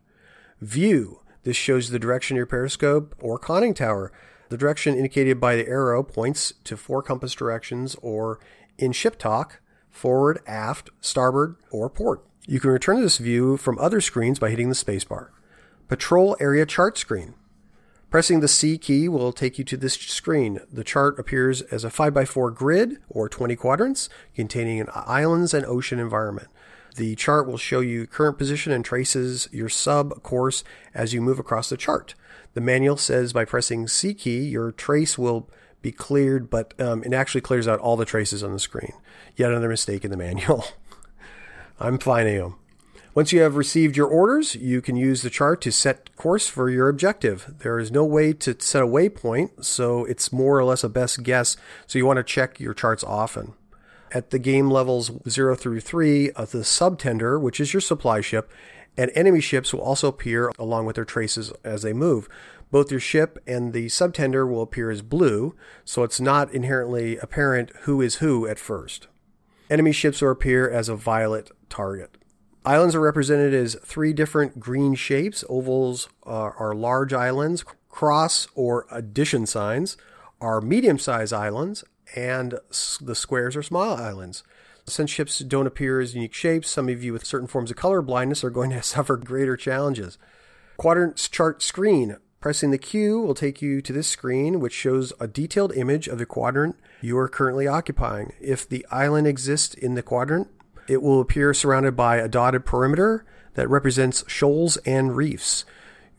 View. 0.61 1.21
This 1.43 1.55
shows 1.55 1.89
the 1.89 1.99
direction 1.99 2.35
of 2.35 2.39
your 2.39 2.45
periscope 2.45 3.15
or 3.19 3.37
conning 3.37 3.73
tower. 3.73 4.11
The 4.49 4.57
direction 4.57 4.95
indicated 4.95 5.39
by 5.39 5.55
the 5.55 5.67
arrow 5.67 6.03
points 6.03 6.53
to 6.63 6.75
four 6.75 7.03
compass 7.03 7.33
directions 7.33 7.95
or 8.01 8.39
in 8.77 8.91
ship 8.91 9.17
talk, 9.17 9.61
forward, 9.89 10.39
aft, 10.47 10.89
starboard, 11.01 11.57
or 11.71 11.89
port. 11.89 12.25
You 12.45 12.59
can 12.59 12.69
return 12.69 12.97
to 12.97 13.01
this 13.01 13.17
view 13.17 13.57
from 13.57 13.77
other 13.79 13.99
screens 14.01 14.39
by 14.39 14.49
hitting 14.49 14.69
the 14.69 14.75
spacebar. 14.75 15.29
Patrol 15.87 16.35
Area 16.39 16.65
Chart 16.65 16.97
screen. 16.97 17.33
Pressing 18.09 18.39
the 18.39 18.47
C 18.47 18.77
key 18.77 19.09
will 19.09 19.33
take 19.33 19.57
you 19.57 19.65
to 19.65 19.77
this 19.77 19.93
screen. 19.93 20.59
The 20.71 20.83
chart 20.83 21.19
appears 21.19 21.61
as 21.63 21.83
a 21.83 21.89
5x4 21.89 22.55
grid 22.55 22.97
or 23.09 23.27
20 23.27 23.55
quadrants 23.55 24.09
containing 24.33 24.79
an 24.79 24.87
islands 24.93 25.53
and 25.53 25.65
ocean 25.65 25.99
environment. 25.99 26.47
The 26.95 27.15
chart 27.15 27.47
will 27.47 27.57
show 27.57 27.79
you 27.81 28.07
current 28.07 28.37
position 28.37 28.71
and 28.71 28.83
traces 28.83 29.49
your 29.51 29.69
sub 29.69 30.23
course 30.23 30.63
as 30.93 31.13
you 31.13 31.21
move 31.21 31.37
across 31.37 31.69
the 31.69 31.77
chart. 31.77 32.15
The 32.53 32.61
manual 32.61 32.97
says 32.97 33.33
by 33.33 33.45
pressing 33.45 33.87
C 33.87 34.13
key, 34.13 34.39
your 34.39 34.71
trace 34.71 35.17
will 35.17 35.49
be 35.81 35.91
cleared, 35.91 36.49
but 36.49 36.73
um, 36.81 37.03
it 37.03 37.13
actually 37.13 37.41
clears 37.41 37.67
out 37.67 37.79
all 37.79 37.97
the 37.97 38.05
traces 38.05 38.43
on 38.43 38.51
the 38.51 38.59
screen. 38.59 38.93
Yet 39.35 39.51
another 39.51 39.69
mistake 39.69 40.03
in 40.03 40.11
the 40.11 40.17
manual. 40.17 40.65
I'm 41.79 41.99
finding 41.99 42.39
them. 42.39 42.55
Once 43.17 43.31
you 43.33 43.41
have 43.41 43.55
received 43.55 43.97
your 43.97 44.05
orders, 44.05 44.53
you 44.53 44.79
can 44.79 44.95
use 44.95 45.23
the 45.23 45.29
chart 45.31 45.59
to 45.59 45.71
set 45.71 46.15
course 46.15 46.47
for 46.47 46.69
your 46.69 46.87
objective. 46.87 47.51
There 47.63 47.79
is 47.79 47.91
no 47.91 48.05
way 48.05 48.31
to 48.33 48.55
set 48.59 48.83
a 48.83 48.85
waypoint, 48.85 49.65
so 49.65 50.05
it's 50.05 50.31
more 50.31 50.59
or 50.59 50.63
less 50.63 50.83
a 50.83 50.87
best 50.87 51.23
guess, 51.23 51.57
so 51.87 51.97
you 51.97 52.05
want 52.05 52.17
to 52.17 52.23
check 52.23 52.59
your 52.59 52.75
charts 52.75 53.03
often. 53.03 53.55
At 54.11 54.29
the 54.29 54.37
game 54.37 54.69
levels 54.69 55.09
0 55.27 55.55
through 55.55 55.79
3 55.79 56.29
of 56.33 56.51
the 56.51 56.59
subtender, 56.59 57.41
which 57.41 57.59
is 57.59 57.73
your 57.73 57.81
supply 57.81 58.21
ship, 58.21 58.51
and 58.95 59.09
enemy 59.15 59.41
ships 59.41 59.73
will 59.73 59.81
also 59.81 60.09
appear 60.09 60.51
along 60.59 60.85
with 60.85 60.97
their 60.97 61.03
traces 61.03 61.51
as 61.63 61.81
they 61.81 61.93
move. 61.93 62.29
Both 62.69 62.91
your 62.91 62.99
ship 62.99 63.39
and 63.47 63.73
the 63.73 63.87
subtender 63.87 64.47
will 64.47 64.61
appear 64.61 64.91
as 64.91 65.01
blue, 65.01 65.55
so 65.83 66.03
it's 66.03 66.21
not 66.21 66.53
inherently 66.53 67.17
apparent 67.17 67.71
who 67.81 67.99
is 67.99 68.17
who 68.17 68.45
at 68.45 68.59
first. 68.59 69.07
Enemy 69.71 69.93
ships 69.93 70.21
will 70.21 70.29
appear 70.29 70.69
as 70.69 70.87
a 70.87 70.95
violet 70.95 71.49
target. 71.67 72.15
Islands 72.67 72.95
are 72.95 72.99
represented 72.99 73.53
as 73.53 73.77
three 73.81 74.11
different 74.11 74.59
green 74.59 74.93
shapes. 74.93 75.45
Ovals 75.47 76.09
are, 76.23 76.53
are 76.59 76.75
large 76.75 77.13
islands, 77.13 77.63
cross 77.87 78.49
or 78.55 78.85
addition 78.91 79.45
signs 79.45 79.95
are 80.41 80.59
medium 80.59 80.99
sized 80.99 81.31
islands, 81.31 81.85
and 82.13 82.59
the 82.99 83.15
squares 83.15 83.55
are 83.55 83.63
small 83.63 83.95
islands. 83.95 84.43
Since 84.85 85.11
ships 85.11 85.39
don't 85.39 85.65
appear 85.65 86.01
as 86.01 86.13
unique 86.13 86.33
shapes, 86.33 86.69
some 86.69 86.89
of 86.89 87.01
you 87.01 87.13
with 87.13 87.25
certain 87.25 87.47
forms 87.47 87.71
of 87.71 87.77
color 87.77 88.01
blindness 88.01 88.43
are 88.43 88.49
going 88.49 88.71
to 88.71 88.83
suffer 88.83 89.15
greater 89.15 89.55
challenges. 89.55 90.17
Quadrants 90.75 91.29
chart 91.29 91.63
screen. 91.63 92.17
Pressing 92.41 92.71
the 92.71 92.77
Q 92.77 93.21
will 93.21 93.33
take 93.33 93.61
you 93.61 93.81
to 93.81 93.93
this 93.93 94.09
screen, 94.09 94.59
which 94.59 94.73
shows 94.73 95.13
a 95.21 95.27
detailed 95.27 95.71
image 95.71 96.09
of 96.09 96.17
the 96.17 96.25
quadrant 96.25 96.75
you 97.01 97.17
are 97.17 97.29
currently 97.29 97.65
occupying. 97.65 98.33
If 98.41 98.67
the 98.67 98.85
island 98.91 99.25
exists 99.25 99.73
in 99.73 99.95
the 99.95 100.03
quadrant, 100.03 100.49
it 100.87 101.01
will 101.01 101.21
appear 101.21 101.53
surrounded 101.53 101.95
by 101.95 102.17
a 102.17 102.27
dotted 102.27 102.65
perimeter 102.65 103.25
that 103.55 103.69
represents 103.69 104.23
shoals 104.27 104.77
and 104.77 105.15
reefs. 105.15 105.65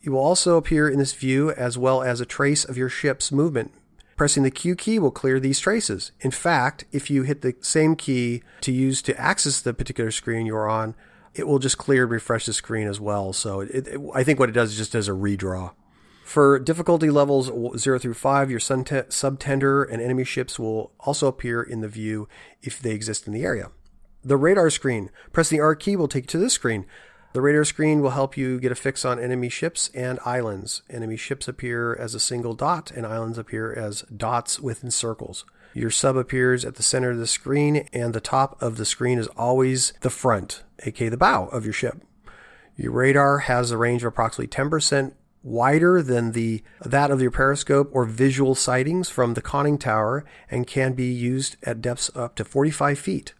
You 0.00 0.12
will 0.12 0.20
also 0.20 0.56
appear 0.56 0.88
in 0.88 0.98
this 0.98 1.12
view 1.12 1.50
as 1.50 1.76
well 1.76 2.02
as 2.02 2.20
a 2.20 2.26
trace 2.26 2.64
of 2.64 2.76
your 2.76 2.88
ship's 2.88 3.32
movement. 3.32 3.72
Pressing 4.16 4.42
the 4.42 4.50
Q 4.50 4.74
key 4.74 4.98
will 4.98 5.12
clear 5.12 5.38
these 5.38 5.60
traces. 5.60 6.10
In 6.20 6.32
fact, 6.32 6.84
if 6.90 7.10
you 7.10 7.22
hit 7.22 7.42
the 7.42 7.54
same 7.60 7.94
key 7.94 8.42
to 8.62 8.72
use 8.72 9.00
to 9.02 9.20
access 9.20 9.60
the 9.60 9.72
particular 9.72 10.10
screen 10.10 10.46
you're 10.46 10.68
on, 10.68 10.96
it 11.34 11.46
will 11.46 11.60
just 11.60 11.78
clear 11.78 12.02
and 12.02 12.10
refresh 12.10 12.46
the 12.46 12.52
screen 12.52 12.88
as 12.88 13.00
well. 13.00 13.32
So 13.32 13.60
it, 13.60 13.86
it, 13.86 14.00
I 14.14 14.24
think 14.24 14.40
what 14.40 14.48
it 14.48 14.52
does 14.52 14.72
is 14.72 14.78
just 14.78 14.92
does 14.92 15.08
a 15.08 15.12
redraw. 15.12 15.72
For 16.24 16.58
difficulty 16.58 17.10
levels 17.10 17.50
0 17.78 17.98
through 17.98 18.14
5, 18.14 18.50
your 18.50 18.60
subtender 18.60 19.90
and 19.90 20.02
enemy 20.02 20.24
ships 20.24 20.58
will 20.58 20.92
also 21.00 21.26
appear 21.26 21.62
in 21.62 21.80
the 21.80 21.88
view 21.88 22.28
if 22.60 22.80
they 22.80 22.90
exist 22.90 23.26
in 23.26 23.32
the 23.32 23.44
area. 23.44 23.70
The 24.24 24.36
radar 24.36 24.70
screen. 24.70 25.10
Press 25.32 25.48
the 25.48 25.60
R 25.60 25.74
key 25.74 25.96
will 25.96 26.08
take 26.08 26.24
you 26.24 26.28
to 26.28 26.38
this 26.38 26.54
screen. 26.54 26.86
The 27.34 27.40
radar 27.40 27.64
screen 27.64 28.00
will 28.00 28.10
help 28.10 28.36
you 28.36 28.58
get 28.58 28.72
a 28.72 28.74
fix 28.74 29.04
on 29.04 29.20
enemy 29.20 29.48
ships 29.48 29.90
and 29.94 30.18
islands. 30.24 30.82
Enemy 30.90 31.16
ships 31.16 31.46
appear 31.46 31.94
as 31.94 32.14
a 32.14 32.20
single 32.20 32.54
dot, 32.54 32.90
and 32.90 33.06
islands 33.06 33.38
appear 33.38 33.72
as 33.72 34.02
dots 34.02 34.58
within 34.58 34.90
circles. 34.90 35.44
Your 35.74 35.90
sub 35.90 36.16
appears 36.16 36.64
at 36.64 36.76
the 36.76 36.82
center 36.82 37.10
of 37.10 37.18
the 37.18 37.26
screen, 37.26 37.88
and 37.92 38.12
the 38.12 38.20
top 38.20 38.60
of 38.60 38.76
the 38.76 38.84
screen 38.84 39.18
is 39.18 39.28
always 39.28 39.92
the 40.00 40.10
front, 40.10 40.64
aka 40.84 41.08
the 41.08 41.16
bow 41.16 41.46
of 41.48 41.64
your 41.64 41.74
ship. 41.74 42.02
Your 42.76 42.92
radar 42.92 43.40
has 43.40 43.70
a 43.70 43.78
range 43.78 44.02
of 44.02 44.08
approximately 44.08 44.48
10% 44.48 45.12
wider 45.42 46.02
than 46.02 46.32
the 46.32 46.62
that 46.84 47.10
of 47.10 47.22
your 47.22 47.30
periscope 47.30 47.90
or 47.92 48.04
visual 48.04 48.54
sightings 48.54 49.08
from 49.08 49.34
the 49.34 49.42
conning 49.42 49.78
tower 49.78 50.24
and 50.50 50.66
can 50.66 50.94
be 50.94 51.12
used 51.12 51.56
at 51.62 51.80
depths 51.80 52.10
up 52.14 52.34
to 52.36 52.44
45 52.44 52.98
feet. 52.98 53.34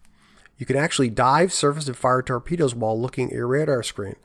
You 0.58 0.66
can 0.66 0.76
actually 0.76 1.08
dive, 1.08 1.52
surface, 1.52 1.86
and 1.86 1.96
fire 1.96 2.20
torpedoes 2.20 2.74
while 2.74 3.00
looking 3.00 3.28
at 3.28 3.34
your 3.34 3.46
radar 3.46 3.82
screen. 3.82 4.16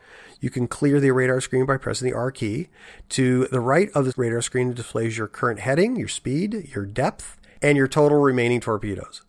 You 0.42 0.50
can 0.50 0.68
clear 0.68 1.00
the 1.00 1.12
radar 1.12 1.40
screen 1.40 1.66
by 1.66 1.78
pressing 1.78 2.10
the 2.10 2.16
R 2.16 2.32
key. 2.32 2.68
To 3.10 3.46
the 3.46 3.62
right 3.62 3.90
of 3.92 4.06
the 4.06 4.14
radar 4.18 4.42
screen 4.42 4.74
displays 4.74 5.18
your 5.18 5.28
current 5.28 5.62
heading, 5.62 5.96
your 5.96 6.08
speed, 6.08 6.70
your 6.76 6.86
depth, 6.86 7.40
and 7.62 7.78
your 7.78 7.88
total 7.88 8.18
remaining 8.18 8.60
torpedoes. 8.60 9.22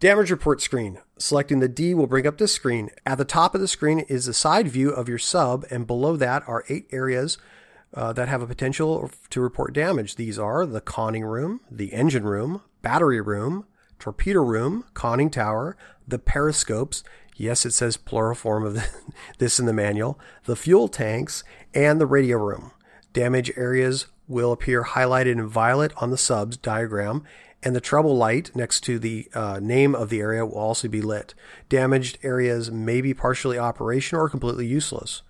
Damage 0.00 0.30
report 0.30 0.62
screen. 0.62 0.98
Selecting 1.18 1.60
the 1.60 1.68
D 1.68 1.92
will 1.92 2.06
bring 2.06 2.26
up 2.26 2.38
this 2.38 2.52
screen. 2.52 2.90
At 3.04 3.18
the 3.18 3.24
top 3.24 3.54
of 3.54 3.60
the 3.60 3.68
screen 3.68 4.00
is 4.00 4.26
the 4.26 4.34
side 4.34 4.68
view 4.68 4.90
of 4.90 5.08
your 5.08 5.18
sub, 5.18 5.64
and 5.70 5.86
below 5.86 6.16
that 6.16 6.42
are 6.46 6.64
eight 6.68 6.86
areas 6.92 7.36
uh, 7.94 8.12
that 8.12 8.28
have 8.28 8.42
a 8.42 8.46
potential 8.46 9.10
to 9.30 9.40
report 9.40 9.72
damage. 9.72 10.16
These 10.16 10.38
are 10.38 10.66
the 10.66 10.80
conning 10.80 11.24
room, 11.24 11.60
the 11.70 11.92
engine 11.92 12.24
room, 12.24 12.62
battery 12.82 13.20
room, 13.20 13.66
torpedo 14.04 14.42
room, 14.42 14.84
conning 14.92 15.30
tower, 15.30 15.78
the 16.06 16.18
periscopes. 16.18 17.02
Yes, 17.36 17.64
it 17.64 17.70
says 17.70 17.96
plural 17.96 18.34
form 18.34 18.62
of 18.62 18.86
this 19.38 19.58
in 19.58 19.64
the 19.64 19.72
manual. 19.72 20.20
The 20.44 20.56
fuel 20.56 20.88
tanks 20.88 21.42
and 21.72 21.98
the 21.98 22.06
radio 22.06 22.36
room. 22.36 22.72
Damage 23.14 23.50
areas 23.56 24.08
will 24.28 24.52
appear 24.52 24.84
highlighted 24.84 25.32
in 25.32 25.48
violet 25.48 25.90
on 25.96 26.10
the 26.10 26.18
subs 26.18 26.58
diagram, 26.58 27.24
and 27.62 27.74
the 27.74 27.80
trouble 27.80 28.14
light 28.14 28.54
next 28.54 28.82
to 28.82 28.98
the 28.98 29.26
uh, 29.32 29.58
name 29.62 29.94
of 29.94 30.10
the 30.10 30.20
area 30.20 30.44
will 30.44 30.58
also 30.58 30.86
be 30.86 31.00
lit. 31.00 31.32
Damaged 31.70 32.18
areas 32.22 32.70
may 32.70 33.00
be 33.00 33.14
partially 33.14 33.58
operational 33.58 34.26
or 34.26 34.28
completely 34.28 34.66
useless. 34.66 35.22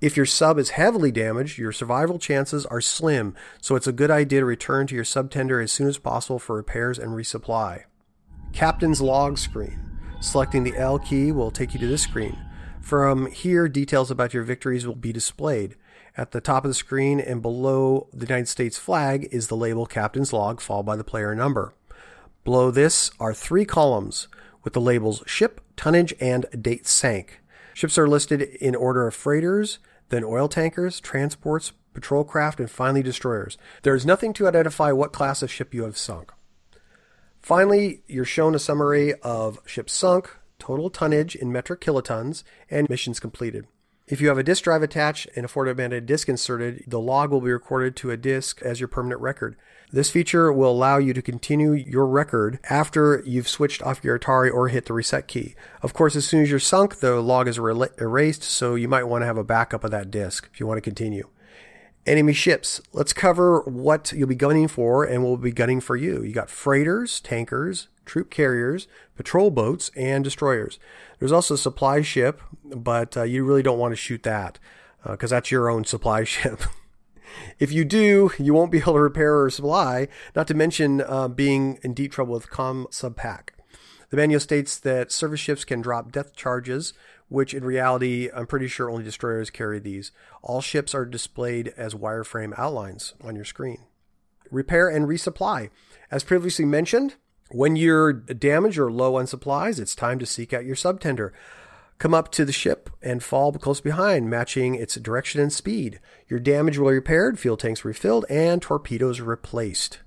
If 0.00 0.16
your 0.16 0.26
sub 0.26 0.58
is 0.58 0.70
heavily 0.70 1.12
damaged, 1.12 1.58
your 1.58 1.70
survival 1.70 2.18
chances 2.18 2.66
are 2.66 2.80
slim, 2.80 3.36
so 3.60 3.76
it's 3.76 3.86
a 3.86 3.92
good 3.92 4.10
idea 4.10 4.40
to 4.40 4.46
return 4.46 4.88
to 4.88 4.96
your 4.96 5.04
subtender 5.04 5.62
as 5.62 5.70
soon 5.70 5.86
as 5.86 5.98
possible 5.98 6.40
for 6.40 6.56
repairs 6.56 6.98
and 6.98 7.12
resupply. 7.12 7.84
Captain's 8.52 9.00
log 9.00 9.38
screen. 9.38 9.78
Selecting 10.20 10.64
the 10.64 10.76
L 10.76 10.98
key 10.98 11.32
will 11.32 11.50
take 11.50 11.72
you 11.72 11.80
to 11.80 11.86
this 11.86 12.02
screen. 12.02 12.36
From 12.80 13.26
here, 13.30 13.68
details 13.68 14.10
about 14.10 14.34
your 14.34 14.42
victories 14.42 14.86
will 14.86 14.94
be 14.94 15.12
displayed. 15.12 15.76
At 16.16 16.32
the 16.32 16.40
top 16.40 16.64
of 16.64 16.70
the 16.70 16.74
screen 16.74 17.20
and 17.20 17.40
below 17.40 18.08
the 18.12 18.26
United 18.26 18.48
States 18.48 18.78
flag 18.78 19.28
is 19.30 19.48
the 19.48 19.56
label 19.56 19.86
Captain's 19.86 20.32
Log, 20.32 20.60
followed 20.60 20.84
by 20.84 20.96
the 20.96 21.04
player 21.04 21.34
number. 21.34 21.74
Below 22.44 22.70
this 22.70 23.10
are 23.20 23.32
three 23.32 23.64
columns 23.64 24.28
with 24.64 24.72
the 24.72 24.80
labels 24.80 25.22
ship, 25.26 25.60
tonnage, 25.76 26.12
and 26.20 26.46
date 26.60 26.86
sank. 26.86 27.40
Ships 27.72 27.96
are 27.96 28.08
listed 28.08 28.42
in 28.42 28.74
order 28.74 29.06
of 29.06 29.14
freighters, 29.14 29.78
then 30.08 30.24
oil 30.24 30.48
tankers, 30.48 31.00
transports, 31.00 31.72
patrol 31.94 32.24
craft, 32.24 32.60
and 32.60 32.70
finally 32.70 33.02
destroyers. 33.02 33.56
There 33.82 33.94
is 33.94 34.04
nothing 34.04 34.32
to 34.34 34.48
identify 34.48 34.92
what 34.92 35.12
class 35.12 35.42
of 35.42 35.50
ship 35.50 35.72
you 35.72 35.84
have 35.84 35.96
sunk. 35.96 36.32
Finally, 37.42 38.02
you're 38.06 38.24
shown 38.24 38.54
a 38.54 38.58
summary 38.58 39.14
of 39.22 39.58
ships 39.66 39.92
sunk, 39.92 40.36
total 40.58 40.90
tonnage 40.90 41.34
in 41.34 41.50
metric 41.50 41.80
kilotons, 41.80 42.44
and 42.70 42.88
missions 42.88 43.18
completed. 43.18 43.66
If 44.06 44.20
you 44.20 44.26
have 44.26 44.38
a 44.38 44.42
disk 44.42 44.64
drive 44.64 44.82
attached 44.82 45.28
and 45.36 45.44
a 45.44 45.48
formatted 45.48 46.04
disk 46.04 46.28
inserted, 46.28 46.82
the 46.86 46.98
log 46.98 47.30
will 47.30 47.40
be 47.40 47.52
recorded 47.52 47.94
to 47.96 48.10
a 48.10 48.16
disk 48.16 48.60
as 48.60 48.80
your 48.80 48.88
permanent 48.88 49.20
record. 49.20 49.54
This 49.92 50.10
feature 50.10 50.52
will 50.52 50.72
allow 50.72 50.98
you 50.98 51.14
to 51.14 51.22
continue 51.22 51.72
your 51.72 52.06
record 52.06 52.58
after 52.68 53.22
you've 53.24 53.48
switched 53.48 53.82
off 53.82 54.02
your 54.02 54.18
Atari 54.18 54.52
or 54.52 54.68
hit 54.68 54.86
the 54.86 54.92
reset 54.92 55.28
key. 55.28 55.54
Of 55.80 55.94
course, 55.94 56.16
as 56.16 56.26
soon 56.26 56.42
as 56.42 56.50
you're 56.50 56.58
sunk, 56.58 56.98
the 56.98 57.20
log 57.20 57.46
is 57.46 57.58
erased, 57.58 58.42
so 58.42 58.74
you 58.74 58.88
might 58.88 59.04
want 59.04 59.22
to 59.22 59.26
have 59.26 59.38
a 59.38 59.44
backup 59.44 59.84
of 59.84 59.92
that 59.92 60.10
disk 60.10 60.48
if 60.52 60.58
you 60.58 60.66
want 60.66 60.78
to 60.78 60.82
continue. 60.82 61.28
Enemy 62.06 62.32
ships. 62.32 62.80
Let's 62.92 63.12
cover 63.12 63.60
what 63.60 64.12
you'll 64.12 64.28
be 64.28 64.34
gunning 64.34 64.68
for 64.68 65.04
and 65.04 65.22
we'll 65.22 65.36
be 65.36 65.52
gunning 65.52 65.80
for 65.80 65.96
you. 65.96 66.22
You 66.22 66.32
got 66.32 66.50
freighters, 66.50 67.20
tankers, 67.20 67.88
troop 68.06 68.30
carriers, 68.30 68.88
patrol 69.16 69.50
boats, 69.50 69.90
and 69.96 70.24
destroyers. 70.24 70.78
There's 71.18 71.32
also 71.32 71.54
a 71.54 71.58
supply 71.58 72.00
ship, 72.00 72.40
but 72.64 73.16
uh, 73.16 73.22
you 73.24 73.44
really 73.44 73.62
don't 73.62 73.78
want 73.78 73.92
to 73.92 73.96
shoot 73.96 74.22
that 74.22 74.58
because 75.06 75.30
uh, 75.30 75.36
that's 75.36 75.50
your 75.50 75.70
own 75.70 75.84
supply 75.84 76.24
ship. 76.24 76.62
if 77.58 77.70
you 77.70 77.84
do, 77.84 78.30
you 78.38 78.54
won't 78.54 78.72
be 78.72 78.78
able 78.78 78.94
to 78.94 79.00
repair 79.00 79.40
or 79.40 79.50
supply, 79.50 80.08
not 80.34 80.48
to 80.48 80.54
mention 80.54 81.02
uh, 81.02 81.28
being 81.28 81.78
in 81.82 81.94
deep 81.94 82.12
trouble 82.12 82.34
with 82.34 82.50
com 82.50 82.86
sub 82.90 83.16
pack. 83.16 83.54
The 84.10 84.16
manual 84.16 84.40
states 84.40 84.76
that 84.78 85.12
service 85.12 85.38
ships 85.38 85.64
can 85.64 85.80
drop 85.80 86.10
depth 86.10 86.34
charges, 86.34 86.92
which 87.30 87.54
in 87.54 87.64
reality, 87.64 88.28
I'm 88.34 88.46
pretty 88.46 88.68
sure 88.68 88.90
only 88.90 89.04
destroyers 89.04 89.48
carry 89.48 89.78
these. 89.78 90.12
All 90.42 90.60
ships 90.60 90.94
are 90.94 91.06
displayed 91.06 91.72
as 91.76 91.94
wireframe 91.94 92.52
outlines 92.58 93.14
on 93.22 93.36
your 93.36 93.46
screen. 93.46 93.86
Repair 94.50 94.88
and 94.88 95.06
resupply. 95.06 95.70
As 96.10 96.24
previously 96.24 96.64
mentioned, 96.64 97.14
when 97.50 97.76
you're 97.76 98.12
damaged 98.12 98.78
or 98.78 98.90
low 98.90 99.14
on 99.14 99.28
supplies, 99.28 99.78
it's 99.78 99.94
time 99.94 100.18
to 100.18 100.26
seek 100.26 100.52
out 100.52 100.64
your 100.64 100.76
subtender. 100.76 101.30
Come 101.98 102.14
up 102.14 102.32
to 102.32 102.44
the 102.44 102.52
ship 102.52 102.90
and 103.00 103.22
fall 103.22 103.52
close 103.52 103.80
behind, 103.80 104.28
matching 104.28 104.74
its 104.74 104.96
direction 104.96 105.40
and 105.40 105.52
speed. 105.52 106.00
Your 106.28 106.40
damage 106.40 106.78
will 106.78 106.88
be 106.88 106.94
repaired, 106.94 107.38
fuel 107.38 107.56
tanks 107.56 107.84
refilled, 107.84 108.24
and 108.28 108.60
torpedoes 108.60 109.20
replaced. 109.20 110.00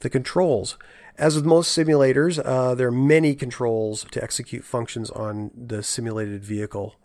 The 0.00 0.10
controls. 0.10 0.78
As 1.18 1.34
with 1.34 1.46
most 1.46 1.76
simulators, 1.76 2.40
uh, 2.44 2.74
there 2.74 2.88
are 2.88 2.92
many 2.92 3.34
controls 3.34 4.04
to 4.10 4.22
execute 4.22 4.64
functions 4.64 5.10
on 5.10 5.50
the 5.56 5.82
simulated 5.82 6.44
vehicle. 6.44 6.96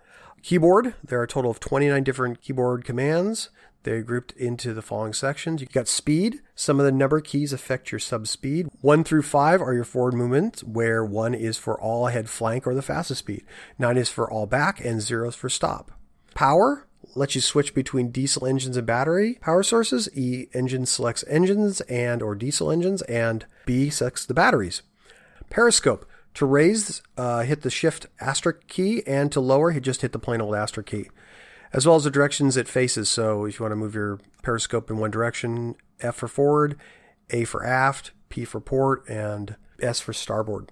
Keyboard, 0.43 0.95
there 1.03 1.19
are 1.19 1.23
a 1.23 1.27
total 1.27 1.49
of 1.49 1.59
29 1.61 2.03
different 2.03 2.41
keyboard 2.41 2.83
commands. 2.83 3.49
They're 3.83 4.03
grouped 4.03 4.33
into 4.33 4.73
the 4.73 4.81
following 4.81 5.13
sections. 5.13 5.61
You've 5.61 5.71
got 5.71 5.87
speed. 5.87 6.41
Some 6.55 6.79
of 6.79 6.85
the 6.85 6.91
number 6.91 7.21
keys 7.21 7.53
affect 7.53 7.91
your 7.91 7.99
sub 7.99 8.27
speed. 8.27 8.67
One 8.81 9.03
through 9.03 9.23
five 9.23 9.61
are 9.61 9.73
your 9.73 9.83
forward 9.83 10.13
movements, 10.13 10.63
where 10.63 11.05
one 11.05 11.33
is 11.33 11.57
for 11.57 11.79
all 11.79 12.07
ahead 12.07 12.29
flank 12.29 12.67
or 12.67 12.75
the 12.75 12.81
fastest 12.81 13.19
speed. 13.19 13.43
Nine 13.79 13.97
is 13.97 14.09
for 14.09 14.29
all 14.29 14.45
back, 14.45 14.83
and 14.83 15.01
zero 15.01 15.29
is 15.29 15.35
for 15.35 15.49
stop. 15.49 15.91
Power 16.35 16.85
lets 17.15 17.35
you 17.35 17.41
switch 17.41 17.73
between 17.73 18.11
diesel 18.11 18.45
engines 18.45 18.77
and 18.77 18.87
battery 18.87 19.37
power 19.41 19.63
sources. 19.63 20.09
E 20.15 20.47
engine 20.53 20.85
selects 20.85 21.23
engines 21.27 21.81
and 21.81 22.21
or 22.21 22.35
diesel 22.35 22.71
engines, 22.71 23.01
and 23.03 23.45
B 23.65 23.89
selects 23.89 24.25
the 24.25 24.33
batteries. 24.33 24.81
Periscope. 25.49 26.05
To 26.35 26.45
raise, 26.45 27.01
uh, 27.17 27.41
hit 27.41 27.61
the 27.61 27.69
shift 27.69 28.05
asterisk 28.21 28.65
key, 28.69 29.03
and 29.05 29.29
to 29.33 29.41
lower, 29.41 29.71
hit 29.71 29.83
just 29.83 30.01
hit 30.01 30.13
the 30.13 30.19
plain 30.19 30.39
old 30.39 30.55
asterisk 30.55 30.87
key 30.87 31.09
as 31.73 31.85
well 31.85 31.95
as 31.95 32.03
the 32.03 32.11
directions 32.11 32.57
it 32.57 32.67
faces. 32.67 33.09
So 33.09 33.45
if 33.45 33.59
you 33.59 33.63
want 33.63 33.71
to 33.71 33.77
move 33.77 33.95
your 33.95 34.19
periscope 34.43 34.89
in 34.89 34.97
one 34.97 35.11
direction, 35.11 35.75
F 35.99 36.15
for 36.15 36.27
forward, 36.27 36.77
A 37.29 37.45
for 37.45 37.65
aft, 37.65 38.11
P 38.29 38.45
for 38.45 38.59
port, 38.59 39.07
and 39.07 39.55
S 39.81 39.99
for 39.99 40.13
starboard. 40.13 40.71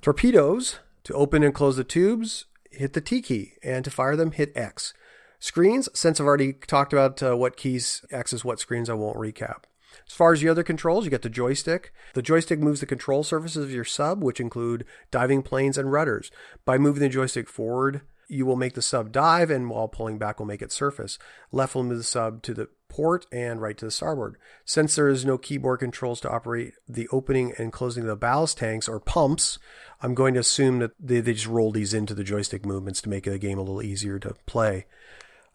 Torpedoes, 0.00 0.78
to 1.04 1.14
open 1.14 1.42
and 1.42 1.54
close 1.54 1.76
the 1.76 1.84
tubes, 1.84 2.46
hit 2.70 2.92
the 2.92 3.00
T 3.00 3.22
key, 3.22 3.54
and 3.62 3.84
to 3.84 3.90
fire 3.90 4.16
them, 4.16 4.32
hit 4.32 4.52
X. 4.56 4.92
Screens, 5.40 5.88
since 5.94 6.20
I've 6.20 6.26
already 6.26 6.52
talked 6.52 6.92
about 6.92 7.22
uh, 7.22 7.36
what 7.36 7.56
keys 7.56 8.04
access 8.12 8.44
what 8.44 8.60
screens, 8.60 8.90
I 8.90 8.94
won't 8.94 9.16
recap. 9.16 9.64
As 10.06 10.14
far 10.14 10.32
as 10.32 10.40
the 10.40 10.48
other 10.48 10.62
controls, 10.62 11.04
you 11.04 11.10
get 11.10 11.22
the 11.22 11.30
joystick. 11.30 11.92
The 12.14 12.22
joystick 12.22 12.60
moves 12.60 12.80
the 12.80 12.86
control 12.86 13.22
surfaces 13.22 13.64
of 13.64 13.70
your 13.70 13.84
sub, 13.84 14.22
which 14.22 14.40
include 14.40 14.84
diving 15.10 15.42
planes 15.42 15.78
and 15.78 15.92
rudders. 15.92 16.30
By 16.64 16.78
moving 16.78 17.02
the 17.02 17.08
joystick 17.08 17.48
forward, 17.48 18.02
you 18.28 18.44
will 18.44 18.56
make 18.56 18.74
the 18.74 18.82
sub 18.82 19.12
dive, 19.12 19.50
and 19.50 19.70
while 19.70 19.88
pulling 19.88 20.18
back 20.18 20.38
will 20.38 20.46
make 20.46 20.62
it 20.62 20.72
surface. 20.72 21.18
Left 21.50 21.74
will 21.74 21.84
move 21.84 21.98
the 21.98 22.04
sub 22.04 22.42
to 22.42 22.54
the 22.54 22.68
port 22.88 23.26
and 23.32 23.60
right 23.60 23.76
to 23.78 23.84
the 23.84 23.90
starboard. 23.90 24.36
Since 24.64 24.94
there 24.94 25.08
is 25.08 25.24
no 25.24 25.38
keyboard 25.38 25.80
controls 25.80 26.20
to 26.22 26.30
operate 26.30 26.74
the 26.88 27.08
opening 27.08 27.52
and 27.58 27.72
closing 27.72 28.02
of 28.02 28.08
the 28.08 28.16
ballast 28.16 28.58
tanks 28.58 28.88
or 28.88 29.00
pumps, 29.00 29.58
I'm 30.02 30.14
going 30.14 30.34
to 30.34 30.40
assume 30.40 30.78
that 30.80 30.92
they, 31.00 31.20
they 31.20 31.34
just 31.34 31.46
roll 31.46 31.70
these 31.70 31.94
into 31.94 32.14
the 32.14 32.24
joystick 32.24 32.66
movements 32.66 33.00
to 33.02 33.08
make 33.08 33.24
the 33.24 33.38
game 33.38 33.58
a 33.58 33.62
little 33.62 33.82
easier 33.82 34.18
to 34.18 34.34
play. 34.46 34.86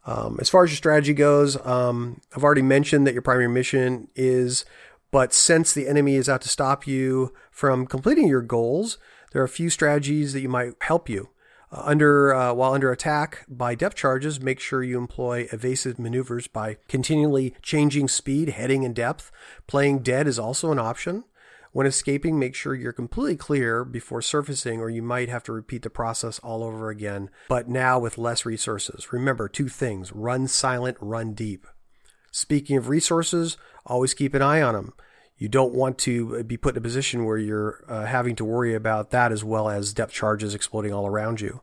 Um, 0.05 0.37
as 0.41 0.49
far 0.49 0.63
as 0.63 0.71
your 0.71 0.77
strategy 0.77 1.13
goes, 1.13 1.57
um, 1.65 2.21
I've 2.35 2.43
already 2.43 2.61
mentioned 2.61 3.07
that 3.07 3.13
your 3.13 3.21
primary 3.21 3.47
mission 3.47 4.09
is, 4.15 4.65
but 5.11 5.33
since 5.33 5.73
the 5.73 5.87
enemy 5.87 6.15
is 6.15 6.27
out 6.27 6.41
to 6.41 6.49
stop 6.49 6.85
you 6.85 7.33
from 7.51 7.85
completing 7.85 8.27
your 8.27 8.41
goals, 8.41 8.97
there 9.31 9.41
are 9.41 9.45
a 9.45 9.49
few 9.49 9.69
strategies 9.69 10.33
that 10.33 10.41
you 10.41 10.49
might 10.49 10.73
help 10.81 11.09
you. 11.09 11.29
Uh, 11.71 11.81
under 11.85 12.33
uh, 12.33 12.53
while 12.53 12.73
under 12.73 12.91
attack 12.91 13.45
by 13.47 13.75
depth 13.75 13.95
charges, 13.95 14.39
make 14.39 14.59
sure 14.59 14.83
you 14.83 14.97
employ 14.97 15.47
evasive 15.51 15.97
maneuvers 15.97 16.47
by 16.47 16.77
continually 16.87 17.55
changing 17.61 18.07
speed, 18.07 18.49
heading, 18.49 18.85
and 18.85 18.95
depth. 18.95 19.31
Playing 19.67 19.99
dead 19.99 20.27
is 20.27 20.37
also 20.37 20.71
an 20.71 20.79
option. 20.79 21.23
When 21.73 21.87
escaping, 21.87 22.37
make 22.37 22.53
sure 22.53 22.75
you're 22.75 22.93
completely 22.93 23.35
clear 23.35 23.83
before 23.83 24.21
surfacing, 24.21 24.79
or 24.79 24.91
you 24.91 25.01
might 25.01 25.27
have 25.27 25.43
to 25.45 25.51
repeat 25.51 25.81
the 25.81 25.89
process 25.89 26.37
all 26.39 26.63
over 26.63 26.89
again, 26.89 27.31
but 27.49 27.67
now 27.67 27.97
with 27.97 28.19
less 28.19 28.45
resources. 28.45 29.11
Remember 29.11 29.49
two 29.49 29.67
things 29.67 30.11
run 30.13 30.47
silent, 30.47 30.97
run 31.01 31.33
deep. 31.33 31.65
Speaking 32.31 32.77
of 32.77 32.89
resources, 32.89 33.57
always 33.87 34.13
keep 34.13 34.35
an 34.35 34.43
eye 34.43 34.61
on 34.61 34.75
them. 34.75 34.93
You 35.35 35.49
don't 35.49 35.73
want 35.73 35.97
to 35.99 36.43
be 36.43 36.57
put 36.57 36.75
in 36.75 36.77
a 36.77 36.81
position 36.81 37.25
where 37.25 37.37
you're 37.37 37.83
uh, 37.89 38.05
having 38.05 38.35
to 38.35 38.45
worry 38.45 38.75
about 38.75 39.09
that 39.09 39.31
as 39.31 39.43
well 39.43 39.67
as 39.67 39.93
depth 39.93 40.13
charges 40.13 40.53
exploding 40.53 40.93
all 40.93 41.07
around 41.07 41.41
you. 41.41 41.61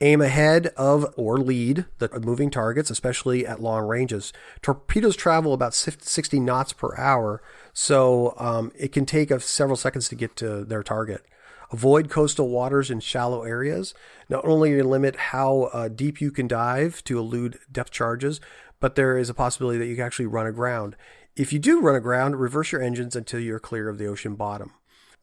Aim 0.00 0.20
ahead 0.20 0.68
of 0.76 1.06
or 1.16 1.38
lead 1.38 1.86
the 1.98 2.08
moving 2.20 2.50
targets, 2.50 2.90
especially 2.90 3.46
at 3.46 3.62
long 3.62 3.84
ranges. 3.84 4.32
Torpedoes 4.60 5.14
travel 5.14 5.52
about 5.52 5.72
60 5.72 6.40
knots 6.40 6.72
per 6.72 6.96
hour, 6.96 7.40
so 7.72 8.34
um, 8.36 8.72
it 8.76 8.92
can 8.92 9.06
take 9.06 9.32
several 9.40 9.76
seconds 9.76 10.08
to 10.08 10.16
get 10.16 10.34
to 10.36 10.64
their 10.64 10.82
target. 10.82 11.24
Avoid 11.70 12.10
coastal 12.10 12.48
waters 12.48 12.90
in 12.90 13.00
shallow 13.00 13.44
areas. 13.44 13.94
Not 14.28 14.44
only 14.44 14.82
limit 14.82 15.16
how 15.16 15.70
uh, 15.72 15.88
deep 15.88 16.20
you 16.20 16.30
can 16.30 16.48
dive 16.48 17.02
to 17.04 17.18
elude 17.18 17.58
depth 17.70 17.90
charges, 17.90 18.40
but 18.80 18.96
there 18.96 19.16
is 19.16 19.30
a 19.30 19.34
possibility 19.34 19.78
that 19.78 19.86
you 19.86 19.96
can 19.96 20.04
actually 20.04 20.26
run 20.26 20.46
aground. 20.46 20.96
If 21.36 21.52
you 21.52 21.58
do 21.58 21.80
run 21.80 21.96
aground, 21.96 22.36
reverse 22.36 22.72
your 22.72 22.82
engines 22.82 23.16
until 23.16 23.40
you're 23.40 23.58
clear 23.58 23.88
of 23.88 23.98
the 23.98 24.06
ocean 24.06 24.34
bottom. 24.34 24.72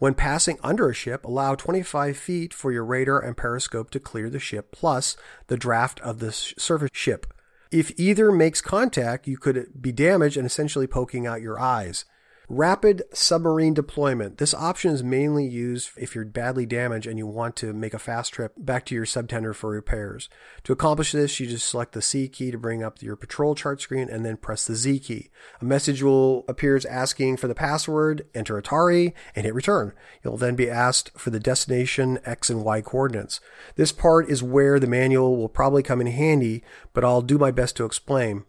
When 0.01 0.15
passing 0.15 0.57
under 0.63 0.89
a 0.89 0.95
ship, 0.95 1.23
allow 1.25 1.53
25 1.53 2.17
feet 2.17 2.55
for 2.55 2.71
your 2.71 2.83
radar 2.83 3.19
and 3.19 3.37
periscope 3.37 3.91
to 3.91 3.99
clear 3.99 4.31
the 4.31 4.39
ship, 4.39 4.71
plus 4.71 5.15
the 5.45 5.57
draft 5.57 5.99
of 5.99 6.17
the 6.17 6.31
surface 6.31 6.89
ship. 6.91 7.31
If 7.69 7.91
either 7.99 8.31
makes 8.31 8.61
contact, 8.61 9.27
you 9.27 9.37
could 9.37 9.67
be 9.79 9.91
damaged 9.91 10.37
and 10.37 10.45
essentially 10.47 10.87
poking 10.87 11.27
out 11.27 11.43
your 11.43 11.59
eyes. 11.59 12.05
Rapid 12.53 13.03
submarine 13.13 13.73
deployment. 13.73 14.37
This 14.37 14.53
option 14.53 14.91
is 14.91 15.05
mainly 15.05 15.47
used 15.47 15.91
if 15.95 16.13
you're 16.13 16.25
badly 16.25 16.65
damaged 16.65 17.07
and 17.07 17.17
you 17.17 17.25
want 17.25 17.55
to 17.55 17.71
make 17.71 17.93
a 17.93 17.97
fast 17.97 18.33
trip 18.33 18.51
back 18.57 18.85
to 18.87 18.93
your 18.95 19.05
subtender 19.05 19.55
for 19.55 19.69
repairs. 19.69 20.27
To 20.65 20.73
accomplish 20.73 21.13
this, 21.13 21.39
you 21.39 21.47
just 21.47 21.69
select 21.69 21.93
the 21.93 22.01
C 22.01 22.27
key 22.27 22.51
to 22.51 22.57
bring 22.57 22.83
up 22.83 23.01
your 23.01 23.15
patrol 23.15 23.55
chart 23.55 23.79
screen 23.79 24.09
and 24.09 24.25
then 24.25 24.35
press 24.35 24.67
the 24.67 24.75
Z 24.75 24.99
key. 24.99 25.29
A 25.61 25.65
message 25.65 26.03
will 26.03 26.43
appears 26.49 26.83
asking 26.83 27.37
for 27.37 27.47
the 27.47 27.55
password, 27.55 28.27
enter 28.35 28.61
Atari, 28.61 29.13
and 29.33 29.45
hit 29.45 29.55
return. 29.55 29.93
You'll 30.21 30.35
then 30.35 30.57
be 30.57 30.69
asked 30.69 31.17
for 31.17 31.29
the 31.29 31.39
destination 31.39 32.19
X 32.25 32.49
and 32.49 32.65
Y 32.65 32.81
coordinates. 32.81 33.39
This 33.77 33.93
part 33.93 34.29
is 34.29 34.43
where 34.43 34.77
the 34.77 34.87
manual 34.87 35.37
will 35.37 35.47
probably 35.47 35.83
come 35.83 36.01
in 36.01 36.07
handy, 36.07 36.65
but 36.91 37.05
I'll 37.05 37.21
do 37.21 37.37
my 37.37 37.51
best 37.51 37.77
to 37.77 37.85
explain. 37.85 38.43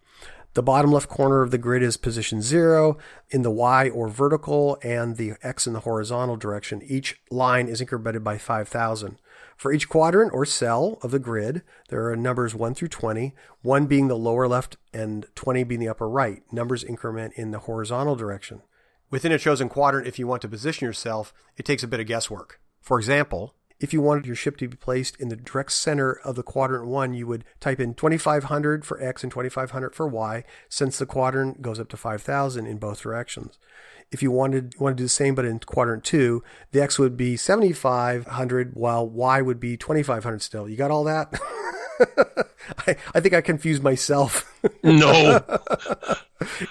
The 0.54 0.62
bottom 0.62 0.92
left 0.92 1.08
corner 1.08 1.40
of 1.40 1.50
the 1.50 1.56
grid 1.56 1.82
is 1.82 1.96
position 1.96 2.42
zero 2.42 2.98
in 3.30 3.40
the 3.40 3.50
Y 3.50 3.88
or 3.88 4.08
vertical 4.08 4.78
and 4.82 5.16
the 5.16 5.32
X 5.42 5.66
in 5.66 5.72
the 5.72 5.80
horizontal 5.80 6.36
direction. 6.36 6.82
Each 6.84 7.18
line 7.30 7.68
is 7.68 7.80
incremented 7.80 8.22
by 8.22 8.36
5,000. 8.36 9.18
For 9.56 9.72
each 9.72 9.88
quadrant 9.88 10.32
or 10.34 10.44
cell 10.44 10.98
of 11.02 11.10
the 11.10 11.18
grid, 11.18 11.62
there 11.88 12.06
are 12.10 12.16
numbers 12.16 12.54
1 12.54 12.74
through 12.74 12.88
20, 12.88 13.34
1 13.62 13.86
being 13.86 14.08
the 14.08 14.16
lower 14.16 14.46
left 14.46 14.76
and 14.92 15.24
20 15.34 15.64
being 15.64 15.80
the 15.80 15.88
upper 15.88 16.08
right. 16.08 16.42
Numbers 16.52 16.84
increment 16.84 17.32
in 17.36 17.50
the 17.50 17.60
horizontal 17.60 18.14
direction. 18.14 18.60
Within 19.10 19.32
a 19.32 19.38
chosen 19.38 19.70
quadrant, 19.70 20.06
if 20.06 20.18
you 20.18 20.26
want 20.26 20.42
to 20.42 20.48
position 20.48 20.84
yourself, 20.84 21.32
it 21.56 21.64
takes 21.64 21.82
a 21.82 21.88
bit 21.88 22.00
of 22.00 22.06
guesswork. 22.06 22.60
For 22.80 22.98
example, 22.98 23.54
if 23.82 23.92
you 23.92 24.00
wanted 24.00 24.26
your 24.26 24.36
ship 24.36 24.56
to 24.58 24.68
be 24.68 24.76
placed 24.76 25.16
in 25.16 25.28
the 25.28 25.34
direct 25.34 25.72
center 25.72 26.12
of 26.12 26.36
the 26.36 26.44
quadrant 26.44 26.86
one, 26.86 27.14
you 27.14 27.26
would 27.26 27.44
type 27.58 27.80
in 27.80 27.94
2500 27.94 28.84
for 28.84 29.02
X 29.02 29.24
and 29.24 29.32
2500 29.32 29.94
for 29.94 30.06
Y, 30.06 30.44
since 30.68 30.98
the 30.98 31.06
quadrant 31.06 31.60
goes 31.62 31.80
up 31.80 31.88
to 31.88 31.96
5000 31.96 32.64
in 32.64 32.78
both 32.78 33.02
directions. 33.02 33.58
If 34.12 34.22
you 34.22 34.30
wanted 34.30 34.78
want 34.78 34.96
to 34.96 35.00
do 35.00 35.06
the 35.06 35.08
same 35.08 35.34
but 35.34 35.44
in 35.44 35.58
quadrant 35.58 36.04
two, 36.04 36.44
the 36.70 36.80
X 36.80 36.98
would 36.98 37.16
be 37.16 37.36
7500 37.36 38.74
while 38.74 39.08
Y 39.08 39.42
would 39.42 39.58
be 39.58 39.76
2500 39.76 40.40
still. 40.40 40.68
You 40.68 40.76
got 40.76 40.92
all 40.92 41.04
that? 41.04 41.32
I, 42.86 42.96
I 43.14 43.20
think 43.20 43.34
I 43.34 43.40
confused 43.40 43.82
myself. 43.82 44.48
no. 44.82 45.40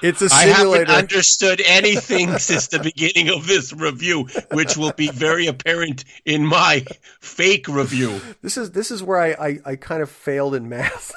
It's 0.01 0.21
a 0.21 0.29
simulator. 0.29 0.31
I 0.31 0.45
haven't 0.47 0.89
understood 0.89 1.61
anything 1.65 2.37
since 2.37 2.67
the 2.67 2.79
beginning 2.79 3.29
of 3.29 3.47
this 3.47 3.73
review, 3.73 4.27
which 4.51 4.77
will 4.77 4.93
be 4.93 5.09
very 5.09 5.47
apparent 5.47 6.03
in 6.25 6.45
my 6.45 6.85
fake 7.19 7.67
review. 7.67 8.19
This 8.41 8.57
is 8.57 8.71
this 8.71 8.91
is 8.91 9.03
where 9.03 9.19
I, 9.19 9.29
I, 9.47 9.59
I 9.65 9.75
kind 9.75 10.01
of 10.01 10.09
failed 10.09 10.55
in 10.55 10.69
math. 10.69 11.11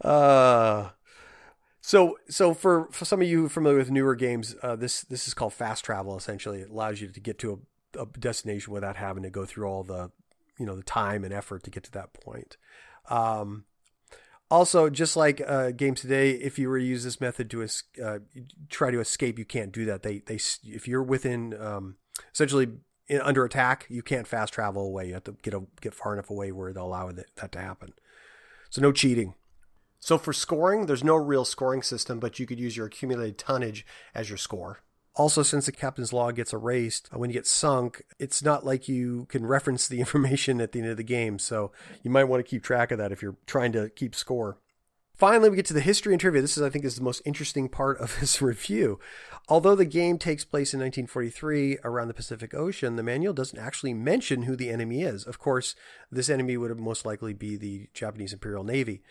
uh 0.00 0.90
so, 1.84 2.16
so 2.28 2.54
for, 2.54 2.88
for 2.92 3.04
some 3.04 3.20
of 3.20 3.28
you 3.28 3.48
familiar 3.48 3.76
with 3.76 3.90
newer 3.90 4.14
games, 4.14 4.54
uh, 4.62 4.76
this 4.76 5.02
this 5.02 5.26
is 5.26 5.34
called 5.34 5.52
fast 5.52 5.84
travel. 5.84 6.16
Essentially, 6.16 6.60
it 6.60 6.70
allows 6.70 7.00
you 7.00 7.08
to 7.08 7.20
get 7.20 7.38
to 7.40 7.60
a, 7.96 8.02
a 8.02 8.06
destination 8.06 8.72
without 8.72 8.96
having 8.96 9.24
to 9.24 9.30
go 9.30 9.44
through 9.44 9.66
all 9.66 9.82
the 9.82 10.12
you 10.58 10.66
know 10.66 10.76
the 10.76 10.82
time 10.82 11.24
and 11.24 11.32
effort 11.32 11.62
to 11.64 11.70
get 11.70 11.84
to 11.84 11.92
that 11.92 12.12
point. 12.12 12.56
Um, 13.10 13.64
also, 14.50 14.90
just 14.90 15.16
like 15.16 15.40
uh, 15.46 15.70
games 15.70 16.02
today, 16.02 16.32
if 16.32 16.58
you 16.58 16.68
were 16.68 16.78
to 16.78 16.84
use 16.84 17.04
this 17.04 17.20
method 17.20 17.50
to 17.50 17.66
uh, 18.04 18.18
try 18.68 18.90
to 18.90 19.00
escape, 19.00 19.38
you 19.38 19.46
can't 19.46 19.72
do 19.72 19.86
that. 19.86 20.02
They 20.02 20.18
they 20.18 20.38
if 20.64 20.86
you're 20.86 21.02
within 21.02 21.54
um, 21.58 21.96
essentially 22.34 22.68
in, 23.08 23.20
under 23.22 23.44
attack, 23.44 23.86
you 23.88 24.02
can't 24.02 24.26
fast 24.26 24.52
travel 24.52 24.86
away. 24.86 25.08
You 25.08 25.14
have 25.14 25.24
to 25.24 25.36
get 25.42 25.54
a, 25.54 25.62
get 25.80 25.94
far 25.94 26.12
enough 26.12 26.30
away 26.30 26.52
where 26.52 26.72
they'll 26.72 26.86
allow 26.86 27.10
that 27.10 27.52
to 27.52 27.58
happen. 27.58 27.94
So 28.70 28.82
no 28.82 28.92
cheating. 28.92 29.34
So 30.00 30.18
for 30.18 30.32
scoring, 30.32 30.86
there's 30.86 31.04
no 31.04 31.14
real 31.14 31.44
scoring 31.44 31.82
system, 31.82 32.18
but 32.18 32.38
you 32.38 32.46
could 32.46 32.58
use 32.58 32.76
your 32.76 32.86
accumulated 32.86 33.38
tonnage 33.38 33.86
as 34.14 34.28
your 34.28 34.38
score. 34.38 34.80
Also, 35.14 35.42
since 35.42 35.66
the 35.66 35.72
captain's 35.72 36.12
log 36.12 36.36
gets 36.36 36.54
erased 36.54 37.08
uh, 37.12 37.18
when 37.18 37.28
you 37.28 37.34
get 37.34 37.46
sunk, 37.46 38.02
it's 38.18 38.42
not 38.42 38.64
like 38.64 38.88
you 38.88 39.26
can 39.28 39.44
reference 39.44 39.86
the 39.86 40.00
information 40.00 40.60
at 40.60 40.72
the 40.72 40.80
end 40.80 40.88
of 40.88 40.96
the 40.96 41.02
game. 41.02 41.38
So 41.38 41.72
you 42.02 42.10
might 42.10 42.24
want 42.24 42.44
to 42.44 42.48
keep 42.48 42.62
track 42.62 42.90
of 42.90 42.98
that 42.98 43.12
if 43.12 43.22
you're 43.22 43.36
trying 43.46 43.72
to 43.72 43.90
keep 43.90 44.14
score. 44.14 44.58
Finally, 45.14 45.50
we 45.50 45.56
get 45.56 45.66
to 45.66 45.74
the 45.74 45.80
history 45.80 46.12
and 46.12 46.20
trivia. 46.20 46.40
This 46.40 46.56
is, 46.56 46.62
I 46.62 46.70
think, 46.70 46.84
is 46.84 46.96
the 46.96 47.02
most 47.02 47.22
interesting 47.24 47.68
part 47.68 47.98
of 47.98 48.16
this 48.20 48.40
review. 48.40 48.98
Although 49.48 49.74
the 49.74 49.84
game 49.84 50.18
takes 50.18 50.44
place 50.44 50.72
in 50.72 50.80
1943 50.80 51.78
around 51.84 52.08
the 52.08 52.14
Pacific 52.14 52.54
Ocean, 52.54 52.96
the 52.96 53.02
manual 53.02 53.34
doesn't 53.34 53.58
actually 53.58 53.92
mention 53.92 54.42
who 54.42 54.56
the 54.56 54.70
enemy 54.70 55.02
is. 55.02 55.24
Of 55.24 55.38
course, 55.38 55.74
this 56.10 56.30
enemy 56.30 56.56
would 56.56 56.76
most 56.78 57.04
likely 57.04 57.34
be 57.34 57.56
the 57.56 57.88
Japanese 57.92 58.32
Imperial 58.32 58.64
Navy 58.64 59.02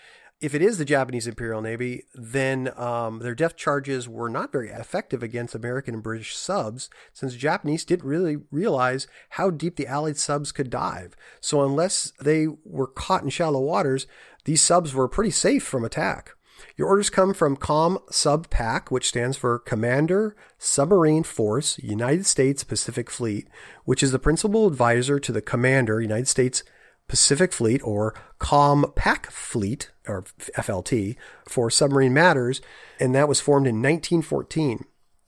if 0.41 0.55
it 0.55 0.61
is 0.61 0.79
the 0.79 0.85
Japanese 0.85 1.27
Imperial 1.27 1.61
Navy, 1.61 2.03
then 2.15 2.73
um, 2.75 3.19
their 3.19 3.35
depth 3.35 3.55
charges 3.55 4.09
were 4.09 4.27
not 4.27 4.51
very 4.51 4.69
effective 4.69 5.21
against 5.21 5.53
American 5.53 5.93
and 5.93 6.03
British 6.03 6.35
subs, 6.35 6.89
since 7.13 7.33
the 7.33 7.37
Japanese 7.37 7.85
didn't 7.85 8.09
really 8.09 8.37
realize 8.49 9.07
how 9.29 9.51
deep 9.51 9.75
the 9.75 9.85
Allied 9.85 10.17
subs 10.17 10.51
could 10.51 10.71
dive. 10.71 11.15
So, 11.39 11.63
unless 11.63 12.11
they 12.19 12.47
were 12.65 12.87
caught 12.87 13.23
in 13.23 13.29
shallow 13.29 13.61
waters, 13.61 14.07
these 14.45 14.61
subs 14.61 14.95
were 14.95 15.07
pretty 15.07 15.31
safe 15.31 15.63
from 15.63 15.85
attack. 15.85 16.31
Your 16.75 16.87
orders 16.87 17.11
come 17.11 17.33
from 17.33 17.55
COM 17.55 17.99
Sub 18.09 18.49
PAC, 18.49 18.89
which 18.89 19.09
stands 19.09 19.37
for 19.37 19.59
Commander 19.59 20.35
Submarine 20.57 21.23
Force 21.23 21.77
United 21.79 22.25
States 22.25 22.63
Pacific 22.63 23.09
Fleet, 23.11 23.47
which 23.85 24.01
is 24.01 24.11
the 24.11 24.19
principal 24.19 24.67
advisor 24.67 25.19
to 25.19 25.31
the 25.31 25.41
Commander 25.41 26.01
United 26.01 26.27
States 26.27 26.63
Pacific 27.11 27.51
Fleet 27.51 27.81
or 27.83 28.15
COMPAC 28.39 29.25
Fleet 29.25 29.91
or 30.07 30.23
FLT 30.55 31.17
for 31.45 31.69
submarine 31.69 32.13
matters, 32.13 32.61
and 33.01 33.13
that 33.13 33.27
was 33.27 33.41
formed 33.41 33.67
in 33.67 33.81
1914. 33.81 34.85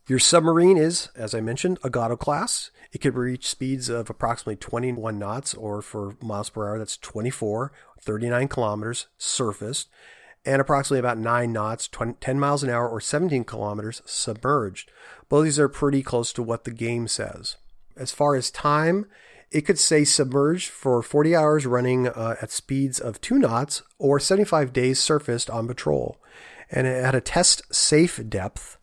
Your 0.07 0.17
submarine 0.17 0.77
is, 0.77 1.09
as 1.13 1.35
I 1.35 1.41
mentioned, 1.41 1.79
a 1.83 1.89
Gato 1.89 2.15
class. 2.15 2.71
It 2.93 2.99
could 2.99 3.15
reach 3.15 3.49
speeds 3.49 3.89
of 3.89 4.09
approximately 4.09 4.55
21 4.55 5.19
knots, 5.19 5.53
or 5.53 5.81
for 5.81 6.15
miles 6.21 6.49
per 6.49 6.69
hour, 6.69 6.77
that's 6.79 6.95
24, 6.95 7.73
39 7.99 8.47
kilometers 8.47 9.07
surfaced, 9.17 9.89
and 10.45 10.61
approximately 10.61 10.99
about 10.99 11.17
9 11.17 11.51
knots, 11.51 11.89
20, 11.89 12.13
10 12.13 12.39
miles 12.39 12.63
an 12.63 12.69
hour, 12.69 12.87
or 12.87 13.01
17 13.01 13.43
kilometers 13.43 14.01
submerged. 14.05 14.89
Both 15.27 15.43
these 15.43 15.59
are 15.59 15.67
pretty 15.67 16.01
close 16.01 16.31
to 16.31 16.43
what 16.43 16.63
the 16.63 16.71
game 16.71 17.09
says. 17.09 17.57
As 17.97 18.13
far 18.13 18.35
as 18.35 18.49
time, 18.49 19.05
it 19.53 19.61
could 19.61 19.77
say 19.77 20.03
submerged 20.03 20.69
for 20.69 21.03
40 21.03 21.35
hours 21.35 21.65
running 21.67 22.07
uh, 22.07 22.35
at 22.41 22.51
speeds 22.51 22.99
of 22.99 23.21
2 23.21 23.37
knots 23.37 23.83
or 23.99 24.19
75 24.19 24.73
days 24.73 24.99
surfaced 24.99 25.49
on 25.49 25.67
patrol. 25.67 26.19
And 26.71 26.87
it 26.87 27.05
had 27.05 27.13
a 27.13 27.21
test 27.21 27.73
safe 27.73 28.19
depth 28.27 28.77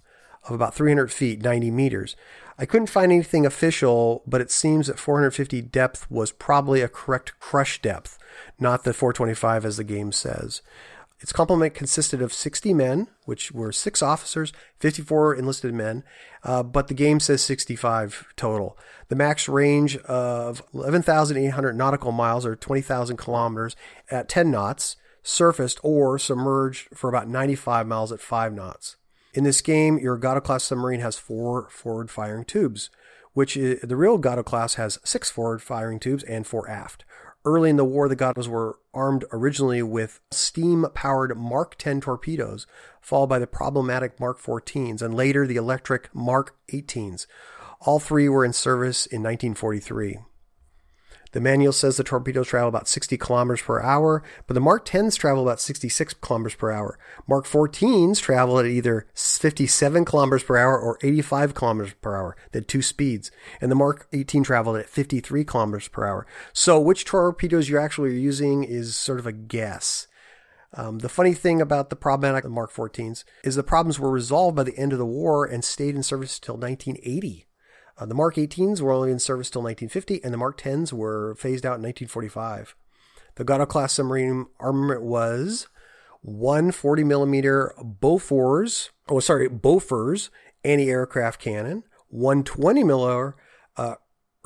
of 0.45 0.55
about 0.55 0.75
300 0.75 1.11
feet, 1.11 1.43
90 1.43 1.73
meters. 1.73 2.15
I 2.57 2.67
couldn't 2.67 2.87
find 2.87 3.11
anything 3.11 3.45
official, 3.45 4.23
but 4.27 4.41
it 4.41 4.51
seems 4.51 4.87
that 4.87 4.99
450 4.99 5.61
depth 5.63 6.09
was 6.09 6.31
probably 6.31 6.83
a 6.83 6.89
correct 6.89 7.41
crush 7.41 7.83
depth, 7.83 8.17
not 8.61 8.85
the 8.85 8.95
425 8.95 9.65
as 9.65 9.77
the 9.77 9.85
game 9.85 10.13
says. 10.13 10.63
Its 11.21 11.33
complement 11.33 11.75
consisted 11.75 12.23
of 12.23 12.33
60 12.33 12.73
men, 12.73 13.07
which 13.27 13.53
were 13.53 13.73
six 13.73 14.03
officers, 14.03 14.53
54 14.79 15.35
enlisted 15.35 15.75
men, 15.75 16.03
uh, 16.45 16.63
but 16.63 16.89
the 16.89 16.95
game 16.95 17.21
says 17.21 17.43
65 17.43 18.29
total. 18.37 18.79
The 19.09 19.17
max 19.17 19.49
range 19.49 19.99
of 19.99 20.63
11,800 20.73 21.77
nautical 21.77 22.13
miles 22.13 22.47
or 22.47 22.57
20,000 22.57 23.19
kilometers 23.19 23.77
at 24.11 24.29
10 24.31 24.51
knots, 24.51 24.97
surfaced 25.23 25.79
or 25.83 26.19
submerged 26.19 26.89
for 26.95 27.11
about 27.11 27.29
95 27.29 27.87
miles 27.87 28.13
at 28.13 28.21
5 28.21 28.55
knots. 28.55 28.97
In 29.35 29.45
this 29.45 29.61
game, 29.61 29.99
your 29.99 30.17
Gato 30.17 30.41
class 30.41 30.65
submarine 30.65 31.01
has 31.01 31.19
four 31.19 31.69
forward 31.71 32.11
firing 32.11 32.45
tubes, 32.45 32.91
which 33.33 33.57
is, 33.57 33.81
the 33.83 33.97
real 33.97 34.19
Gato 34.19 34.43
class 34.43 34.75
has 34.75 34.99
six 35.05 35.31
forward 35.31 35.63
firing 35.63 36.01
tubes 36.01 36.25
and 36.25 36.47
four 36.47 36.69
aft. 36.69 37.05
Early 37.45 37.71
in 37.71 37.77
the 37.77 37.85
war, 37.85 38.09
the 38.09 38.17
Gatos 38.17 38.49
were 38.49 38.79
armed 38.93 39.25
originally 39.33 39.83
with 39.83 40.21
steam 40.31 40.85
powered 40.93 41.37
Mark 41.39 41.77
10 41.79 42.03
torpedoes, 42.03 42.67
followed 43.01 43.29
by 43.29 43.39
the 43.39 43.47
problematic 43.47 44.21
Mark 44.21 44.39
14s, 44.39 45.01
and 45.01 45.15
later 45.15 45.47
the 45.47 45.57
electric 45.57 46.15
Mark 46.15 46.55
18s. 46.71 47.27
All 47.81 47.99
three 47.99 48.29
were 48.29 48.45
in 48.45 48.53
service 48.53 49.07
in 49.07 49.23
1943. 49.23 50.19
The 51.33 51.41
manual 51.41 51.73
says 51.73 51.97
the 51.97 52.05
torpedoes 52.05 52.49
travel 52.49 52.69
about 52.69 52.89
60 52.89 53.17
kilometers 53.17 53.63
per 53.63 53.81
hour, 53.81 54.23
but 54.47 54.55
the 54.55 54.61
Mark 54.61 54.85
10s 54.85 55.17
travel 55.17 55.43
about 55.43 55.61
66 55.61 56.15
kilometers 56.15 56.57
per 56.57 56.73
hour. 56.73 56.99
Mark 57.29 57.47
14s 57.47 58.21
travel 58.21 58.59
at 58.59 58.67
either 58.67 59.07
57 59.15 60.05
kilometers 60.05 60.43
per 60.43 60.57
hour 60.57 60.79
or 60.79 60.99
85 61.03 61.55
kilometers 61.55 61.95
per 62.01 62.17
hour. 62.17 62.37
They 62.51 62.59
had 62.59 62.69
two 62.69 62.83
speeds. 62.83 63.31
And 63.61 63.71
the 63.71 63.77
Mark 63.77 64.09
18 64.13 64.43
traveled 64.43 64.77
at 64.77 64.89
53 64.89 65.45
kilometers 65.45 65.89
per 65.89 66.07
hour. 66.07 66.27
So 66.53 66.81
which 66.81 67.05
torpedoes 67.05 67.69
you're 67.69 67.81
actually 67.81 68.19
using 68.19 68.65
is 68.65 68.97
sort 68.97 69.21
of 69.21 69.27
a 69.27 69.33
guess. 69.33 70.09
Um, 70.75 71.01
the 71.01 71.09
funny 71.09 71.35
thing 71.35 71.61
about 71.61 71.91
the 71.91 71.97
problematic 71.97 72.49
Mark 72.49 72.73
14s 72.73 73.25
is 73.43 73.57
the 73.57 73.63
problems 73.63 73.99
were 73.99 74.11
resolved 74.11 74.57
by 74.57 74.63
the 74.63 74.77
end 74.77 74.93
of 74.93 74.99
the 74.99 75.07
war 75.07 75.45
and 75.45 75.65
stayed 75.65 75.97
in 75.97 76.03
service 76.03 76.39
until 76.39 76.57
1980. 76.57 77.47
Uh, 78.01 78.07
the 78.07 78.15
Mark 78.15 78.37
18s 78.37 78.81
were 78.81 78.93
only 78.93 79.11
in 79.11 79.19
service 79.19 79.51
till 79.51 79.63
1950, 79.63 80.25
and 80.25 80.33
the 80.33 80.39
Mark 80.39 80.59
10s 80.59 80.91
were 80.91 81.35
phased 81.35 81.67
out 81.67 81.77
in 81.77 81.83
1945. 81.83 82.75
The 83.35 83.45
Gato 83.45 83.67
class 83.67 83.93
submarine 83.93 84.47
armament 84.59 85.03
was 85.03 85.69
one 86.23 86.73
40 86.73 87.05
millimeter 87.05 87.75
Bofors, 87.79 88.89
oh 89.11 89.21
sorry, 89.21 89.49
Bofors 89.51 90.31
anti-aircraft 90.65 91.41
cannon, 91.41 91.85
one 92.09 92.43
20 92.43 92.85
millimeter 92.85 93.37
uh, 93.77 93.97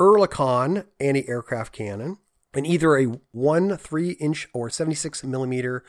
Oerlikon 0.01 0.87
anti-aircraft 0.99 1.73
cannon, 1.73 2.19
and 2.55 2.67
either 2.67 2.97
a 2.97 3.05
one 3.31 3.77
3 3.77 4.11
inch 4.13 4.49
or 4.53 4.69
76 4.69 5.23
millimeter 5.23 5.85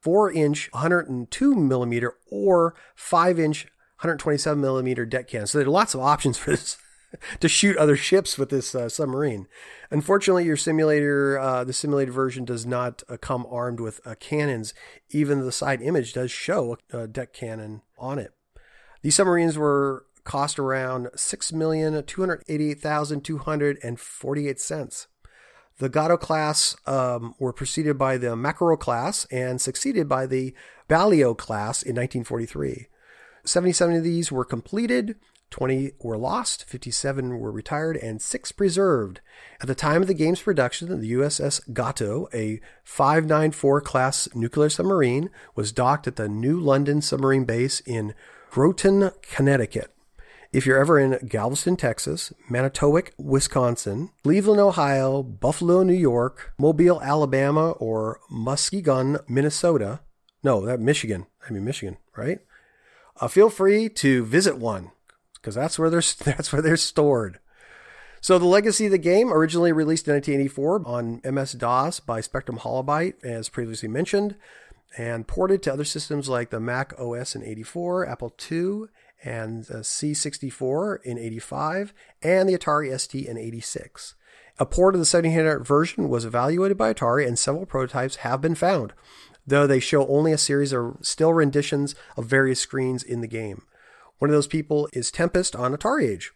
4 0.00 0.32
inch 0.32 0.68
102 0.72 1.54
millimeter 1.54 2.14
or 2.28 2.74
5 2.96 3.38
inch 3.38 3.66
127 3.98 4.60
millimeter 4.60 5.06
deck 5.06 5.28
cannon. 5.28 5.46
So 5.46 5.58
there 5.58 5.66
are 5.66 5.70
lots 5.70 5.94
of 5.94 6.00
options 6.00 6.36
for 6.38 6.50
this 6.50 6.76
to 7.40 7.48
shoot 7.48 7.76
other 7.76 7.96
ships 7.96 8.38
with 8.38 8.50
this 8.50 8.74
uh, 8.74 8.88
submarine. 8.88 9.46
Unfortunately, 9.90 10.44
your 10.44 10.56
simulator, 10.56 11.38
uh, 11.38 11.64
the 11.64 11.72
simulated 11.72 12.12
version, 12.12 12.44
does 12.44 12.66
not 12.66 13.02
uh, 13.08 13.16
come 13.16 13.46
armed 13.50 13.80
with 13.80 14.00
uh, 14.06 14.14
cannons. 14.18 14.74
Even 15.10 15.40
the 15.40 15.52
side 15.52 15.82
image 15.82 16.12
does 16.12 16.30
show 16.30 16.76
a 16.92 17.06
deck 17.06 17.32
cannon 17.32 17.82
on 17.98 18.18
it. 18.18 18.32
These 19.02 19.16
submarines 19.16 19.58
were 19.58 20.06
cost 20.24 20.58
around 20.58 21.08
six 21.14 21.52
million 21.52 22.02
two 22.04 22.22
hundred 22.22 22.42
eighty-eight 22.48 22.80
thousand 22.80 23.22
two 23.22 23.38
hundred 23.38 23.78
and 23.82 24.00
forty-eight 24.00 24.60
cents. 24.60 25.06
The 25.78 25.88
Gato 25.88 26.16
class 26.16 26.76
um, 26.86 27.34
were 27.38 27.52
preceded 27.52 27.98
by 27.98 28.16
the 28.16 28.36
Mackerel 28.36 28.76
class 28.76 29.26
and 29.26 29.60
succeeded 29.60 30.08
by 30.08 30.26
the 30.26 30.54
Balao 30.88 31.36
class 31.36 31.82
in 31.82 31.96
1943. 31.96 32.86
77 33.44 33.96
of 33.96 34.04
these 34.04 34.30
were 34.30 34.44
completed 34.44 35.16
20 35.54 35.92
were 36.00 36.18
lost, 36.18 36.64
57 36.64 37.38
were 37.38 37.52
retired, 37.52 37.96
and 37.98 38.20
6 38.20 38.50
preserved. 38.50 39.20
At 39.60 39.68
the 39.68 39.74
time 39.76 40.02
of 40.02 40.08
the 40.08 40.12
game's 40.12 40.42
production, 40.42 40.88
the 41.00 41.12
USS 41.12 41.72
Gato, 41.72 42.28
a 42.34 42.60
594 42.82 43.80
class 43.82 44.28
nuclear 44.34 44.68
submarine, 44.68 45.30
was 45.54 45.70
docked 45.70 46.08
at 46.08 46.16
the 46.16 46.28
New 46.28 46.58
London 46.58 47.00
Submarine 47.00 47.44
Base 47.44 47.78
in 47.86 48.14
Groton, 48.50 49.12
Connecticut. 49.22 49.94
If 50.52 50.66
you're 50.66 50.80
ever 50.80 50.98
in 50.98 51.24
Galveston, 51.24 51.76
Texas, 51.76 52.32
Manitowoc, 52.50 53.12
Wisconsin, 53.16 54.10
Cleveland, 54.24 54.60
Ohio, 54.60 55.22
Buffalo, 55.22 55.84
New 55.84 55.94
York, 55.94 56.52
Mobile, 56.58 57.00
Alabama, 57.00 57.70
or 57.78 58.18
Muskegon, 58.28 59.18
Minnesota, 59.28 60.00
no, 60.42 60.66
that 60.66 60.80
Michigan, 60.80 61.26
I 61.48 61.52
mean 61.52 61.64
Michigan, 61.64 61.98
right? 62.16 62.40
Uh, 63.20 63.28
feel 63.28 63.50
free 63.50 63.88
to 63.88 64.24
visit 64.24 64.58
one 64.58 64.90
because 65.44 65.54
that's 65.54 65.78
where 65.78 65.90
they're 65.90 66.02
that's 66.24 66.52
where 66.52 66.62
they're 66.62 66.76
stored. 66.76 67.38
So 68.22 68.38
the 68.38 68.46
legacy 68.46 68.86
of 68.86 68.92
the 68.92 68.98
game, 68.98 69.30
originally 69.30 69.70
released 69.70 70.08
in 70.08 70.14
1984 70.14 70.82
on 70.86 71.20
MS-DOS 71.30 72.00
by 72.00 72.22
Spectrum 72.22 72.58
Holobyte, 72.58 73.22
as 73.22 73.50
previously 73.50 73.86
mentioned, 73.86 74.36
and 74.96 75.28
ported 75.28 75.62
to 75.62 75.72
other 75.74 75.84
systems 75.84 76.26
like 76.26 76.48
the 76.48 76.58
Mac 76.58 76.98
OS 76.98 77.34
in 77.36 77.44
84, 77.44 78.08
Apple 78.08 78.34
II, 78.50 78.84
and 79.22 79.66
C64 79.66 81.02
in 81.04 81.18
85, 81.18 81.92
and 82.22 82.48
the 82.48 82.56
Atari 82.56 82.98
ST 82.98 83.26
in 83.26 83.36
86. 83.36 84.14
A 84.58 84.64
port 84.64 84.94
of 84.94 85.00
the 85.00 85.18
1700 85.18 85.60
version 85.66 86.08
was 86.08 86.24
evaluated 86.24 86.78
by 86.78 86.94
Atari, 86.94 87.26
and 87.26 87.38
several 87.38 87.66
prototypes 87.66 88.16
have 88.16 88.40
been 88.40 88.54
found, 88.54 88.94
though 89.46 89.66
they 89.66 89.80
show 89.80 90.06
only 90.06 90.32
a 90.32 90.38
series 90.38 90.72
of 90.72 90.96
still 91.02 91.34
renditions 91.34 91.94
of 92.16 92.24
various 92.24 92.60
screens 92.60 93.02
in 93.02 93.20
the 93.20 93.28
game. 93.28 93.64
One 94.24 94.30
of 94.30 94.36
those 94.36 94.46
people 94.46 94.88
is 94.94 95.10
Tempest 95.10 95.54
on 95.54 95.76
AtariAge. 95.76 96.30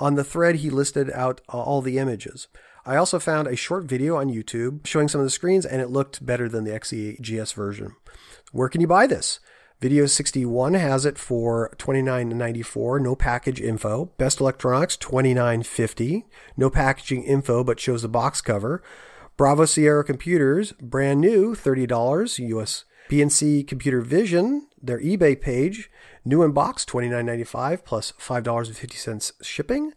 On 0.00 0.14
the 0.14 0.24
thread, 0.24 0.54
he 0.54 0.70
listed 0.70 1.10
out 1.10 1.42
uh, 1.52 1.60
all 1.60 1.82
the 1.82 1.98
images. 1.98 2.48
I 2.86 2.96
also 2.96 3.18
found 3.18 3.46
a 3.46 3.54
short 3.54 3.84
video 3.84 4.16
on 4.16 4.32
YouTube 4.32 4.86
showing 4.86 5.06
some 5.06 5.20
of 5.20 5.26
the 5.26 5.30
screens, 5.30 5.66
and 5.66 5.82
it 5.82 5.90
looked 5.90 6.24
better 6.24 6.48
than 6.48 6.64
the 6.64 6.70
XEGS 6.70 7.52
version. 7.52 7.94
Where 8.52 8.70
can 8.70 8.80
you 8.80 8.86
buy 8.86 9.06
this? 9.06 9.38
Video 9.82 10.06
61 10.06 10.72
has 10.72 11.04
it 11.04 11.18
for 11.18 11.74
$29.94, 11.76 13.02
no 13.02 13.14
package 13.14 13.60
info. 13.60 14.06
Best 14.16 14.40
Electronics, 14.40 14.96
$29.50, 14.96 16.24
no 16.56 16.70
packaging 16.70 17.22
info 17.22 17.62
but 17.62 17.78
shows 17.78 18.00
the 18.00 18.08
box 18.08 18.40
cover. 18.40 18.82
Bravo 19.36 19.66
Sierra 19.66 20.04
Computers, 20.04 20.72
brand 20.80 21.20
new, 21.20 21.54
$30 21.54 22.38
US. 22.56 22.86
B&C 23.08 23.64
ComputerVision, 23.64 24.62
their 24.82 25.00
eBay 25.00 25.40
page, 25.40 25.90
New 26.26 26.42
in 26.42 26.50
box, 26.50 26.84
$29.95 26.84 27.84
plus 27.84 28.12
$5.50 28.20 29.32
shipping. 29.42 29.92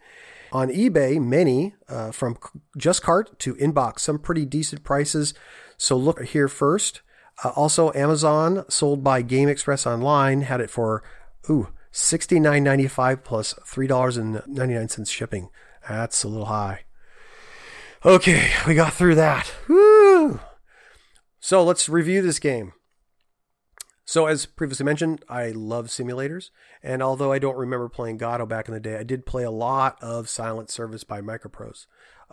On 0.51 0.69
eBay, 0.69 1.19
many 1.19 1.75
uh, 1.89 2.11
from 2.11 2.37
Just 2.77 3.01
Cart 3.01 3.37
to 3.39 3.55
Inbox, 3.55 3.99
some 3.99 4.19
pretty 4.19 4.45
decent 4.45 4.83
prices. 4.83 5.33
So 5.77 5.97
look 5.97 6.23
here 6.23 6.47
first. 6.47 7.01
Uh, 7.43 7.49
also, 7.55 7.91
Amazon, 7.93 8.63
sold 8.69 9.03
by 9.03 9.23
Game 9.23 9.49
Express 9.49 9.87
Online, 9.87 10.41
had 10.41 10.61
it 10.61 10.69
for 10.69 11.03
ooh 11.49 11.69
$69.95 11.91 13.23
plus 13.23 13.53
$3.99 13.65 15.09
shipping. 15.09 15.49
That's 15.87 16.23
a 16.23 16.27
little 16.27 16.45
high. 16.45 16.83
Okay, 18.05 18.51
we 18.67 18.75
got 18.75 18.93
through 18.93 19.15
that. 19.15 19.51
Woo! 19.67 20.39
So 21.39 21.63
let's 21.63 21.89
review 21.89 22.21
this 22.21 22.39
game. 22.39 22.73
So, 24.09 24.25
as 24.25 24.47
previously 24.47 24.87
mentioned, 24.87 25.23
I 25.29 25.51
love 25.51 25.85
simulators, 25.89 26.49
and 26.81 27.03
although 27.03 27.31
I 27.31 27.37
don't 27.37 27.55
remember 27.55 27.87
playing 27.87 28.17
Gato 28.17 28.47
back 28.47 28.67
in 28.67 28.73
the 28.73 28.79
day, 28.79 28.97
I 28.97 29.03
did 29.03 29.23
play 29.23 29.43
a 29.43 29.51
lot 29.51 30.01
of 30.01 30.27
Silent 30.27 30.71
Service 30.71 31.03
by 31.03 31.21
Microprose. 31.21 31.85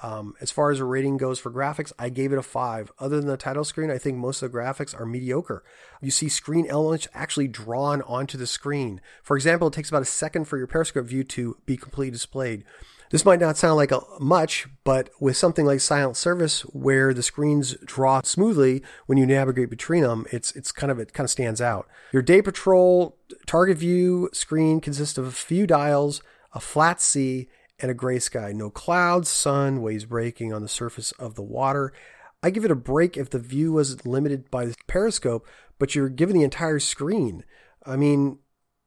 Um, 0.03 0.33
as 0.41 0.51
far 0.51 0.71
as 0.71 0.81
a 0.81 0.87
rating 0.87 1.19
goes 1.19 1.39
for 1.39 1.53
graphics, 1.53 1.93
I 1.99 2.09
gave 2.09 2.33
it 2.33 2.39
a 2.39 2.43
5. 2.43 2.93
Other 2.99 3.21
than 3.21 3.29
the 3.29 3.37
title 3.37 3.63
screen, 3.63 3.91
I 3.91 3.99
think 3.99 4.17
most 4.17 4.43
of 4.43 4.51
the 4.51 4.59
graphics 4.59 4.99
are 4.99 5.05
mediocre. 5.05 5.63
You 6.01 6.11
see 6.11 6.31
screen 6.31 6.67
elements 6.67 7.09
actually 7.13 7.49
drawn 7.49 8.01
onto 8.01 8.39
the 8.39 8.47
screen. 8.47 9.03
For 9.23 9.37
example, 9.37 9.69
it 9.69 9.75
takes 9.75 9.91
about 9.91 10.01
a 10.01 10.07
second 10.07 10.47
for 10.47 10.57
your 10.57 10.67
periscope 10.67 11.05
view 11.05 11.25
to 11.25 11.59
be 11.67 11.77
completely 11.77 12.13
displayed. 12.13 12.65
This 13.11 13.25
might 13.25 13.41
not 13.41 13.57
sound 13.57 13.77
like 13.77 13.93
a, 13.93 14.01
much, 14.19 14.67
but 14.85 15.11
with 15.21 15.37
something 15.37 15.65
like 15.65 15.81
Silent 15.81 16.17
Service, 16.17 16.63
where 16.63 17.15
the 17.15 17.23
screens 17.23 17.77
draw 17.85 18.21
smoothly 18.23 18.83
when 19.07 19.19
you 19.19 19.27
navigate 19.27 19.71
between 19.71 20.03
them, 20.03 20.27
it's 20.33 20.53
it's 20.57 20.73
kind 20.73 20.91
of 20.91 20.99
it 20.99 21.13
kind 21.13 21.25
of 21.25 21.31
stands 21.31 21.61
out. 21.61 21.89
Your 22.13 22.23
day 22.23 22.43
patrol 22.43 23.17
target 23.47 23.79
view 23.79 24.29
screen 24.33 24.81
consists 24.81 25.19
of 25.19 25.27
a 25.27 25.33
few 25.33 25.67
dials, 25.67 26.23
a 26.53 26.61
flat 26.61 27.01
sea, 27.01 27.49
and 27.79 27.91
a 27.91 27.95
gray 27.95 28.19
sky. 28.19 28.53
No 28.53 28.71
clouds, 28.71 29.29
sun, 29.29 29.83
waves 29.83 30.05
breaking 30.05 30.53
on 30.53 30.63
the 30.63 30.69
surface 30.69 31.13
of 31.13 31.35
the 31.35 31.43
water. 31.43 31.93
I 32.43 32.51
give 32.51 32.65
it 32.65 32.71
a 32.71 32.77
break 32.77 33.17
if 33.17 33.31
the 33.31 33.39
view 33.39 33.73
was 33.73 34.05
limited 34.07 34.51
by 34.51 34.67
the 34.67 34.75
periscope, 34.87 35.47
but 35.79 35.95
you're 35.95 36.09
given 36.09 36.37
the 36.37 36.45
entire 36.45 36.79
screen. 36.79 37.45
I 37.85 37.97
mean, 37.97 38.39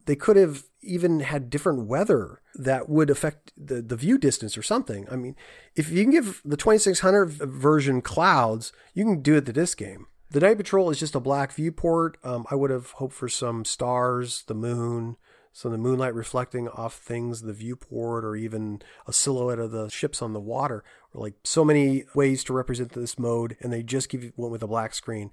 they 0.09 0.15
could 0.15 0.37
have 0.37 0.63
even 0.81 1.19
had 1.19 1.51
different 1.51 1.85
weather 1.85 2.41
that 2.55 2.89
would 2.89 3.11
affect 3.11 3.51
the, 3.55 3.79
the 3.79 3.95
view 3.95 4.17
distance 4.17 4.57
or 4.57 4.63
something. 4.63 5.05
I 5.11 5.15
mean, 5.15 5.35
if 5.75 5.91
you 5.91 6.01
can 6.01 6.11
give 6.11 6.41
the 6.43 6.57
2600 6.57 7.27
version 7.27 8.01
clouds, 8.01 8.73
you 8.95 9.03
can 9.05 9.21
do 9.21 9.35
it 9.35 9.45
to 9.45 9.53
this 9.53 9.75
game. 9.75 10.07
The 10.31 10.39
Night 10.39 10.57
Patrol 10.57 10.89
is 10.89 10.97
just 10.97 11.13
a 11.13 11.19
black 11.19 11.51
viewport. 11.51 12.17
Um, 12.23 12.47
I 12.49 12.55
would 12.55 12.71
have 12.71 12.89
hoped 12.93 13.13
for 13.13 13.29
some 13.29 13.63
stars, 13.63 14.45
the 14.47 14.55
moon, 14.55 15.15
some 15.53 15.71
of 15.71 15.77
the 15.77 15.83
moonlight 15.83 16.15
reflecting 16.15 16.67
off 16.69 16.95
things, 16.95 17.43
the 17.43 17.53
viewport, 17.53 18.25
or 18.25 18.35
even 18.35 18.81
a 19.05 19.13
silhouette 19.13 19.59
of 19.59 19.69
the 19.69 19.89
ships 19.89 20.23
on 20.23 20.33
the 20.33 20.39
water. 20.39 20.83
Like 21.13 21.35
so 21.43 21.63
many 21.63 22.05
ways 22.15 22.43
to 22.45 22.53
represent 22.53 22.93
this 22.93 23.19
mode, 23.19 23.57
and 23.61 23.71
they 23.71 23.83
just 23.83 24.09
give 24.09 24.23
you 24.23 24.33
one 24.37 24.49
with 24.49 24.63
a 24.63 24.67
black 24.67 24.95
screen. 24.95 25.29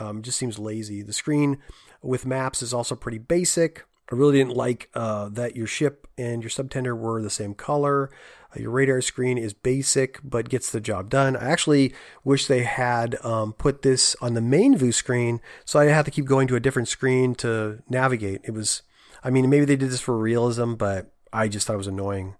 Um, 0.00 0.22
just 0.22 0.36
seems 0.36 0.58
lazy. 0.58 1.02
The 1.02 1.12
screen 1.12 1.58
with 2.02 2.26
maps 2.26 2.60
is 2.60 2.74
also 2.74 2.96
pretty 2.96 3.18
basic. 3.18 3.84
I 4.10 4.14
really 4.14 4.38
didn't 4.38 4.56
like 4.56 4.88
uh, 4.94 5.28
that 5.30 5.56
your 5.56 5.66
ship 5.66 6.06
and 6.16 6.42
your 6.42 6.50
subtender 6.50 6.96
were 6.96 7.20
the 7.20 7.30
same 7.30 7.54
color. 7.54 8.10
Uh, 8.54 8.60
your 8.60 8.70
radar 8.70 9.00
screen 9.00 9.36
is 9.36 9.52
basic 9.52 10.20
but 10.22 10.48
gets 10.48 10.70
the 10.70 10.80
job 10.80 11.10
done. 11.10 11.36
I 11.36 11.50
actually 11.50 11.92
wish 12.22 12.46
they 12.46 12.62
had 12.62 13.16
um, 13.24 13.52
put 13.52 13.82
this 13.82 14.14
on 14.20 14.34
the 14.34 14.40
main 14.40 14.76
view 14.76 14.92
screen 14.92 15.40
so 15.64 15.80
I 15.80 15.86
had 15.86 16.04
to 16.04 16.10
keep 16.10 16.24
going 16.24 16.46
to 16.48 16.56
a 16.56 16.60
different 16.60 16.88
screen 16.88 17.34
to 17.36 17.82
navigate. 17.88 18.42
It 18.44 18.52
was, 18.52 18.82
I 19.24 19.30
mean, 19.30 19.50
maybe 19.50 19.64
they 19.64 19.76
did 19.76 19.90
this 19.90 20.00
for 20.00 20.16
realism, 20.16 20.74
but 20.74 21.12
I 21.32 21.48
just 21.48 21.66
thought 21.66 21.74
it 21.74 21.78
was 21.78 21.86
annoying. 21.86 22.36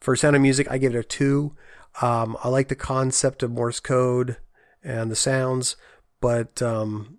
For 0.00 0.16
Sound 0.16 0.34
of 0.34 0.42
Music, 0.42 0.66
I 0.70 0.78
give 0.78 0.94
it 0.94 0.98
a 0.98 1.04
two. 1.04 1.54
Um, 2.00 2.36
I 2.42 2.48
like 2.48 2.68
the 2.68 2.74
concept 2.74 3.42
of 3.42 3.52
Morse 3.52 3.80
code 3.80 4.38
and 4.82 5.10
the 5.10 5.16
sounds, 5.16 5.76
but 6.20 6.62
um, 6.62 7.18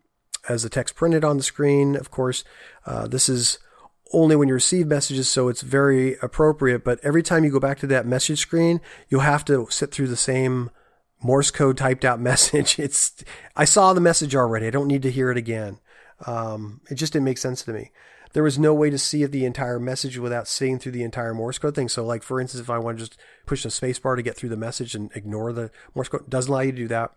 as 0.50 0.64
the 0.64 0.70
text 0.70 0.96
printed 0.96 1.24
on 1.24 1.38
the 1.38 1.44
screen, 1.44 1.96
of 1.96 2.12
course, 2.12 2.44
uh, 2.86 3.08
this 3.08 3.30
is 3.30 3.60
only 4.14 4.36
when 4.36 4.48
you 4.48 4.54
receive 4.54 4.88
messages, 4.88 5.28
so 5.28 5.50
it's 5.50 5.62
very 5.62 6.16
appropriate. 6.22 6.84
But 6.84 7.00
every 7.04 7.24
time 7.24 7.44
you 7.44 7.52
go 7.52 7.60
back 7.60 7.80
to 7.80 7.88
that 7.88 8.06
message 8.06 8.40
screen, 8.40 8.80
you'll 9.10 9.22
have 9.22 9.44
to 9.46 9.68
sit 9.70 9.92
through 9.92 10.08
the 10.08 10.16
same 10.16 10.70
Morse 11.22 11.52
code 11.52 11.78
typed 11.78 12.06
out 12.06 12.20
message. 12.22 12.78
It's 12.80 13.24
I 13.56 13.66
saw 13.66 13.94
the 13.94 14.02
message 14.02 14.36
already. 14.36 14.68
I 14.68 14.72
don't 14.72 14.88
need 14.88 15.02
to 15.04 15.12
hear 15.12 15.32
it 15.32 15.38
again. 15.38 15.80
Um, 16.26 16.82
it 16.90 16.96
just 16.96 17.14
didn't 17.14 17.26
make 17.26 17.38
sense 17.38 17.64
to 17.64 17.74
me. 17.74 17.92
There 18.34 18.44
was 18.44 18.58
no 18.58 18.74
way 18.74 18.90
to 18.90 18.98
see 18.98 19.26
the 19.26 19.46
entire 19.46 19.80
message 19.80 20.18
without 20.18 20.48
sitting 20.48 20.80
through 20.80 20.94
the 20.94 21.04
entire 21.04 21.34
Morse 21.34 21.60
code 21.60 21.76
thing. 21.76 21.90
So, 21.90 22.04
like 22.04 22.24
for 22.24 22.40
instance, 22.40 22.62
if 22.62 22.70
I 22.70 22.80
want 22.80 22.98
to 22.98 23.06
just 23.06 23.20
push 23.46 23.64
the 23.64 23.70
spacebar 23.70 24.16
to 24.16 24.24
get 24.24 24.36
through 24.36 24.50
the 24.50 24.58
message 24.58 24.96
and 24.96 25.12
ignore 25.16 25.54
the 25.54 25.72
Morse 25.94 26.10
code, 26.10 26.30
doesn't 26.30 26.52
allow 26.52 26.62
you 26.62 26.72
to 26.72 26.78
do 26.78 26.88
that. 26.88 27.14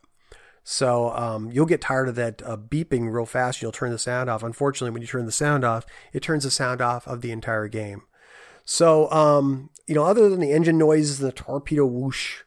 So 0.68 1.10
um, 1.10 1.52
you'll 1.52 1.64
get 1.64 1.80
tired 1.80 2.08
of 2.08 2.16
that 2.16 2.42
uh, 2.44 2.56
beeping 2.56 3.12
real 3.12 3.24
fast. 3.24 3.62
You'll 3.62 3.70
turn 3.70 3.92
the 3.92 4.00
sound 4.00 4.28
off. 4.28 4.42
Unfortunately, 4.42 4.90
when 4.90 5.00
you 5.00 5.06
turn 5.06 5.24
the 5.24 5.30
sound 5.30 5.62
off, 5.62 5.86
it 6.12 6.24
turns 6.24 6.42
the 6.42 6.50
sound 6.50 6.80
off 6.80 7.06
of 7.06 7.20
the 7.20 7.30
entire 7.30 7.68
game. 7.68 8.02
So 8.64 9.08
um, 9.12 9.70
you 9.86 9.94
know, 9.94 10.02
other 10.02 10.28
than 10.28 10.40
the 10.40 10.50
engine 10.50 10.76
noises, 10.76 11.20
the 11.20 11.30
torpedo 11.30 11.86
whoosh, 11.86 12.42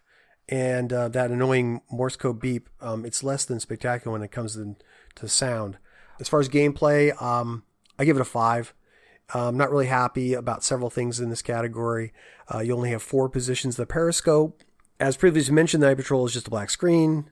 and 0.49 0.91
uh, 0.91 1.07
that 1.07 1.31
annoying 1.31 1.79
Morse 1.89 2.17
code 2.17 2.41
beep, 2.41 2.69
um, 2.81 3.05
it's 3.05 3.23
less 3.23 3.45
than 3.45 3.61
spectacular 3.61 4.11
when 4.11 4.21
it 4.21 4.33
comes 4.33 4.55
to, 4.55 4.75
to 5.15 5.29
sound. 5.29 5.77
As 6.19 6.27
far 6.27 6.41
as 6.41 6.49
gameplay, 6.49 7.19
um, 7.21 7.63
I 7.97 8.03
give 8.03 8.17
it 8.17 8.21
a 8.21 8.25
five. 8.25 8.73
I'm 9.33 9.55
not 9.55 9.71
really 9.71 9.87
happy 9.87 10.33
about 10.33 10.65
several 10.65 10.89
things 10.89 11.21
in 11.21 11.29
this 11.29 11.41
category. 11.41 12.11
Uh, 12.53 12.59
you 12.59 12.75
only 12.75 12.89
have 12.89 13.01
four 13.01 13.29
positions 13.29 13.77
the 13.77 13.85
periscope. 13.85 14.61
As 14.99 15.15
previously 15.15 15.53
mentioned, 15.53 15.81
the 15.81 15.87
Night 15.87 15.95
Patrol 15.95 16.25
is 16.25 16.33
just 16.33 16.47
a 16.47 16.51
black 16.51 16.69
screen. 16.69 17.29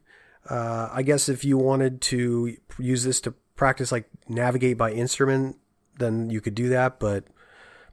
Uh, 0.49 0.89
I 0.91 1.03
guess 1.03 1.29
if 1.29 1.43
you 1.43 1.57
wanted 1.57 2.01
to 2.01 2.55
use 2.79 3.03
this 3.03 3.19
to 3.21 3.31
practice 3.55 3.91
like 3.91 4.09
navigate 4.27 4.77
by 4.77 4.91
instrument, 4.91 5.57
then 5.99 6.29
you 6.29 6.41
could 6.41 6.55
do 6.55 6.69
that, 6.69 6.99
but 6.99 7.25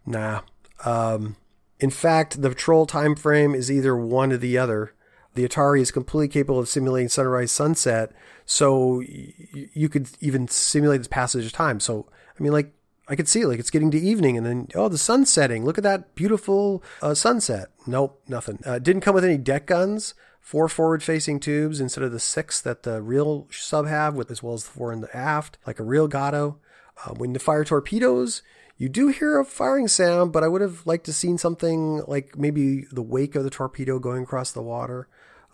nah. 0.06 0.42
Um, 0.84 1.36
in 1.80 1.90
fact, 1.90 2.40
the 2.40 2.50
patrol 2.50 2.86
time 2.86 3.16
frame 3.16 3.54
is 3.54 3.70
either 3.70 3.96
one 3.96 4.32
or 4.32 4.36
the 4.36 4.58
other. 4.58 4.92
The 5.34 5.46
Atari 5.48 5.80
is 5.80 5.90
completely 5.90 6.28
capable 6.28 6.60
of 6.60 6.68
simulating 6.68 7.08
sunrise, 7.08 7.50
sunset, 7.50 8.12
so 8.46 8.98
y- 8.98 9.32
you 9.72 9.88
could 9.88 10.10
even 10.20 10.46
simulate 10.46 11.02
the 11.02 11.08
passage 11.08 11.44
of 11.44 11.52
time. 11.52 11.80
So, 11.80 12.06
I 12.38 12.42
mean, 12.42 12.52
like, 12.52 12.72
I 13.06 13.16
could 13.16 13.28
see 13.28 13.44
like 13.44 13.58
it's 13.58 13.70
getting 13.70 13.90
to 13.90 13.98
evening, 13.98 14.36
and 14.36 14.46
then 14.46 14.68
oh, 14.74 14.88
the 14.88 14.98
sun's 14.98 15.30
setting. 15.30 15.64
Look 15.64 15.78
at 15.78 15.84
that 15.84 16.14
beautiful 16.14 16.82
uh, 17.02 17.14
sunset. 17.14 17.68
Nope, 17.86 18.22
nothing. 18.28 18.60
Uh, 18.64 18.78
didn't 18.78 19.02
come 19.02 19.14
with 19.14 19.24
any 19.24 19.36
deck 19.36 19.66
guns, 19.66 20.14
four 20.40 20.68
forward 20.68 21.02
facing 21.02 21.40
tubes 21.40 21.80
instead 21.80 22.04
of 22.04 22.12
the 22.12 22.20
six 22.20 22.60
that 22.60 22.82
the 22.82 23.02
real 23.02 23.46
sub 23.50 23.86
have, 23.86 24.14
with 24.14 24.30
as 24.30 24.42
well 24.42 24.54
as 24.54 24.64
the 24.64 24.70
four 24.70 24.92
in 24.92 25.00
the 25.00 25.16
aft, 25.16 25.58
like 25.66 25.78
a 25.78 25.84
real 25.84 26.08
Gato. 26.08 26.58
Uh, 27.04 27.14
when 27.14 27.34
you 27.34 27.40
fire 27.40 27.64
torpedoes, 27.64 28.42
you 28.76 28.88
do 28.88 29.08
hear 29.08 29.38
a 29.38 29.44
firing 29.44 29.88
sound, 29.88 30.32
but 30.32 30.42
I 30.42 30.48
would 30.48 30.60
have 30.60 30.86
liked 30.86 31.06
to 31.06 31.12
seen 31.12 31.38
something 31.38 32.02
like 32.06 32.36
maybe 32.36 32.86
the 32.90 33.02
wake 33.02 33.34
of 33.34 33.44
the 33.44 33.50
torpedo 33.50 33.98
going 33.98 34.22
across 34.22 34.52
the 34.52 34.62
water. 34.62 35.08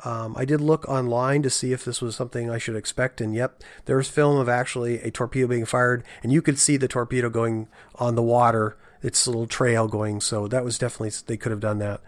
Um, 0.04 0.34
I 0.36 0.44
did 0.44 0.60
look 0.60 0.88
online 0.88 1.42
to 1.42 1.50
see 1.50 1.72
if 1.72 1.84
this 1.84 2.00
was 2.00 2.16
something 2.16 2.50
I 2.50 2.58
should 2.58 2.76
expect, 2.76 3.20
and 3.20 3.34
yep, 3.34 3.62
there's 3.84 4.08
film 4.08 4.38
of 4.38 4.48
actually 4.48 5.00
a 5.00 5.10
torpedo 5.10 5.46
being 5.46 5.66
fired, 5.66 6.04
and 6.22 6.32
you 6.32 6.42
could 6.42 6.58
see 6.58 6.76
the 6.76 6.88
torpedo 6.88 7.28
going 7.28 7.68
on 7.96 8.14
the 8.14 8.22
water, 8.22 8.76
its 9.02 9.26
little 9.26 9.46
trail 9.46 9.88
going. 9.88 10.20
So 10.20 10.48
that 10.48 10.64
was 10.64 10.78
definitely 10.78 11.12
they 11.26 11.36
could 11.36 11.52
have 11.52 11.60
done 11.60 11.78
that. 11.78 12.00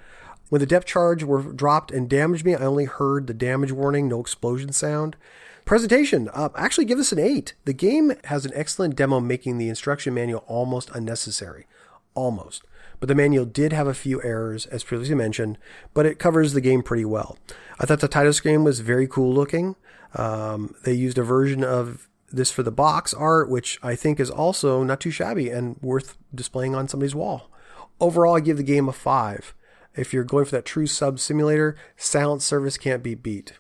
When 0.48 0.60
the 0.60 0.66
depth 0.66 0.86
charge 0.86 1.24
were 1.24 1.42
dropped 1.42 1.90
and 1.90 2.10
damaged 2.10 2.44
me, 2.44 2.54
I 2.54 2.64
only 2.64 2.84
heard 2.84 3.26
the 3.26 3.34
damage 3.34 3.72
warning, 3.72 4.08
no 4.08 4.20
explosion 4.20 4.72
sound. 4.72 5.16
Presentation, 5.64 6.28
uh, 6.34 6.50
actually 6.56 6.84
give 6.84 6.98
us 6.98 7.12
an 7.12 7.18
8. 7.18 7.54
The 7.64 7.72
game 7.72 8.12
has 8.24 8.44
an 8.44 8.52
excellent 8.54 8.96
demo 8.96 9.20
making 9.20 9.58
the 9.58 9.68
instruction 9.68 10.12
manual 10.12 10.44
almost 10.46 10.90
unnecessary. 10.90 11.66
Almost. 12.14 12.64
But 13.02 13.08
the 13.08 13.16
manual 13.16 13.46
did 13.46 13.72
have 13.72 13.88
a 13.88 13.94
few 13.94 14.22
errors, 14.22 14.66
as 14.66 14.84
previously 14.84 15.16
mentioned, 15.16 15.58
but 15.92 16.06
it 16.06 16.20
covers 16.20 16.52
the 16.52 16.60
game 16.60 16.84
pretty 16.84 17.04
well. 17.04 17.36
I 17.80 17.84
thought 17.84 17.98
the 17.98 18.06
title 18.06 18.32
screen 18.32 18.62
was 18.62 18.78
very 18.78 19.08
cool 19.08 19.34
looking. 19.34 19.74
Um, 20.14 20.76
they 20.84 20.92
used 20.92 21.18
a 21.18 21.24
version 21.24 21.64
of 21.64 22.08
this 22.30 22.52
for 22.52 22.62
the 22.62 22.70
box 22.70 23.12
art, 23.12 23.50
which 23.50 23.76
I 23.82 23.96
think 23.96 24.20
is 24.20 24.30
also 24.30 24.84
not 24.84 25.00
too 25.00 25.10
shabby 25.10 25.50
and 25.50 25.78
worth 25.82 26.16
displaying 26.32 26.76
on 26.76 26.86
somebody's 26.86 27.12
wall. 27.12 27.50
Overall, 27.98 28.36
I 28.36 28.40
give 28.40 28.56
the 28.56 28.62
game 28.62 28.88
a 28.88 28.92
5 28.92 29.52
if 29.96 30.12
you're 30.12 30.22
going 30.22 30.44
for 30.44 30.52
that 30.52 30.64
true 30.64 30.86
sub 30.86 31.18
simulator, 31.18 31.74
silent 31.96 32.40
service 32.40 32.78
can't 32.78 33.02
be 33.02 33.16
beat. 33.16 33.54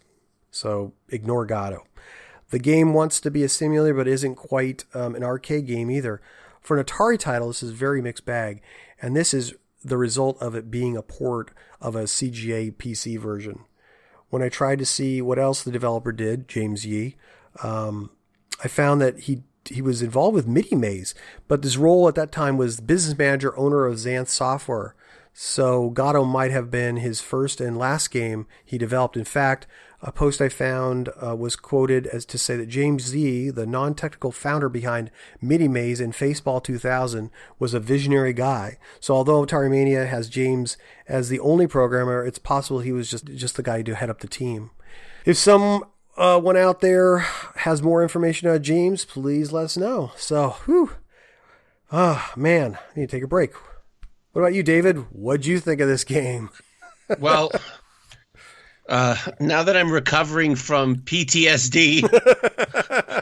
So 0.52 0.92
ignore 1.08 1.46
Gato. 1.46 1.82
The 2.50 2.60
game 2.60 2.94
wants 2.94 3.18
to 3.18 3.28
be 3.28 3.42
a 3.42 3.48
simulator, 3.48 3.94
but 3.94 4.06
isn't 4.06 4.36
quite 4.36 4.84
um, 4.94 5.16
an 5.16 5.24
arcade 5.24 5.66
game 5.66 5.90
either. 5.90 6.20
For 6.62 6.78
an 6.78 6.84
Atari 6.84 7.18
title, 7.18 7.48
this 7.48 7.62
is 7.62 7.72
very 7.72 8.00
mixed 8.00 8.24
bag, 8.24 8.62
and 9.02 9.16
this 9.16 9.34
is 9.34 9.54
the 9.84 9.98
result 9.98 10.40
of 10.40 10.54
it 10.54 10.70
being 10.70 10.96
a 10.96 11.02
port 11.02 11.50
of 11.80 11.96
a 11.96 12.04
CGA 12.04 12.72
PC 12.72 13.18
version. 13.18 13.64
When 14.30 14.42
I 14.42 14.48
tried 14.48 14.78
to 14.78 14.86
see 14.86 15.20
what 15.20 15.38
else 15.38 15.62
the 15.62 15.72
developer 15.72 16.12
did, 16.12 16.48
James 16.48 16.86
Yee, 16.86 17.16
um, 17.62 18.10
I 18.64 18.68
found 18.68 19.02
that 19.02 19.20
he 19.20 19.42
he 19.68 19.82
was 19.82 20.02
involved 20.02 20.34
with 20.34 20.46
MIDI 20.46 20.74
Maze, 20.74 21.14
but 21.46 21.62
his 21.62 21.78
role 21.78 22.08
at 22.08 22.16
that 22.16 22.32
time 22.32 22.56
was 22.56 22.80
business 22.80 23.16
manager, 23.16 23.56
owner 23.56 23.86
of 23.86 23.96
Xanth 23.96 24.28
Software. 24.28 24.96
So 25.32 25.90
Gato 25.90 26.24
might 26.24 26.50
have 26.50 26.70
been 26.70 26.96
his 26.96 27.20
first 27.20 27.60
and 27.60 27.78
last 27.78 28.10
game 28.10 28.46
he 28.64 28.76
developed. 28.76 29.16
In 29.16 29.24
fact, 29.24 29.66
a 30.02 30.10
post 30.10 30.40
I 30.40 30.48
found 30.48 31.10
uh, 31.24 31.36
was 31.36 31.54
quoted 31.54 32.08
as 32.08 32.24
to 32.26 32.38
say 32.38 32.56
that 32.56 32.68
James 32.68 33.14
Yee, 33.14 33.50
the 33.50 33.66
non-technical 33.66 34.32
founder 34.32 34.68
behind 34.68 35.12
MIDI 35.40 35.68
Maze 35.68 36.00
and 36.00 36.12
Faceball 36.12 36.62
2000, 36.62 37.30
was 37.60 37.72
a 37.72 37.80
visionary 37.80 38.32
guy. 38.32 38.78
So 38.98 39.14
although 39.14 39.46
Atari 39.46 39.70
Mania 39.70 40.06
has 40.06 40.28
James 40.28 40.76
as 41.06 41.28
the 41.28 41.38
only 41.38 41.68
programmer, 41.68 42.26
it's 42.26 42.40
possible 42.40 42.80
he 42.80 42.92
was 42.92 43.10
just 43.10 43.26
just 43.26 43.56
the 43.56 43.62
guy 43.62 43.82
to 43.82 43.94
head 43.94 44.10
up 44.10 44.20
the 44.20 44.26
team. 44.26 44.72
If 45.24 45.36
someone 45.36 45.82
uh, 46.16 46.40
out 46.56 46.80
there 46.80 47.18
has 47.56 47.80
more 47.80 48.02
information 48.02 48.48
on 48.48 48.62
James, 48.62 49.04
please 49.04 49.52
let 49.52 49.66
us 49.66 49.76
know. 49.76 50.12
So, 50.16 50.56
whew. 50.64 50.90
Ah, 51.92 52.32
oh, 52.34 52.40
man, 52.40 52.76
I 52.76 53.00
need 53.00 53.10
to 53.10 53.16
take 53.16 53.24
a 53.24 53.28
break. 53.28 53.52
What 54.32 54.40
about 54.42 54.54
you, 54.54 54.62
David? 54.62 54.96
What'd 55.12 55.46
you 55.46 55.60
think 55.60 55.80
of 55.80 55.88
this 55.88 56.04
game? 56.04 56.50
well, 57.20 57.52
uh, 58.92 59.16
now 59.40 59.62
that 59.62 59.76
I'm 59.76 59.90
recovering 59.90 60.54
from 60.54 60.96
PTSD 60.96 62.04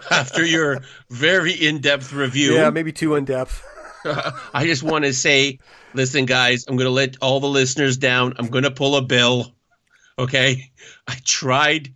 after 0.10 0.44
your 0.44 0.80
very 1.08 1.52
in 1.52 1.80
depth 1.80 2.12
review. 2.12 2.54
Yeah, 2.54 2.70
maybe 2.70 2.92
too 2.92 3.14
in 3.14 3.24
depth. 3.24 3.64
I 4.54 4.66
just 4.66 4.82
want 4.82 5.04
to 5.04 5.14
say 5.14 5.60
listen, 5.94 6.26
guys, 6.26 6.64
I'm 6.66 6.76
going 6.76 6.86
to 6.86 6.92
let 6.92 7.16
all 7.20 7.40
the 7.40 7.48
listeners 7.48 7.96
down. 7.96 8.34
I'm 8.38 8.48
going 8.48 8.64
to 8.64 8.70
pull 8.70 8.96
a 8.96 9.02
bill. 9.02 9.54
Okay. 10.18 10.70
I 11.06 11.16
tried, 11.24 11.94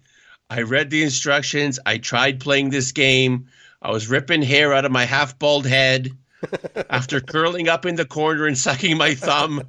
I 0.48 0.62
read 0.62 0.90
the 0.90 1.02
instructions, 1.02 1.78
I 1.84 1.98
tried 1.98 2.40
playing 2.40 2.70
this 2.70 2.92
game. 2.92 3.48
I 3.82 3.90
was 3.90 4.08
ripping 4.08 4.42
hair 4.42 4.72
out 4.72 4.84
of 4.84 4.92
my 4.92 5.04
half 5.04 5.38
bald 5.38 5.66
head. 5.66 6.10
After 6.90 7.20
curling 7.20 7.68
up 7.68 7.86
in 7.86 7.96
the 7.96 8.04
corner 8.04 8.46
and 8.46 8.56
sucking 8.56 8.96
my 8.96 9.14
thumb, 9.14 9.62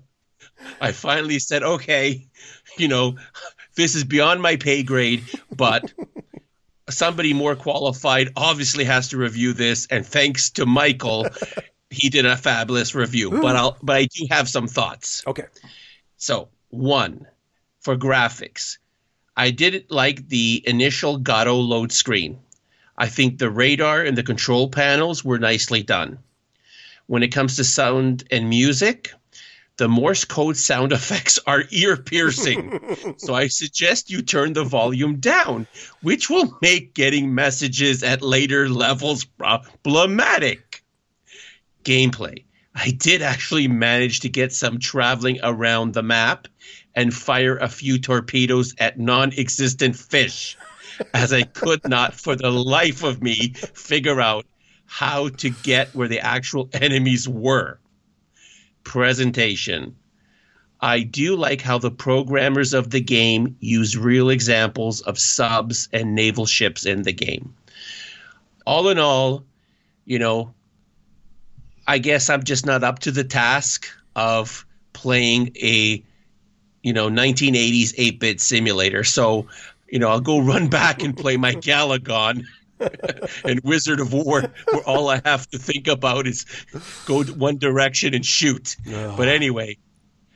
I 0.82 0.91
finally 0.91 1.39
said, 1.39 1.64
okay, 1.64 2.28
you 2.78 2.88
know, 2.88 3.16
this 3.76 3.95
is 3.95 4.03
beyond 4.03 4.41
my 4.41 4.55
pay 4.55 4.84
grade, 4.84 5.23
but 5.55 5.93
somebody 6.89 7.34
more 7.34 7.55
qualified 7.55 8.30
obviously 8.36 8.84
has 8.86 9.09
to 9.09 9.17
review 9.17 9.53
this. 9.53 9.88
And 9.88 10.05
thanks 10.05 10.49
to 10.51 10.65
Michael, 10.65 11.28
he 11.89 12.09
did 12.09 12.26
a 12.26 12.38
fabulous 12.38 12.95
review. 12.95 13.34
Ooh. 13.34 13.41
But 13.41 13.55
I'll 13.55 13.78
but 13.82 13.95
I 13.95 14.05
do 14.05 14.28
have 14.32 14.49
some 14.49 14.67
thoughts. 14.67 15.23
Okay. 15.28 15.45
So 16.17 16.49
one, 16.69 17.28
for 17.82 17.95
graphics, 17.95 18.78
I 19.38 19.51
did 19.51 19.86
like 19.89 20.28
the 20.30 20.63
initial 20.65 21.17
Gato 21.17 21.55
load 21.55 21.91
screen. 21.91 22.39
I 22.97 23.07
think 23.07 23.38
the 23.38 23.49
radar 23.49 24.03
and 24.03 24.17
the 24.17 24.23
control 24.23 24.69
panels 24.69 25.23
were 25.26 25.38
nicely 25.38 25.84
done. 25.84 26.19
When 27.07 27.23
it 27.23 27.34
comes 27.34 27.57
to 27.57 27.63
sound 27.63 28.23
and 28.32 28.49
music, 28.49 29.11
the 29.78 29.89
Morse 29.89 30.23
code 30.23 30.57
sound 30.57 30.91
effects 30.93 31.39
are 31.45 31.63
ear 31.71 31.97
piercing. 31.97 32.80
so 33.17 33.34
I 33.34 33.47
suggest 33.47 34.09
you 34.09 34.21
turn 34.21 34.53
the 34.53 34.63
volume 34.63 35.19
down, 35.19 35.67
which 36.01 36.30
will 36.30 36.57
make 36.61 36.93
getting 36.93 37.36
messages 37.36 38.03
at 38.03 38.21
later 38.21 38.69
levels 38.69 39.26
problematic. 39.26 40.84
Gameplay. 41.84 42.43
I 42.73 42.91
did 42.91 43.21
actually 43.21 43.67
manage 43.67 44.21
to 44.21 44.30
get 44.30 44.51
some 44.51 44.80
traveling 44.80 45.39
around 45.43 45.93
the 45.93 46.03
map 46.03 46.47
and 46.93 47.13
fire 47.13 47.57
a 47.57 47.69
few 47.69 47.99
torpedoes 47.99 48.73
at 48.80 48.99
non 48.99 49.32
existent 49.34 49.95
fish, 49.95 50.57
as 51.13 51.32
I 51.32 51.43
could 51.43 51.88
not 51.88 52.13
for 52.13 52.36
the 52.36 52.49
life 52.49 53.03
of 53.03 53.21
me 53.21 53.53
figure 53.53 54.19
out 54.19 54.45
how 54.86 55.30
to 55.30 55.49
get 55.49 55.93
where 55.95 56.07
the 56.07 56.19
actual 56.19 56.69
enemies 56.73 57.28
were. 57.28 57.80
Presentation. 58.86 59.95
I 60.79 61.01
do 61.01 61.36
like 61.36 61.61
how 61.61 61.77
the 61.77 61.91
programmers 61.91 62.73
of 62.73 62.91
the 62.91 63.01
game 63.01 63.57
use 63.59 63.97
real 63.97 64.29
examples 64.29 65.01
of 65.01 65.19
subs 65.19 65.89
and 65.91 66.15
naval 66.15 66.45
ships 66.45 66.86
in 66.86 67.01
the 67.03 67.11
game. 67.11 67.53
All 68.65 68.88
in 68.89 68.99
all, 68.99 69.43
you 70.05 70.19
know, 70.19 70.53
I 71.88 71.97
guess 71.97 72.29
I'm 72.29 72.43
just 72.43 72.65
not 72.65 72.83
up 72.83 72.99
to 72.99 73.11
the 73.11 73.23
task 73.23 73.88
of 74.15 74.65
playing 74.93 75.51
a 75.61 76.03
you 76.83 76.93
know 76.93 77.09
1980s 77.09 77.95
8-bit 77.95 78.39
simulator. 78.39 79.03
So, 79.03 79.47
you 79.89 79.99
know, 79.99 80.09
I'll 80.09 80.21
go 80.21 80.39
run 80.39 80.67
back 80.81 81.03
and 81.03 81.17
play 81.17 81.38
my 81.38 81.53
Galagon 81.53 82.45
and 83.45 83.59
Wizard 83.63 83.99
of 83.99 84.13
Wor, 84.13 84.41
where 84.71 84.84
all 84.86 85.09
I 85.09 85.21
have 85.26 85.47
to 85.51 85.57
think 85.57 85.88
about 85.88 86.28
is 86.28 86.45
go 87.05 87.23
one 87.23 87.57
direction 87.57 88.13
and 88.13 88.26
shoot. 88.26 88.76
Oh. 88.88 89.15
But 89.15 89.28
anyway, 89.28 89.78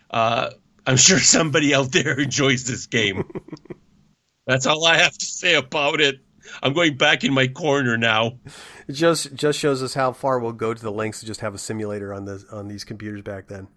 uh, 0.10 0.52
I'm 0.86 0.98
sure 0.98 1.20
somebody 1.20 1.74
out 1.76 1.92
there 1.92 2.20
enjoys 2.20 2.66
this 2.66 2.88
game. 2.88 3.30
That's 4.48 4.66
all 4.66 4.86
I 4.86 4.98
have 4.98 5.16
to 5.16 5.26
say 5.26 5.56
about 5.56 6.02
it. 6.02 6.16
I'm 6.64 6.74
going 6.74 6.98
back 6.98 7.24
in 7.24 7.34
my 7.34 7.48
corner 7.48 7.98
now. 7.98 8.40
It 8.88 8.94
just 8.94 9.36
just 9.36 9.60
shows 9.60 9.84
us 9.84 9.94
how 9.94 10.14
far 10.14 10.40
we'll 10.40 10.54
go 10.54 10.74
to 10.74 10.82
the 10.82 10.92
lengths 10.92 11.20
to 11.20 11.28
just 11.28 11.42
have 11.42 11.54
a 11.54 11.60
simulator 11.60 12.12
on 12.12 12.26
the 12.26 12.44
on 12.52 12.68
these 12.68 12.84
computers 12.84 13.22
back 13.22 13.48
then. 13.48 13.68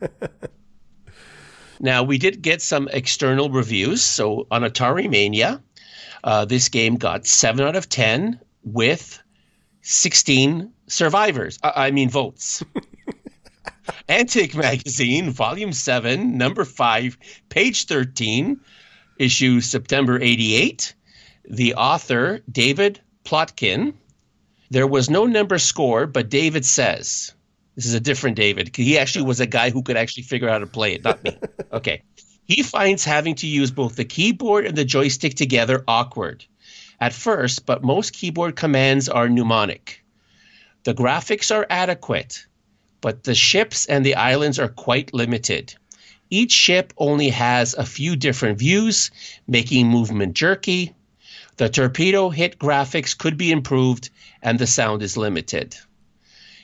now 1.80 2.02
we 2.02 2.18
did 2.18 2.42
get 2.42 2.62
some 2.62 2.88
external 2.92 3.50
reviews. 3.50 4.02
So 4.02 4.48
on 4.50 4.62
Atari 4.62 5.08
Mania, 5.08 5.62
uh, 6.24 6.44
this 6.44 6.68
game 6.68 6.96
got 6.96 7.26
seven 7.26 7.66
out 7.66 7.76
of 7.76 7.88
ten 7.88 8.40
with 8.62 9.22
sixteen 9.82 10.72
survivors. 10.86 11.58
Uh, 11.62 11.72
I 11.74 11.90
mean 11.90 12.10
votes. 12.10 12.62
Antic 14.08 14.54
Magazine, 14.54 15.30
Volume 15.30 15.72
7, 15.72 16.36
Number 16.36 16.64
5, 16.64 17.18
page 17.48 17.86
13, 17.86 18.60
issue 19.18 19.60
September 19.60 20.20
88. 20.20 20.94
The 21.48 21.74
author, 21.74 22.40
David 22.50 23.00
Plotkin. 23.24 23.94
There 24.70 24.86
was 24.86 25.10
no 25.10 25.26
number 25.26 25.58
score, 25.58 26.06
but 26.06 26.28
David 26.28 26.64
says, 26.64 27.32
this 27.74 27.86
is 27.86 27.94
a 27.94 28.00
different 28.00 28.36
David. 28.36 28.74
He 28.76 28.98
actually 28.98 29.24
was 29.24 29.40
a 29.40 29.46
guy 29.46 29.70
who 29.70 29.82
could 29.82 29.96
actually 29.96 30.24
figure 30.24 30.48
out 30.48 30.52
how 30.52 30.58
to 30.58 30.66
play 30.66 30.94
it, 30.94 31.04
not 31.04 31.22
me. 31.24 31.36
Okay. 31.72 32.02
He 32.50 32.64
finds 32.64 33.04
having 33.04 33.36
to 33.36 33.46
use 33.46 33.70
both 33.70 33.94
the 33.94 34.04
keyboard 34.04 34.66
and 34.66 34.76
the 34.76 34.84
joystick 34.84 35.36
together 35.36 35.84
awkward 35.86 36.44
at 37.00 37.12
first, 37.12 37.64
but 37.64 37.84
most 37.84 38.12
keyboard 38.12 38.56
commands 38.56 39.08
are 39.08 39.28
mnemonic. 39.28 40.02
The 40.82 40.92
graphics 40.92 41.54
are 41.54 41.64
adequate, 41.70 42.44
but 43.00 43.22
the 43.22 43.36
ships 43.36 43.86
and 43.86 44.04
the 44.04 44.16
islands 44.16 44.58
are 44.58 44.66
quite 44.66 45.14
limited. 45.14 45.76
Each 46.28 46.50
ship 46.50 46.92
only 46.98 47.28
has 47.28 47.74
a 47.74 47.86
few 47.86 48.16
different 48.16 48.58
views, 48.58 49.12
making 49.46 49.86
movement 49.86 50.34
jerky. 50.34 50.92
The 51.56 51.68
torpedo 51.68 52.30
hit 52.30 52.58
graphics 52.58 53.16
could 53.16 53.36
be 53.36 53.52
improved, 53.52 54.10
and 54.42 54.58
the 54.58 54.66
sound 54.66 55.04
is 55.04 55.16
limited. 55.16 55.76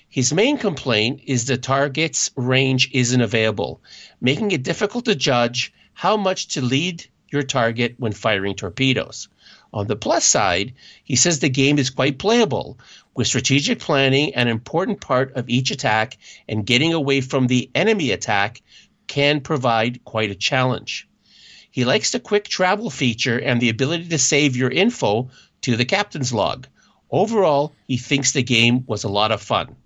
His 0.08 0.32
main 0.32 0.58
complaint 0.58 1.20
is 1.26 1.44
the 1.44 1.58
target's 1.58 2.32
range 2.36 2.90
isn't 2.92 3.20
available, 3.20 3.82
making 4.20 4.50
it 4.50 4.64
difficult 4.64 5.04
to 5.04 5.14
judge 5.14 5.72
how 5.96 6.14
much 6.14 6.48
to 6.48 6.60
lead 6.60 7.06
your 7.30 7.42
target 7.42 7.94
when 7.96 8.12
firing 8.12 8.54
torpedoes. 8.54 9.28
On 9.72 9.86
the 9.86 9.96
plus 9.96 10.26
side, 10.26 10.74
he 11.04 11.16
says 11.16 11.38
the 11.38 11.48
game 11.48 11.78
is 11.78 11.88
quite 11.88 12.18
playable, 12.18 12.78
with 13.14 13.26
strategic 13.26 13.78
planning 13.78 14.34
an 14.34 14.46
important 14.46 15.00
part 15.00 15.32
of 15.34 15.48
each 15.48 15.70
attack, 15.70 16.18
and 16.46 16.66
getting 16.66 16.92
away 16.92 17.22
from 17.22 17.46
the 17.46 17.70
enemy 17.74 18.10
attack 18.10 18.60
can 19.06 19.40
provide 19.40 20.04
quite 20.04 20.30
a 20.30 20.34
challenge. 20.34 21.08
He 21.70 21.86
likes 21.86 22.10
the 22.10 22.20
quick 22.20 22.46
travel 22.46 22.90
feature 22.90 23.38
and 23.38 23.58
the 23.58 23.70
ability 23.70 24.08
to 24.08 24.18
save 24.18 24.54
your 24.54 24.70
info 24.70 25.30
to 25.62 25.76
the 25.76 25.86
captain's 25.86 26.30
log. 26.30 26.66
Overall, 27.10 27.72
he 27.88 27.96
thinks 27.96 28.32
the 28.32 28.42
game 28.42 28.84
was 28.86 29.04
a 29.04 29.08
lot 29.08 29.32
of 29.32 29.40
fun. 29.40 29.76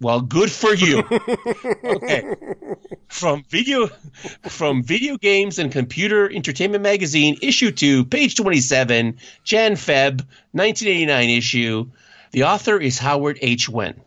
Well, 0.00 0.20
good 0.20 0.50
for 0.50 0.74
you. 0.74 0.98
okay. 1.84 2.34
From 3.08 3.42
video 3.48 3.88
from 4.42 4.84
Video 4.84 5.16
Games 5.16 5.58
and 5.58 5.72
Computer 5.72 6.30
Entertainment 6.30 6.82
Magazine, 6.82 7.36
issue 7.42 7.72
2, 7.72 8.04
page 8.04 8.36
27, 8.36 9.16
Jan 9.42 9.72
Feb, 9.72 10.24
1989 10.52 11.30
issue. 11.30 11.90
The 12.30 12.44
author 12.44 12.78
is 12.78 12.98
Howard 12.98 13.38
H. 13.42 13.68
Wen. 13.68 14.00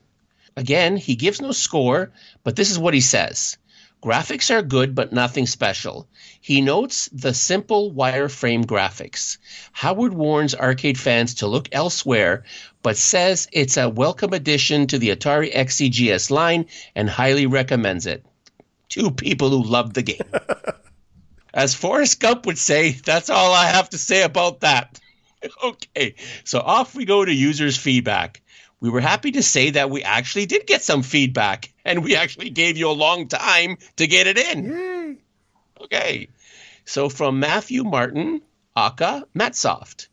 Again, 0.56 0.96
he 0.96 1.16
gives 1.16 1.42
no 1.42 1.52
score, 1.52 2.12
but 2.44 2.56
this 2.56 2.72
is 2.72 2.80
what 2.80 2.94
he 2.94 3.02
says. 3.02 3.58
Graphics 4.02 4.49
are 4.49 4.64
good, 4.64 4.95
but 4.95 5.14
nothing 5.14 5.45
special. 5.45 6.08
He 6.39 6.62
notes 6.62 7.08
the 7.14 7.36
simple 7.36 7.93
wireframe 7.93 8.66
graphics. 8.66 9.38
Howard 9.74 10.14
warns 10.14 10.56
arcade 10.56 10.99
fans 10.99 11.36
to 11.36 11.47
look 11.47 11.70
elsewhere, 11.72 12.43
but 12.82 12.97
says 12.97 13.47
it's 13.52 13.78
a 13.78 13.89
welcome 13.89 14.34
addition 14.34 14.88
to 14.88 14.97
the 14.97 15.10
Atari 15.10 15.54
XEGS 15.54 16.32
line 16.32 16.66
and 16.95 17.08
highly 17.08 17.45
recommends 17.45 18.08
it. 18.08 18.26
Two 18.89 19.12
people 19.12 19.49
who 19.52 19.64
love 19.64 19.93
the 19.93 20.02
game. 20.02 20.32
As 21.54 21.76
Forrest 21.76 22.20
Gump 22.20 22.47
would 22.47 22.58
say, 22.58 22.93
that's 22.93 23.30
all 23.30 23.54
I 23.54 23.68
have 23.68 23.89
to 23.91 23.99
say 23.99 24.24
about 24.24 24.62
that. 24.62 24.99
okay, 25.64 26.16
so 26.43 26.60
off 26.60 26.95
we 26.95 27.06
go 27.06 27.24
to 27.24 27.32
users' 27.32 27.78
feedback 27.78 28.41
we 28.82 28.90
were 28.90 29.00
happy 29.00 29.32
to 29.32 29.44
say 29.44 29.70
that 29.70 29.92
we 29.92 30.02
actually 30.02 30.48
did 30.48 30.66
get 30.66 30.82
some 30.82 31.04
feedback 31.04 31.72
and 31.86 32.04
we 32.04 32.16
actually 32.16 32.50
gave 32.50 32.78
you 32.78 32.90
a 32.90 32.92
long 32.92 33.28
time 33.28 33.78
to 33.98 34.08
get 34.08 34.26
it 34.26 34.38
in. 34.40 34.66
Yay. 34.66 35.18
Okay. 35.84 36.28
So 36.84 37.08
from 37.08 37.40
Matthew 37.40 37.84
Martin, 37.84 38.42
Aka 38.76 39.24
Matsoft. 39.38 40.08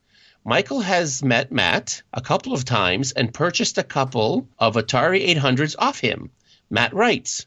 Michael 0.45 0.81
has 0.81 1.23
met 1.23 1.51
Matt 1.51 2.03
a 2.13 2.21
couple 2.21 2.53
of 2.53 2.65
times 2.65 3.13
and 3.13 3.35
purchased 3.35 3.79
a 3.79 3.83
couple 3.83 4.49
of 4.59 4.77
Atari 4.77 5.35
800s 5.35 5.75
off 5.79 5.99
him. 5.99 6.31
Matt 6.71 6.93
writes, 6.93 7.47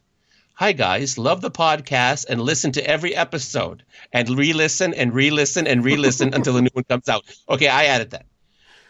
Hi 0.55 0.71
guys, 0.71 1.17
love 1.17 1.41
the 1.41 1.51
podcast 1.51 2.25
and 2.29 2.41
listen 2.41 2.71
to 2.73 2.85
every 2.85 3.15
episode 3.15 3.83
and 4.11 4.29
re-listen 4.29 4.93
and 4.93 5.13
re-listen 5.13 5.67
and 5.67 5.83
re-listen 5.85 6.33
until 6.33 6.53
the 6.53 6.61
new 6.61 6.69
one 6.73 6.83
comes 6.83 7.09
out. 7.09 7.25
Okay, 7.47 7.67
I 7.67 7.85
added 7.85 8.11
that 8.11 8.25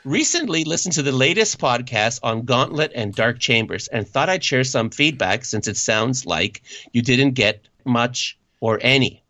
recently 0.04 0.64
listened 0.64 0.96
to 0.96 1.04
the 1.04 1.12
latest 1.12 1.60
podcast 1.60 2.20
on 2.24 2.42
Gauntlet 2.42 2.92
and 2.96 3.14
Dark 3.14 3.40
Chambers 3.40 3.88
and 3.88 4.08
thought 4.08 4.30
I'd 4.30 4.44
share 4.44 4.64
some 4.64 4.90
feedback 4.90 5.46
since 5.46 5.68
it 5.68 5.78
sounds 5.78 6.26
like 6.26 6.64
you 6.92 7.04
didn't 7.04 7.32
get 7.32 7.68
much 7.86 8.38
or 8.60 8.80
any. 8.82 9.24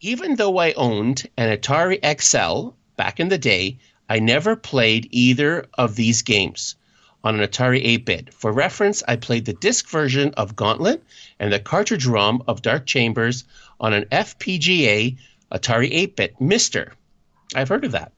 Even 0.00 0.36
though 0.36 0.58
I 0.58 0.72
owned 0.72 1.28
an 1.38 1.56
Atari 1.56 1.98
XL 2.20 2.70
back 2.96 3.20
in 3.20 3.28
the 3.28 3.38
day, 3.38 3.78
I 4.08 4.18
never 4.18 4.54
played 4.54 5.08
either 5.10 5.64
of 5.74 5.96
these 5.96 6.20
games 6.20 6.76
on 7.22 7.40
an 7.40 7.48
Atari 7.48 7.80
8 7.82 8.04
bit. 8.04 8.34
For 8.34 8.52
reference, 8.52 9.02
I 9.08 9.16
played 9.16 9.46
the 9.46 9.54
disc 9.54 9.88
version 9.88 10.34
of 10.36 10.56
Gauntlet 10.56 11.02
and 11.40 11.50
the 11.50 11.58
cartridge 11.58 12.04
ROM 12.04 12.42
of 12.46 12.60
Dark 12.60 12.84
Chambers 12.84 13.44
on 13.80 13.94
an 13.94 14.04
FPGA 14.12 15.16
Atari 15.50 15.88
8 15.90 16.16
bit 16.16 16.38
MiSTer. 16.38 16.90
I've 17.54 17.70
heard 17.70 17.86
of 17.86 17.92
that. 17.92 18.12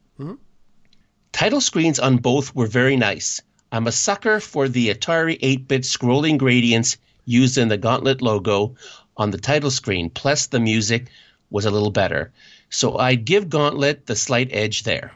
Title 1.36 1.60
screens 1.60 1.98
on 1.98 2.16
both 2.16 2.54
were 2.54 2.66
very 2.66 2.96
nice. 2.96 3.42
I'm 3.70 3.86
a 3.86 3.92
sucker 3.92 4.40
for 4.40 4.70
the 4.70 4.88
Atari 4.88 5.36
8 5.42 5.68
bit 5.68 5.82
scrolling 5.82 6.38
gradients 6.38 6.96
used 7.26 7.58
in 7.58 7.68
the 7.68 7.76
Gauntlet 7.76 8.22
logo 8.22 8.74
on 9.18 9.32
the 9.32 9.36
title 9.36 9.70
screen, 9.70 10.08
plus 10.08 10.46
the 10.46 10.58
music 10.58 11.08
was 11.50 11.66
a 11.66 11.70
little 11.70 11.90
better. 11.90 12.32
So 12.70 12.96
I'd 12.96 13.26
give 13.26 13.50
Gauntlet 13.50 14.06
the 14.06 14.16
slight 14.16 14.48
edge 14.50 14.84
there. 14.84 15.12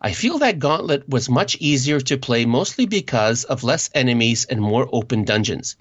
I 0.00 0.12
feel 0.12 0.38
that 0.38 0.58
Gauntlet 0.58 1.08
was 1.08 1.30
much 1.30 1.56
easier 1.60 2.00
to 2.00 2.18
play 2.18 2.46
mostly 2.46 2.86
because 2.86 3.44
of 3.44 3.62
less 3.62 3.90
enemies 3.94 4.46
and 4.46 4.60
more 4.60 4.88
open 4.90 5.22
dungeons. 5.22 5.76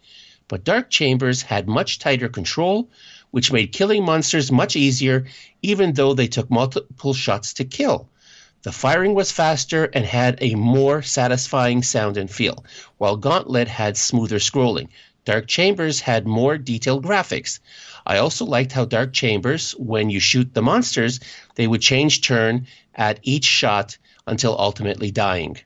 But 0.47 0.65
Dark 0.65 0.91
Chambers 0.91 1.41
had 1.41 1.67
much 1.67 1.97
tighter 1.97 2.29
control, 2.29 2.91
which 3.31 3.51
made 3.51 3.71
killing 3.71 4.05
monsters 4.05 4.51
much 4.51 4.75
easier, 4.75 5.25
even 5.63 5.93
though 5.93 6.13
they 6.13 6.27
took 6.27 6.51
multiple 6.51 7.15
shots 7.15 7.55
to 7.55 7.65
kill. 7.65 8.07
The 8.63 8.71
firing 8.71 9.13
was 9.13 9.29
faster 9.29 9.85
and 9.93 10.05
had 10.05 10.37
a 10.39 10.55
more 10.55 11.01
satisfying 11.01 11.83
sound 11.83 12.15
and 12.15 12.31
feel, 12.31 12.63
while 12.97 13.17
Gauntlet 13.17 13.67
had 13.67 13.97
smoother 13.97 14.39
scrolling. 14.39 14.87
Dark 15.25 15.47
Chambers 15.47 15.99
had 15.99 16.25
more 16.25 16.57
detailed 16.57 17.03
graphics. 17.03 17.59
I 18.05 18.17
also 18.17 18.45
liked 18.45 18.71
how 18.71 18.85
Dark 18.85 19.11
Chambers, 19.11 19.71
when 19.73 20.09
you 20.09 20.21
shoot 20.21 20.53
the 20.53 20.61
monsters, 20.61 21.19
they 21.55 21.67
would 21.67 21.81
change 21.81 22.21
turn 22.21 22.67
at 22.95 23.19
each 23.23 23.43
shot 23.43 23.97
until 24.25 24.57
ultimately 24.57 25.11
dying. 25.11 25.57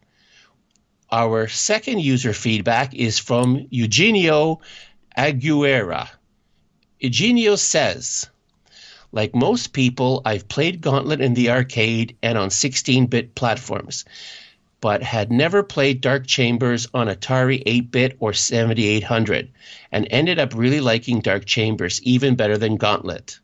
Our 1.11 1.47
second 1.47 1.99
user 2.01 2.33
feedback 2.33 2.95
is 2.95 3.19
from 3.19 3.67
Eugenio 3.69 4.61
Aguera. 5.15 6.09
Eugenio 6.99 7.57
says, 7.57 8.27
like 9.17 9.33
most 9.33 9.73
people, 9.73 10.21
I've 10.25 10.47
played 10.47 10.79
Gauntlet 10.79 11.21
in 11.21 11.33
the 11.33 11.49
arcade 11.49 12.15
and 12.21 12.37
on 12.37 12.51
16 12.51 13.07
bit 13.07 13.33
platforms, 13.33 14.05
but 14.79 15.01
had 15.01 15.31
never 15.31 15.63
played 15.63 16.01
Dark 16.01 16.27
Chambers 16.27 16.87
on 16.93 17.07
Atari 17.07 17.63
8 17.65 17.89
bit 17.89 18.17
or 18.19 18.33
7800, 18.33 19.49
and 19.91 20.07
ended 20.11 20.37
up 20.37 20.53
really 20.53 20.81
liking 20.81 21.21
Dark 21.21 21.45
Chambers 21.45 21.99
even 22.03 22.35
better 22.35 22.59
than 22.59 22.77
Gauntlet. 22.77 23.39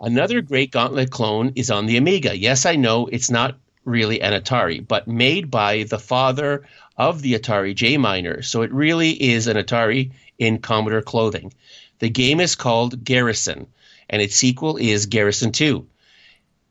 Another 0.00 0.40
great 0.40 0.70
Gauntlet 0.70 1.10
clone 1.10 1.50
is 1.56 1.68
on 1.68 1.86
the 1.86 1.96
Amiga. 1.96 2.38
Yes, 2.38 2.64
I 2.64 2.76
know 2.76 3.08
it's 3.08 3.28
not 3.28 3.58
really 3.84 4.22
an 4.22 4.40
Atari, 4.40 4.86
but 4.86 5.08
made 5.08 5.50
by 5.50 5.82
the 5.82 5.98
father 5.98 6.62
of 6.96 7.22
the 7.22 7.34
Atari 7.34 7.74
Jay 7.74 7.96
Miner, 7.96 8.40
So 8.42 8.62
it 8.62 8.72
really 8.72 9.20
is 9.20 9.48
an 9.48 9.56
Atari 9.56 10.12
in 10.38 10.58
Commodore 10.58 11.02
clothing. 11.02 11.52
The 11.98 12.08
game 12.08 12.38
is 12.38 12.54
called 12.54 13.02
Garrison, 13.02 13.66
and 14.08 14.22
its 14.22 14.36
sequel 14.36 14.76
is 14.76 15.06
Garrison 15.06 15.52
2. 15.52 15.86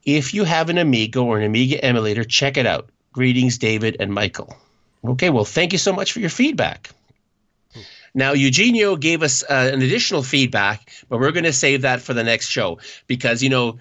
If 0.04 0.34
you 0.34 0.44
have 0.44 0.70
an 0.70 0.78
Amiga 0.78 1.20
or 1.20 1.38
an 1.38 1.44
Amiga 1.44 1.84
emulator, 1.84 2.24
check 2.24 2.58
it 2.58 2.66
out. 2.66 2.90
Greetings, 3.12 3.58
David 3.58 3.98
and 4.00 4.14
Michael. 4.14 4.56
Okay, 5.04 5.30
well, 5.30 5.46
thank 5.46 5.74
you 5.74 5.80
so 5.80 5.94
much 5.94 6.12
for 6.12 6.20
your 6.20 6.30
feedback. 6.30 6.90
Now, 8.14 8.32
Eugenio 8.32 8.96
gave 8.96 9.22
us 9.22 9.44
uh, 9.44 9.70
an 9.74 9.82
additional 9.82 10.24
feedback, 10.24 10.90
but 11.10 11.20
we're 11.20 11.32
going 11.32 11.44
to 11.44 11.54
save 11.54 11.84
that 11.84 12.02
for 12.02 12.14
the 12.14 12.24
next 12.24 12.48
show 12.48 12.80
because, 13.06 13.44
you 13.44 13.50
know, 13.50 13.80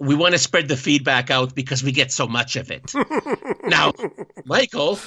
we 0.00 0.14
want 0.14 0.32
to 0.32 0.38
spread 0.38 0.68
the 0.68 0.76
feedback 0.76 1.30
out 1.30 1.54
because 1.54 1.82
we 1.82 1.92
get 1.92 2.12
so 2.12 2.26
much 2.26 2.56
of 2.56 2.70
it. 2.70 2.92
now, 3.64 3.92
Michael. 4.44 4.98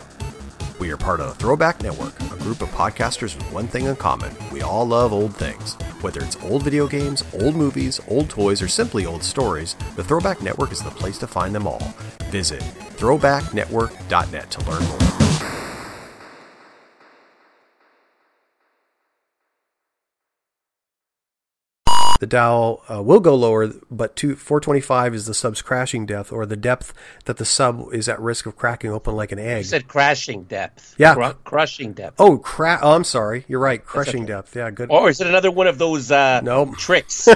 We 0.80 0.90
are 0.90 0.96
part 0.96 1.20
of 1.20 1.28
the 1.28 1.34
Throwback 1.34 1.82
Network, 1.82 2.18
a 2.20 2.36
group 2.42 2.60
of 2.60 2.68
podcasters 2.70 3.36
with 3.36 3.52
one 3.52 3.68
thing 3.68 3.86
in 3.86 3.94
common. 3.96 4.34
We 4.52 4.62
all 4.62 4.84
love 4.86 5.12
old 5.12 5.34
things. 5.36 5.74
Whether 6.00 6.20
it's 6.20 6.36
old 6.42 6.64
video 6.64 6.88
games, 6.88 7.22
old 7.40 7.54
movies, 7.54 8.00
old 8.08 8.28
toys, 8.28 8.60
or 8.60 8.68
simply 8.68 9.06
old 9.06 9.22
stories, 9.22 9.76
the 9.94 10.04
Throwback 10.04 10.42
Network 10.42 10.72
is 10.72 10.82
the 10.82 10.90
place 10.90 11.18
to 11.18 11.26
find 11.26 11.54
them 11.54 11.66
all. 11.66 11.94
Visit 12.30 12.60
throwbacknetwork.net 12.96 14.50
to 14.50 14.70
learn 14.70 14.84
more. 14.84 15.23
The 22.24 22.28
Dow 22.28 22.80
uh, 22.90 23.02
will 23.02 23.20
go 23.20 23.34
lower, 23.34 23.68
but 23.90 24.16
to 24.16 24.34
425 24.34 25.14
is 25.14 25.26
the 25.26 25.34
sub's 25.34 25.60
crashing 25.60 26.06
depth, 26.06 26.32
or 26.32 26.46
the 26.46 26.56
depth 26.56 26.94
that 27.26 27.36
the 27.36 27.44
sub 27.44 27.92
is 27.92 28.08
at 28.08 28.18
risk 28.18 28.46
of 28.46 28.56
cracking 28.56 28.90
open 28.90 29.14
like 29.14 29.30
an 29.30 29.38
egg. 29.38 29.58
You 29.58 29.64
said 29.64 29.88
crashing 29.88 30.44
depth. 30.44 30.94
Yeah, 30.96 31.12
Cru- 31.12 31.34
crushing 31.44 31.92
depth. 31.92 32.18
Oh, 32.18 32.38
cra- 32.38 32.78
oh, 32.80 32.92
I'm 32.92 33.04
sorry. 33.04 33.44
You're 33.46 33.60
right. 33.60 33.84
Crushing 33.84 34.22
okay. 34.22 34.32
depth. 34.32 34.56
Yeah, 34.56 34.70
good. 34.70 34.90
Or 34.90 35.10
is 35.10 35.20
it 35.20 35.26
another 35.26 35.50
one 35.50 35.66
of 35.66 35.76
those 35.76 36.10
uh, 36.10 36.40
nope. 36.40 36.78
tricks 36.78 37.28
uh, 37.28 37.34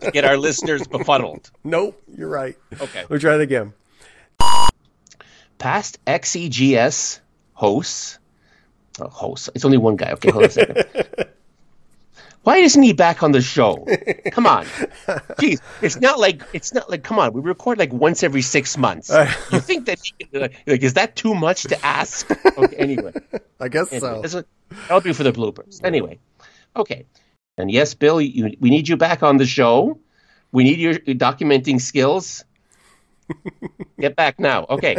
to 0.00 0.10
get 0.10 0.24
our 0.24 0.36
listeners 0.36 0.84
befuddled? 0.88 1.52
Nope. 1.62 2.02
You're 2.12 2.28
right. 2.28 2.56
Okay. 2.80 3.04
We'll 3.08 3.20
try 3.20 3.36
it 3.36 3.40
again. 3.40 3.72
Past 5.58 6.04
XEGS 6.06 7.20
hosts. 7.52 8.18
Oh, 9.00 9.06
hosts. 9.06 9.48
It's 9.54 9.64
only 9.64 9.78
one 9.78 9.94
guy. 9.94 10.10
Okay, 10.14 10.32
hold 10.32 10.42
on 10.42 10.50
a 10.50 10.52
second. 10.52 11.28
Why 12.42 12.58
isn't 12.58 12.82
he 12.82 12.92
back 12.92 13.22
on 13.22 13.32
the 13.32 13.40
show? 13.40 13.86
Come 14.32 14.46
on, 14.46 14.64
jeez, 15.38 15.60
it's 15.80 16.00
not 16.00 16.18
like 16.18 16.42
it's 16.52 16.74
not 16.74 16.90
like 16.90 17.04
come 17.04 17.18
on. 17.18 17.32
We 17.32 17.40
record 17.40 17.78
like 17.78 17.92
once 17.92 18.22
every 18.22 18.42
six 18.42 18.76
months. 18.76 19.10
you 19.52 19.60
think 19.60 19.86
that 19.86 20.00
like, 20.32 20.82
is 20.82 20.94
that 20.94 21.14
too 21.14 21.34
much 21.34 21.62
to 21.64 21.86
ask? 21.86 22.28
Okay, 22.58 22.76
anyway, 22.76 23.12
I 23.60 23.68
guess 23.68 23.92
anyway, 23.92 24.26
so. 24.26 24.44
That'll 24.88 25.00
be 25.00 25.12
for 25.12 25.22
the 25.22 25.32
bloopers. 25.32 25.84
Anyway, 25.84 26.18
okay, 26.74 27.06
and 27.56 27.70
yes, 27.70 27.94
Bill, 27.94 28.20
you, 28.20 28.56
we 28.58 28.70
need 28.70 28.88
you 28.88 28.96
back 28.96 29.22
on 29.22 29.36
the 29.36 29.46
show. 29.46 29.98
We 30.50 30.64
need 30.64 30.78
your 30.78 30.94
documenting 30.94 31.80
skills. 31.80 32.44
Get 34.00 34.16
back 34.16 34.38
now. 34.38 34.66
Okay. 34.68 34.98